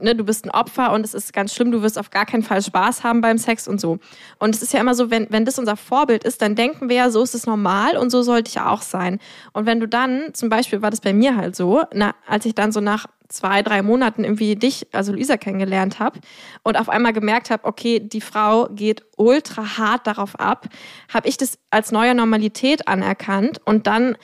ne, 0.00 0.14
du 0.16 0.24
bist 0.24 0.44
ein 0.46 0.50
Opfer 0.50 0.92
und 0.92 1.04
es 1.04 1.12
ist 1.14 1.32
ganz 1.32 1.54
schlimm, 1.54 1.70
du 1.70 1.82
wirst 1.82 1.98
auf 1.98 2.10
gar 2.10 2.24
keinen 2.26 2.42
Fall 2.42 2.62
Spaß 2.62 3.04
haben 3.04 3.20
beim 3.20 3.36
Sex 3.38 3.68
und 3.68 3.80
so. 3.80 3.98
Und 4.38 4.54
es 4.54 4.62
ist 4.62 4.72
ja 4.72 4.80
immer 4.80 4.94
so, 4.94 5.10
wenn, 5.10 5.26
wenn 5.30 5.44
das 5.44 5.58
unser 5.58 5.76
Vorbild 5.76 6.24
ist, 6.24 6.40
dann 6.42 6.54
denken 6.54 6.88
wir 6.88 6.96
ja, 6.96 7.10
so 7.10 7.22
ist 7.22 7.34
es 7.34 7.41
normal 7.46 7.96
und 7.96 8.10
so 8.10 8.22
sollte 8.22 8.50
ich 8.50 8.60
auch 8.60 8.82
sein. 8.82 9.18
Und 9.52 9.66
wenn 9.66 9.80
du 9.80 9.88
dann, 9.88 10.34
zum 10.34 10.48
Beispiel 10.48 10.82
war 10.82 10.90
das 10.90 11.00
bei 11.00 11.12
mir 11.12 11.36
halt 11.36 11.56
so, 11.56 11.82
na, 11.92 12.14
als 12.26 12.46
ich 12.46 12.54
dann 12.54 12.72
so 12.72 12.80
nach 12.80 13.06
zwei, 13.28 13.62
drei 13.62 13.82
Monaten 13.82 14.24
irgendwie 14.24 14.56
dich, 14.56 14.86
also 14.92 15.12
Luisa, 15.12 15.36
kennengelernt 15.36 15.98
habe 15.98 16.20
und 16.62 16.78
auf 16.78 16.88
einmal 16.88 17.12
gemerkt 17.12 17.50
habe, 17.50 17.64
okay, 17.64 17.98
die 17.98 18.20
Frau 18.20 18.68
geht 18.70 19.04
ultra 19.16 19.78
hart 19.78 20.06
darauf 20.06 20.38
ab, 20.38 20.68
habe 21.12 21.28
ich 21.28 21.38
das 21.38 21.58
als 21.70 21.92
neue 21.92 22.14
Normalität 22.14 22.88
anerkannt 22.88 23.60
und 23.64 23.86
dann 23.86 24.16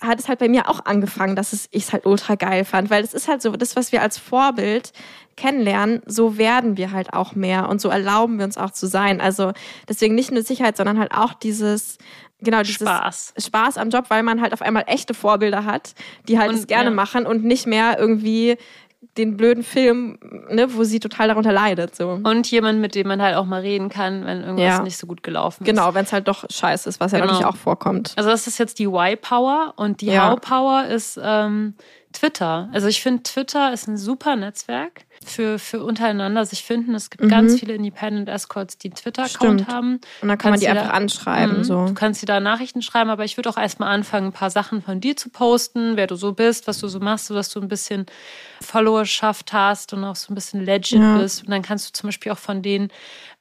hat 0.00 0.20
es 0.20 0.28
halt 0.28 0.38
bei 0.38 0.48
mir 0.48 0.68
auch 0.68 0.84
angefangen, 0.84 1.34
dass 1.34 1.52
es, 1.52 1.68
ich 1.72 1.84
es 1.84 1.92
halt 1.92 2.06
ultra 2.06 2.36
geil 2.36 2.64
fand, 2.64 2.88
weil 2.88 3.02
es 3.02 3.14
ist 3.14 3.26
halt 3.26 3.42
so, 3.42 3.52
das, 3.52 3.74
was 3.74 3.90
wir 3.90 4.00
als 4.00 4.16
Vorbild 4.16 4.92
kennenlernen, 5.36 6.02
so 6.06 6.38
werden 6.38 6.76
wir 6.76 6.92
halt 6.92 7.12
auch 7.12 7.34
mehr 7.34 7.68
und 7.68 7.80
so 7.80 7.88
erlauben 7.88 8.38
wir 8.38 8.44
uns 8.44 8.58
auch 8.58 8.70
zu 8.70 8.86
sein. 8.86 9.20
Also 9.20 9.52
deswegen 9.88 10.14
nicht 10.14 10.30
nur 10.30 10.42
Sicherheit, 10.42 10.76
sondern 10.76 10.98
halt 10.98 11.12
auch 11.12 11.32
dieses, 11.32 11.98
genau, 12.40 12.62
dieses 12.62 12.76
Spaß. 12.76 13.34
Spaß 13.38 13.78
am 13.78 13.90
Job, 13.90 14.06
weil 14.08 14.22
man 14.22 14.40
halt 14.40 14.52
auf 14.52 14.62
einmal 14.62 14.84
echte 14.86 15.14
Vorbilder 15.14 15.64
hat, 15.64 15.94
die 16.28 16.38
halt 16.38 16.50
Und, 16.50 16.56
es 16.56 16.66
gerne 16.66 16.90
ja. 16.90 16.94
machen 16.96 17.26
und 17.26 17.44
nicht 17.44 17.66
mehr 17.66 17.98
irgendwie 17.98 18.56
den 19.16 19.36
blöden 19.36 19.62
Film, 19.62 20.18
ne, 20.50 20.74
wo 20.74 20.82
sie 20.84 20.98
total 21.00 21.28
darunter 21.28 21.52
leidet. 21.52 21.94
So. 21.94 22.20
Und 22.22 22.50
jemand, 22.50 22.80
mit 22.80 22.94
dem 22.96 23.06
man 23.08 23.22
halt 23.22 23.36
auch 23.36 23.44
mal 23.44 23.60
reden 23.60 23.88
kann, 23.88 24.24
wenn 24.26 24.40
irgendwas 24.40 24.64
Ja. 24.78 24.82
nicht 24.82 24.96
so 24.96 25.06
gut 25.06 25.22
gelaufen 25.22 25.62
ist. 25.64 25.68
Genau, 25.68 25.94
wenn 25.94 26.04
es 26.04 26.12
halt 26.12 26.26
doch 26.28 26.44
scheiße 26.50 26.88
ist, 26.88 26.98
was 27.00 27.12
ja 27.12 27.18
Genau. 27.18 27.32
natürlich 27.32 27.46
auch 27.52 27.56
vorkommt. 27.56 28.12
Also 28.16 28.28
das 28.30 28.46
ist 28.48 28.58
jetzt 28.58 28.78
die 28.80 28.86
Y-Power 28.86 29.74
und 29.76 30.00
die 30.00 30.06
Ja. 30.06 30.30
How-Power 30.30 30.84
ist 30.86 31.18
ähm, 31.22 31.74
Twitter. 32.18 32.68
Also 32.72 32.86
ich 32.88 33.02
finde, 33.02 33.22
Twitter 33.22 33.72
ist 33.72 33.86
ein 33.88 33.96
super 33.96 34.36
Netzwerk 34.36 35.02
für, 35.24 35.58
für 35.58 35.82
untereinander 35.84 36.44
sich 36.46 36.62
finden. 36.62 36.94
Es 36.94 37.10
gibt 37.10 37.24
Mhm. 37.24 37.28
ganz 37.28 37.58
viele 37.58 37.74
Independent 37.74 38.28
Escorts, 38.28 38.78
die 38.78 38.88
einen 38.88 38.94
Twitter-Account 38.96 39.66
haben. 39.68 40.00
Und 40.22 40.28
dann 40.28 40.38
kann 40.38 40.50
man 40.52 40.60
die 40.60 40.68
einfach 40.68 40.88
da- 40.88 40.92
anschreiben. 40.92 41.58
Mhm. 41.58 41.64
So. 41.64 41.86
Du 41.86 41.94
kannst 41.94 42.22
dir 42.22 42.26
da 42.26 42.40
Nachrichten 42.40 42.82
schreiben, 42.82 43.10
aber 43.10 43.24
ich 43.24 43.36
würde 43.36 43.50
auch 43.50 43.56
erstmal 43.58 43.90
anfangen, 43.92 44.28
ein 44.28 44.32
paar 44.32 44.50
Sachen 44.50 44.82
von 44.82 45.00
dir 45.00 45.16
zu 45.16 45.28
posten, 45.30 45.96
wer 45.96 46.06
du 46.06 46.14
so 46.16 46.32
bist, 46.32 46.66
was 46.66 46.78
du 46.78 46.88
so 46.88 47.00
machst, 47.00 47.26
sodass 47.26 47.50
du 47.50 47.60
ein 47.60 47.68
bisschen 47.68 48.06
Followerschaft 48.62 49.52
hast 49.52 49.92
und 49.92 50.04
auch 50.04 50.16
so 50.16 50.32
ein 50.32 50.34
bisschen 50.34 50.64
legit 50.64 51.00
Ja. 51.00 51.18
bist. 51.18 51.42
Und 51.44 51.50
dann 51.50 51.62
kannst 51.62 51.88
du 51.88 51.92
zum 51.92 52.08
Beispiel 52.08 52.32
auch 52.32 52.38
von 52.38 52.62
den 52.62 52.88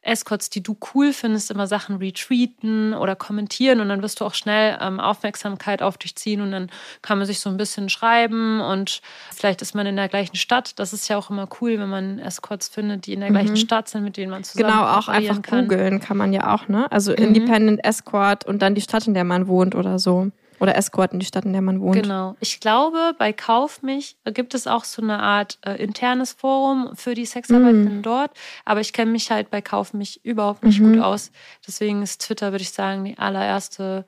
Escorts, 0.08 0.50
die 0.50 0.64
du 0.64 0.78
cool 0.94 1.14
findest, 1.14 1.52
immer 1.52 1.68
Sachen 1.68 1.98
retweeten 1.98 2.94
oder 2.94 3.16
kommentieren 3.16 3.80
und 3.82 3.90
dann 3.90 4.02
wirst 4.02 4.22
du 4.22 4.26
auch 4.26 4.34
schnell 4.34 4.78
ähm, 4.82 5.00
Aufmerksamkeit 5.00 5.82
auf 5.82 5.98
dich 5.98 6.16
ziehen 6.16 6.42
und 6.42 6.52
dann 6.52 6.70
kann 7.02 7.18
man 7.18 7.28
sich 7.28 7.40
so 7.40 7.50
ein 7.50 7.58
bisschen 7.58 7.90
schreiben 7.90 8.62
und 8.62 9.02
vielleicht 9.36 9.62
ist 9.62 9.76
man 9.76 9.86
in 9.86 9.96
der 9.96 10.08
gleichen 10.08 10.36
Stadt. 10.38 10.80
Das 10.80 10.94
ist 10.94 11.08
ja 11.08 11.18
auch 11.18 11.30
immer 11.30 11.48
cool, 11.62 11.78
wenn 11.80 11.90
man 11.90 12.20
Escorts 12.20 12.68
findet, 12.70 13.06
die 13.06 13.14
in 13.14 13.20
der 13.20 13.30
gleichen 13.32 13.58
Stadt 13.58 13.90
sind, 13.90 14.04
mit 14.04 14.18
denen 14.18 14.32
man 14.32 14.44
zusammen 14.44 14.70
Genau, 14.72 14.84
auch 14.88 15.08
einfach 15.08 15.42
kann. 15.42 15.68
googeln 15.68 16.00
kann 16.00 16.18
man 16.18 16.34
ja 16.34 16.54
auch, 16.54 16.68
ne? 16.68 16.92
Also 16.92 17.12
Mhm. 17.12 17.18
Independent 17.18 17.84
Escort 17.86 18.46
und 18.46 18.62
dann 18.62 18.76
die 18.76 18.82
Stadt, 18.82 19.08
in 19.08 19.14
der 19.14 19.24
man 19.24 19.48
wohnt 19.48 19.76
oder 19.76 20.00
so. 20.00 20.32
Oder 20.60 20.76
Escort 20.76 21.14
in 21.14 21.20
die 21.20 21.26
Stadt, 21.26 21.46
in 21.46 21.54
der 21.54 21.62
man 21.62 21.80
wohnt. 21.82 22.02
Genau. 22.02 22.36
Ich 22.40 22.60
glaube, 22.60 23.14
bei 23.18 23.32
Kauf 23.34 23.82
mich 23.84 24.18
gibt 24.26 24.54
es 24.56 24.66
auch 24.68 24.84
so 24.84 25.02
eine 25.02 25.20
Art 25.20 25.60
äh, 25.66 25.76
internes 25.82 26.32
Forum 26.34 26.92
für 26.96 27.14
die 27.14 27.22
Mhm. 27.22 27.26
Sexarbeitenden 27.28 28.02
dort. 28.02 28.32
Aber 28.66 28.80
ich 28.82 28.92
kenne 28.94 29.12
mich 29.12 29.30
halt 29.32 29.50
bei 29.50 29.62
Kauf 29.62 29.94
mich 29.94 30.24
überhaupt 30.26 30.64
nicht 30.64 30.80
Mhm. 30.80 30.94
gut 30.96 31.04
aus. 31.04 31.32
Deswegen 31.68 32.02
ist 32.02 32.22
Twitter, 32.22 32.52
würde 32.52 32.64
ich 32.64 32.72
sagen, 32.72 33.04
die 33.06 33.18
allererste 33.18 34.06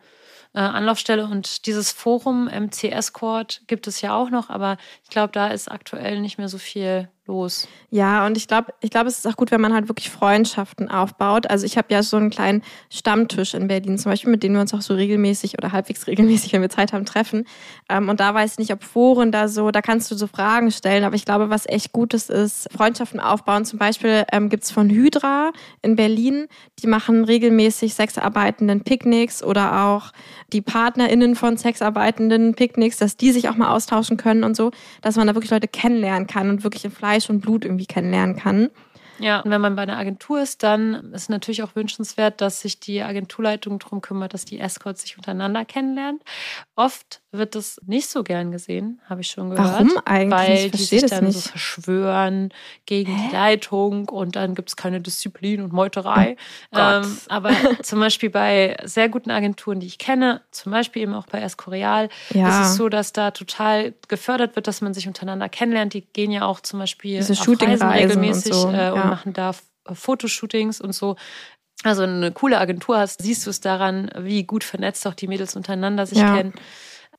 äh, 0.55 0.59
Anlaufstelle. 0.61 1.25
Und 1.25 1.67
dieses 1.67 1.91
Forum 1.91 2.47
MC 2.47 2.85
Escort 2.91 3.61
gibt 3.67 3.85
es 3.85 4.01
ja 4.01 4.15
auch 4.15 4.31
noch, 4.31 4.49
aber 4.49 4.77
ich 5.03 5.09
glaube, 5.11 5.31
da 5.31 5.49
ist 5.49 5.69
aktuell 5.69 6.19
nicht 6.21 6.39
mehr 6.39 6.49
so 6.49 6.57
viel 6.57 7.07
los. 7.29 7.67
Ja, 7.91 8.25
und 8.25 8.37
ich 8.37 8.47
glaube, 8.47 8.73
ich 8.81 8.89
glaube, 8.89 9.07
es 9.07 9.19
ist 9.19 9.27
auch 9.27 9.35
gut, 9.35 9.51
wenn 9.51 9.61
man 9.61 9.73
halt 9.73 9.87
wirklich 9.87 10.09
Freundschaften 10.09 10.89
aufbaut. 10.89 11.49
Also 11.49 11.65
ich 11.65 11.77
habe 11.77 11.87
ja 11.91 12.03
so 12.03 12.17
einen 12.17 12.29
kleinen 12.29 12.63
Stammtisch 12.89 13.53
in 13.53 13.67
Berlin 13.67 13.97
zum 13.97 14.11
Beispiel, 14.11 14.31
mit 14.31 14.43
dem 14.43 14.53
wir 14.53 14.61
uns 14.61 14.73
auch 14.73 14.81
so 14.81 14.93
regelmäßig 14.95 15.57
oder 15.57 15.71
halbwegs 15.71 16.07
regelmäßig, 16.07 16.53
wenn 16.53 16.61
wir 16.61 16.69
Zeit 16.69 16.91
haben, 16.91 17.05
treffen. 17.05 17.45
Ähm, 17.87 18.09
und 18.09 18.19
da 18.19 18.33
weiß 18.33 18.53
ich 18.53 18.59
nicht, 18.59 18.73
ob 18.73 18.83
Foren 18.83 19.31
da 19.31 19.47
so, 19.47 19.71
da 19.71 19.81
kannst 19.81 20.11
du 20.11 20.15
so 20.15 20.27
Fragen 20.27 20.71
stellen. 20.71 21.03
Aber 21.03 21.15
ich 21.15 21.25
glaube, 21.25 21.49
was 21.49 21.67
echt 21.67 21.93
Gutes 21.93 22.29
ist, 22.29 22.67
Freundschaften 22.75 23.19
aufbauen. 23.19 23.63
Zum 23.65 23.79
Beispiel 23.79 24.25
ähm, 24.31 24.49
gibt's 24.49 24.71
von 24.71 24.89
Hydra 24.89 25.51
in 25.81 25.95
Berlin, 25.95 26.47
die 26.79 26.87
machen 26.87 27.23
regelmäßig 27.23 27.93
Sexarbeitenden 27.93 28.83
Picknicks 28.83 29.43
oder 29.43 29.85
auch 29.85 30.11
die 30.51 30.61
PartnerInnen 30.61 31.35
von 31.35 31.57
Sexarbeitenden 31.57 32.55
Picknicks, 32.55 32.97
dass 32.97 33.17
die 33.17 33.31
sich 33.31 33.49
auch 33.49 33.55
mal 33.55 33.73
austauschen 33.73 34.17
können 34.17 34.43
und 34.43 34.55
so, 34.55 34.71
dass 35.01 35.15
man 35.15 35.27
da 35.27 35.35
wirklich 35.35 35.51
Leute 35.51 35.67
kennenlernen 35.67 36.27
kann 36.27 36.49
und 36.49 36.63
wirklich 36.63 36.85
in 36.85 36.91
Fleisch 36.91 37.18
und 37.27 37.41
Blut 37.41 37.65
irgendwie 37.65 37.87
kennenlernen 37.87 38.35
kann. 38.35 38.69
Ja, 39.19 39.39
und 39.41 39.51
wenn 39.51 39.61
man 39.61 39.75
bei 39.75 39.83
einer 39.83 39.97
Agentur 39.97 40.41
ist, 40.41 40.63
dann 40.63 41.13
ist 41.13 41.29
natürlich 41.29 41.63
auch 41.63 41.75
wünschenswert, 41.75 42.41
dass 42.41 42.61
sich 42.61 42.79
die 42.79 43.01
Agenturleitung 43.01 43.79
darum 43.79 44.01
kümmert, 44.01 44.33
dass 44.33 44.45
die 44.45 44.59
Escorts 44.59 45.01
sich 45.01 45.17
untereinander 45.17 45.65
kennenlernen. 45.65 46.19
Oft 46.75 47.21
wird 47.31 47.53
das 47.55 47.79
nicht 47.85 48.09
so 48.09 48.23
gern 48.23 48.51
gesehen, 48.51 49.01
habe 49.07 49.21
ich 49.21 49.27
schon 49.27 49.51
gehört. 49.51 49.71
Warum 49.73 49.97
eigentlich? 50.05 50.39
Weil 50.39 50.65
Ich 50.65 50.71
die 50.71 50.77
sich 50.83 51.05
dann 51.05 51.25
nicht. 51.25 51.35
so 51.35 51.41
verschwören 51.49 52.49
gegen 52.85 53.15
die 53.29 53.35
Leitung 53.35 54.09
und 54.09 54.35
dann 54.35 54.55
gibt 54.55 54.69
es 54.69 54.75
keine 54.75 54.99
Disziplin 55.01 55.61
und 55.61 55.71
Meuterei. 55.73 56.37
Oh 56.71 56.75
Gott. 56.77 57.05
ähm, 57.05 57.17
aber 57.27 57.51
zum 57.83 57.99
Beispiel 57.99 58.29
bei 58.29 58.77
sehr 58.83 59.09
guten 59.09 59.31
Agenturen, 59.31 59.79
die 59.79 59.87
ich 59.87 59.97
kenne, 59.99 60.41
zum 60.51 60.71
Beispiel 60.71 61.03
eben 61.03 61.13
auch 61.13 61.27
bei 61.27 61.41
Escorial, 61.41 62.09
Ja. 62.33 62.49
ist 62.61 62.69
es 62.71 62.75
so, 62.77 62.89
dass 62.89 63.13
da 63.13 63.31
total 63.31 63.93
gefördert 64.07 64.55
wird, 64.55 64.67
dass 64.67 64.81
man 64.81 64.93
sich 64.93 65.07
untereinander 65.07 65.49
kennenlernt. 65.49 65.93
Die 65.93 66.01
gehen 66.01 66.31
ja 66.31 66.45
auch 66.45 66.61
zum 66.61 66.79
Beispiel 66.79 67.17
Diese 67.17 67.33
auf 67.33 67.47
Reisen 67.61 67.89
regelmäßig 67.89 68.53
und 68.53 68.59
so, 68.61 68.69
äh, 68.71 68.95
ja. 68.95 69.08
Machen 69.09 69.33
da 69.33 69.49
F- 69.51 69.63
Fotoshootings 69.91 70.81
und 70.81 70.93
so. 70.93 71.15
also 71.83 72.03
eine 72.03 72.31
coole 72.31 72.57
Agentur 72.59 72.97
hast, 72.99 73.21
siehst 73.21 73.45
du 73.45 73.49
es 73.49 73.61
daran, 73.61 74.09
wie 74.17 74.43
gut 74.43 74.63
vernetzt 74.63 75.07
auch 75.07 75.13
die 75.13 75.27
Mädels 75.27 75.55
untereinander 75.55 76.05
sich 76.05 76.17
Ja. 76.17 76.35
kennen. 76.35 76.53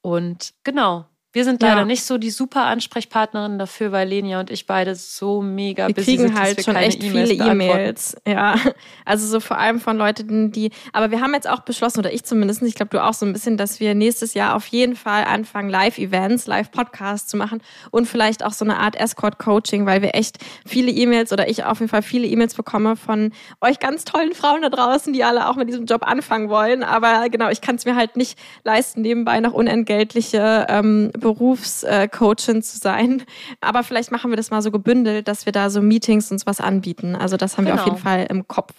Und 0.02 0.52
genau. 0.64 1.06
Wir 1.32 1.44
sind 1.44 1.62
leider 1.62 1.80
Ja. 1.80 1.84
nicht 1.84 2.02
so 2.04 2.18
die 2.18 2.30
super 2.30 2.64
Ansprechpartnerin 2.64 3.58
dafür, 3.58 3.92
weil 3.92 4.08
Lenia 4.08 4.40
und 4.40 4.50
ich 4.50 4.66
beide 4.66 4.96
so 4.96 5.42
mega 5.42 5.86
Wir 5.86 5.94
busy 5.94 6.06
kriegen 6.16 6.22
sind, 6.24 6.34
dass 6.34 6.40
halt 6.40 6.56
wir 6.56 6.64
schon 6.64 6.74
echt 6.76 7.04
E-Mails 7.04 7.30
viele. 7.30 7.50
E-Mails. 7.50 8.16
Ja, 8.26 8.56
also 9.04 9.26
so 9.28 9.38
vor 9.38 9.56
allem 9.56 9.78
von 9.78 9.96
Leuten, 9.96 10.50
die. 10.50 10.72
Aber 10.92 11.12
wir 11.12 11.20
haben 11.20 11.32
jetzt 11.34 11.48
auch 11.48 11.60
beschlossen, 11.60 12.00
oder 12.00 12.12
ich 12.12 12.24
zumindest, 12.24 12.62
ich 12.62 12.74
glaube 12.74 12.90
du 12.90 13.00
auch 13.04 13.14
so 13.14 13.24
ein 13.26 13.32
bisschen, 13.32 13.56
dass 13.56 13.78
wir 13.78 13.94
nächstes 13.94 14.34
Jahr 14.34 14.56
auf 14.56 14.66
jeden 14.66 14.96
Fall 14.96 15.22
anfangen, 15.24 15.70
Live-Events, 15.70 16.48
Live-Podcasts 16.48 17.28
zu 17.30 17.36
machen 17.36 17.62
und 17.92 18.06
vielleicht 18.06 18.44
auch 18.44 18.52
so 18.52 18.64
eine 18.64 18.78
Art 18.78 18.96
Escort-Coaching, 18.96 19.86
weil 19.86 20.02
wir 20.02 20.16
echt 20.16 20.38
viele 20.66 20.90
E-Mails 20.90 21.32
oder 21.32 21.48
ich 21.48 21.62
auf 21.64 21.78
jeden 21.78 21.90
Fall 21.90 22.02
viele 22.02 22.26
E-Mails 22.26 22.54
bekomme 22.54 22.96
von 22.96 23.32
euch 23.60 23.78
ganz 23.78 24.04
tollen 24.04 24.34
Frauen 24.34 24.62
da 24.62 24.68
draußen, 24.68 25.12
die 25.12 25.22
alle 25.22 25.48
auch 25.48 25.54
mit 25.54 25.68
diesem 25.68 25.86
Job 25.86 26.02
anfangen 26.04 26.48
wollen. 26.48 26.82
Aber 26.82 27.28
genau, 27.28 27.50
ich 27.50 27.60
kann 27.60 27.76
es 27.76 27.84
mir 27.84 27.94
halt 27.94 28.16
nicht 28.16 28.36
leisten, 28.64 29.02
nebenbei 29.02 29.38
noch 29.38 29.52
unentgeltliche 29.52 30.66
ähm, 30.68 31.12
Berufscoachin 31.20 32.62
zu 32.62 32.78
sein. 32.78 33.22
Aber 33.60 33.82
vielleicht 33.84 34.10
machen 34.10 34.30
wir 34.30 34.36
das 34.36 34.50
mal 34.50 34.62
so 34.62 34.70
gebündelt, 34.70 35.28
dass 35.28 35.46
wir 35.46 35.52
da 35.52 35.70
so 35.70 35.80
Meetings 35.80 36.30
uns 36.32 36.46
was 36.46 36.60
anbieten. 36.60 37.14
Also 37.16 37.36
das 37.36 37.56
haben 37.56 37.66
wir 37.66 37.74
auf 37.74 37.80
Genau. 37.84 37.92
jeden 37.94 38.02
Fall 38.02 38.26
im 38.28 38.48
Kopf. 38.48 38.72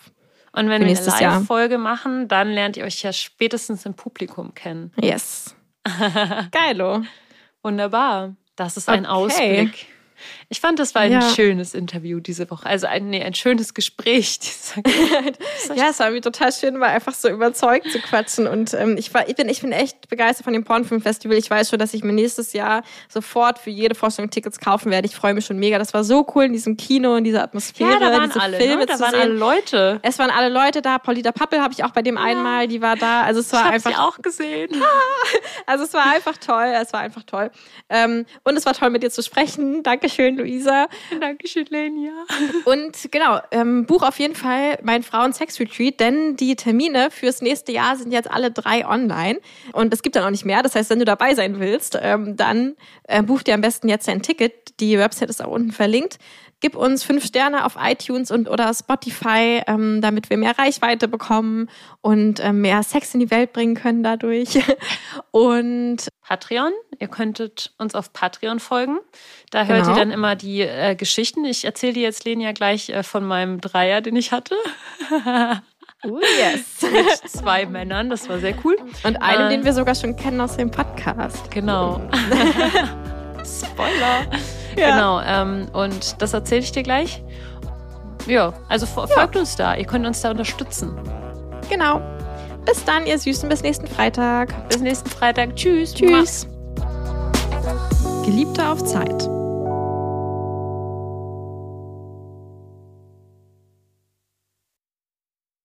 Und 0.54 0.68
wenn 0.70 0.84
wir 0.86 0.98
eine. 0.98 1.06
Live-Folge 1.40 1.78
machen, 1.78 2.28
dann 2.28 2.50
lernt 2.52 2.76
ihr 2.76 2.84
euch 2.84 3.02
ja 3.04 3.14
spätestens 3.14 3.86
im 3.86 3.94
Publikum 3.94 4.54
kennen. 4.54 4.92
Yes. 5.00 5.56
Geilo. 6.52 7.04
Wunderbar. 7.64 8.36
Das 8.56 8.76
ist 8.78 8.90
ein 8.90 9.06
Okay. 9.06 9.14
Ausblick. 9.14 9.88
Ich 10.54 10.60
fand, 10.60 10.80
das 10.80 10.94
war 10.96 11.04
ein 11.04 11.14
Ja. 11.14 11.22
schönes 11.22 11.74
Interview 11.74 12.20
diese 12.20 12.52
Woche. 12.52 12.66
Also 12.66 12.86
ein, 12.86 13.10
nee, 13.10 13.24
ein 13.24 13.34
schönes 13.34 13.74
Gespräch. 13.74 14.38
Ja, 15.76 15.90
es 15.90 16.00
war 16.00 16.08
irgendwie 16.08 16.22
total 16.22 16.52
schön, 16.52 16.76
mal 16.78 16.90
einfach 16.90 17.14
so 17.14 17.30
überzeugt 17.30 17.90
zu 17.90 18.00
quatschen. 18.00 18.48
Und 18.48 18.74
ähm, 18.74 18.98
ich, 18.98 19.14
war, 19.14 19.30
ich, 19.30 19.36
bin, 19.36 19.48
ich 19.48 19.62
bin 19.62 19.72
echt 19.72 20.10
begeistert 20.10 20.44
von 20.44 20.52
dem 20.54 20.64
Pornfilmfestival. 20.66 21.38
Ich 21.38 21.50
weiß 21.50 21.70
schon, 21.70 21.80
dass 21.80 21.94
ich 21.94 22.04
mir 22.04 22.12
nächstes 22.12 22.52
Jahr 22.52 22.84
sofort 23.08 23.60
für 23.60 23.70
jede 23.70 23.96
Vorstellung 23.96 24.30
Tickets 24.30 24.60
kaufen 24.60 24.92
werde. 24.92 25.08
Ich 25.08 25.16
freue 25.16 25.34
mich 25.34 25.46
schon 25.46 25.58
mega. 25.58 25.78
Das 25.80 25.94
war 25.94 26.04
so 26.04 26.28
cool 26.36 26.44
in 26.46 26.54
diesem 26.54 26.76
Kino, 26.76 27.16
in 27.16 27.24
dieser 27.24 27.44
Atmosphäre, 27.44 27.92
ja, 27.94 28.00
da 28.00 28.12
waren 28.12 28.30
diese 28.30 28.42
alle. 28.42 28.58
Filme 28.58 28.78
Ne? 28.82 28.86
Da 28.88 28.96
zu 28.96 29.00
waren 29.02 29.12
sehen. 29.12 29.22
alle 29.22 29.34
Leute. 29.34 30.00
Es 30.02 30.20
waren 30.20 30.32
alle 30.32 30.50
Leute 30.50 30.82
da. 30.82 30.98
Paulita 30.98 31.32
Pappel 31.32 31.62
habe 31.62 31.74
ich 31.74 31.84
auch 31.86 31.92
bei 31.92 32.02
dem 32.02 32.18
einmal, 32.18 32.68
die 32.68 32.82
war 32.82 32.98
da. 32.98 33.22
Also 33.22 33.40
es 33.40 33.48
Ich 33.48 33.54
war 33.54 33.64
habe 33.66 33.74
einfach 33.76 33.92
sie 33.92 33.96
auch 33.98 34.22
gesehen. 34.22 34.70
Also 35.68 35.84
es 35.86 35.94
war 35.94 36.06
einfach 36.12 36.36
toll, 36.38 36.74
es 36.82 36.92
war 36.92 37.00
einfach 37.02 37.24
toll. 37.24 37.52
Ähm, 37.90 38.26
und 38.44 38.58
es 38.58 38.66
war 38.66 38.74
toll, 38.74 38.90
mit 38.90 39.04
dir 39.04 39.12
zu 39.12 39.22
sprechen. 39.24 39.84
Dankeschön, 39.84 40.41
Luisa. 40.42 40.88
Dankeschön, 41.20 41.66
Lenia. 41.70 42.12
Und 42.66 43.12
genau, 43.12 43.40
ähm, 43.52 43.86
buch 43.86 44.04
auf 44.04 44.20
jeden 44.20 44.36
Fall 44.36 44.80
mein 44.84 45.04
Frauen-Sex-Retreat, 45.04 46.00
denn 46.00 46.36
die 46.36 46.56
Termine 46.56 47.12
fürs 47.12 47.42
nächste 47.42 47.72
Jahr 47.72 47.96
sind 47.96 48.12
jetzt 48.12 48.30
alle 48.30 48.52
drei 48.52 48.86
online. 48.88 49.40
Und 49.74 49.94
es 49.94 50.02
gibt 50.02 50.16
dann 50.16 50.24
auch 50.24 50.32
nicht 50.32 50.46
mehr. 50.46 50.64
Das 50.64 50.76
heißt, 50.76 50.90
wenn 50.90 51.00
du 51.00 51.06
dabei 51.06 51.36
sein 51.36 51.60
willst, 51.60 51.98
ähm, 52.02 52.36
dann 52.36 52.76
äh, 53.04 53.22
buch 53.22 53.44
dir 53.44 53.54
am 53.54 53.62
besten 53.62 53.88
jetzt 53.88 54.08
dein 54.08 54.22
Ticket. 54.22 54.80
Die 54.80 54.98
Website 54.98 55.30
ist 55.30 55.44
auch 55.44 55.52
unten 55.52 55.72
verlinkt. 55.72 56.18
Gib 56.62 56.76
uns 56.76 57.04
fünf 57.04 57.26
Sterne 57.26 57.66
auf 57.66 57.76
iTunes 57.82 58.32
und 58.32 58.48
oder 58.50 58.74
Spotify, 58.74 59.62
ähm, 59.68 60.00
damit 60.02 60.30
wir 60.30 60.38
mehr 60.38 60.58
Reichweite 60.58 61.08
bekommen 61.08 61.70
und 62.02 62.40
ähm, 62.40 62.62
mehr 62.62 62.84
Sex 62.84 63.14
in 63.14 63.20
die 63.20 63.32
Welt 63.32 63.52
bringen 63.52 63.76
können 63.76 64.04
dadurch. 64.04 64.60
Und 65.32 66.08
Patreon. 66.22 66.72
Ihr 67.00 67.08
könntet 67.08 67.74
uns 67.78 67.96
auf 67.96 68.14
Patreon 68.14 68.60
folgen. 68.60 68.98
Da 69.50 69.66
hört 69.66 69.82
Genau. 69.86 69.96
ihr 69.96 70.00
dann 70.00 70.12
immer 70.12 70.36
die 70.36 70.62
äh, 70.62 70.96
Geschichten. 70.96 71.44
Ich 71.46 71.66
erzähle 71.66 71.94
dir 71.94 72.04
jetzt, 72.04 72.26
Lenia, 72.26 72.52
gleich 72.52 72.90
äh, 72.90 73.04
von 73.04 73.26
meinem 73.26 73.60
Dreier, 73.60 74.02
den 74.02 74.16
ich 74.16 74.32
hatte. 74.32 74.56
Oh 76.04 76.20
yes. 76.40 76.82
Mit 76.92 77.30
zwei 77.30 77.68
Männern. 77.68 78.10
Das 78.10 78.28
war 78.28 78.40
sehr 78.40 78.56
cool. 78.66 78.76
Und 79.04 79.22
einem, 79.22 79.46
Äh. 79.46 79.50
den 79.50 79.66
wir 79.66 79.74
sogar 79.74 79.94
schon 79.94 80.16
kennen 80.16 80.42
aus 80.42 80.58
dem 80.58 80.72
Podcast. 80.72 81.52
Genau. 81.52 82.02
Spoiler. 83.46 84.26
Ja. 84.76 84.96
Genau. 84.96 85.22
Ähm, 85.22 85.68
und 85.74 86.22
das 86.22 86.34
erzähle 86.34 86.62
ich 86.62 86.72
dir 86.72 86.84
gleich. 86.84 87.24
Ja, 88.28 88.54
also 88.70 88.86
fo- 88.86 89.08
folgt 89.08 89.36
uns 89.36 89.56
da. 89.56 89.76
Ihr 89.76 89.86
könnt 89.86 90.06
uns 90.06 90.22
da 90.22 90.32
unterstützen. 90.32 90.94
Genau. 91.70 92.02
Bis 92.66 92.84
dann, 92.86 93.06
ihr 93.08 93.18
Süßen. 93.18 93.50
Bis 93.50 93.64
nächsten 93.64 93.88
Freitag. 93.88 94.70
Bis 94.70 94.80
nächsten 94.82 95.10
Freitag. 95.10 95.56
Tschüss. 95.56 95.94
Tschüss. 95.96 96.48
Geliebte 98.24 98.68
auf 98.68 98.84
Zeit. 98.84 99.28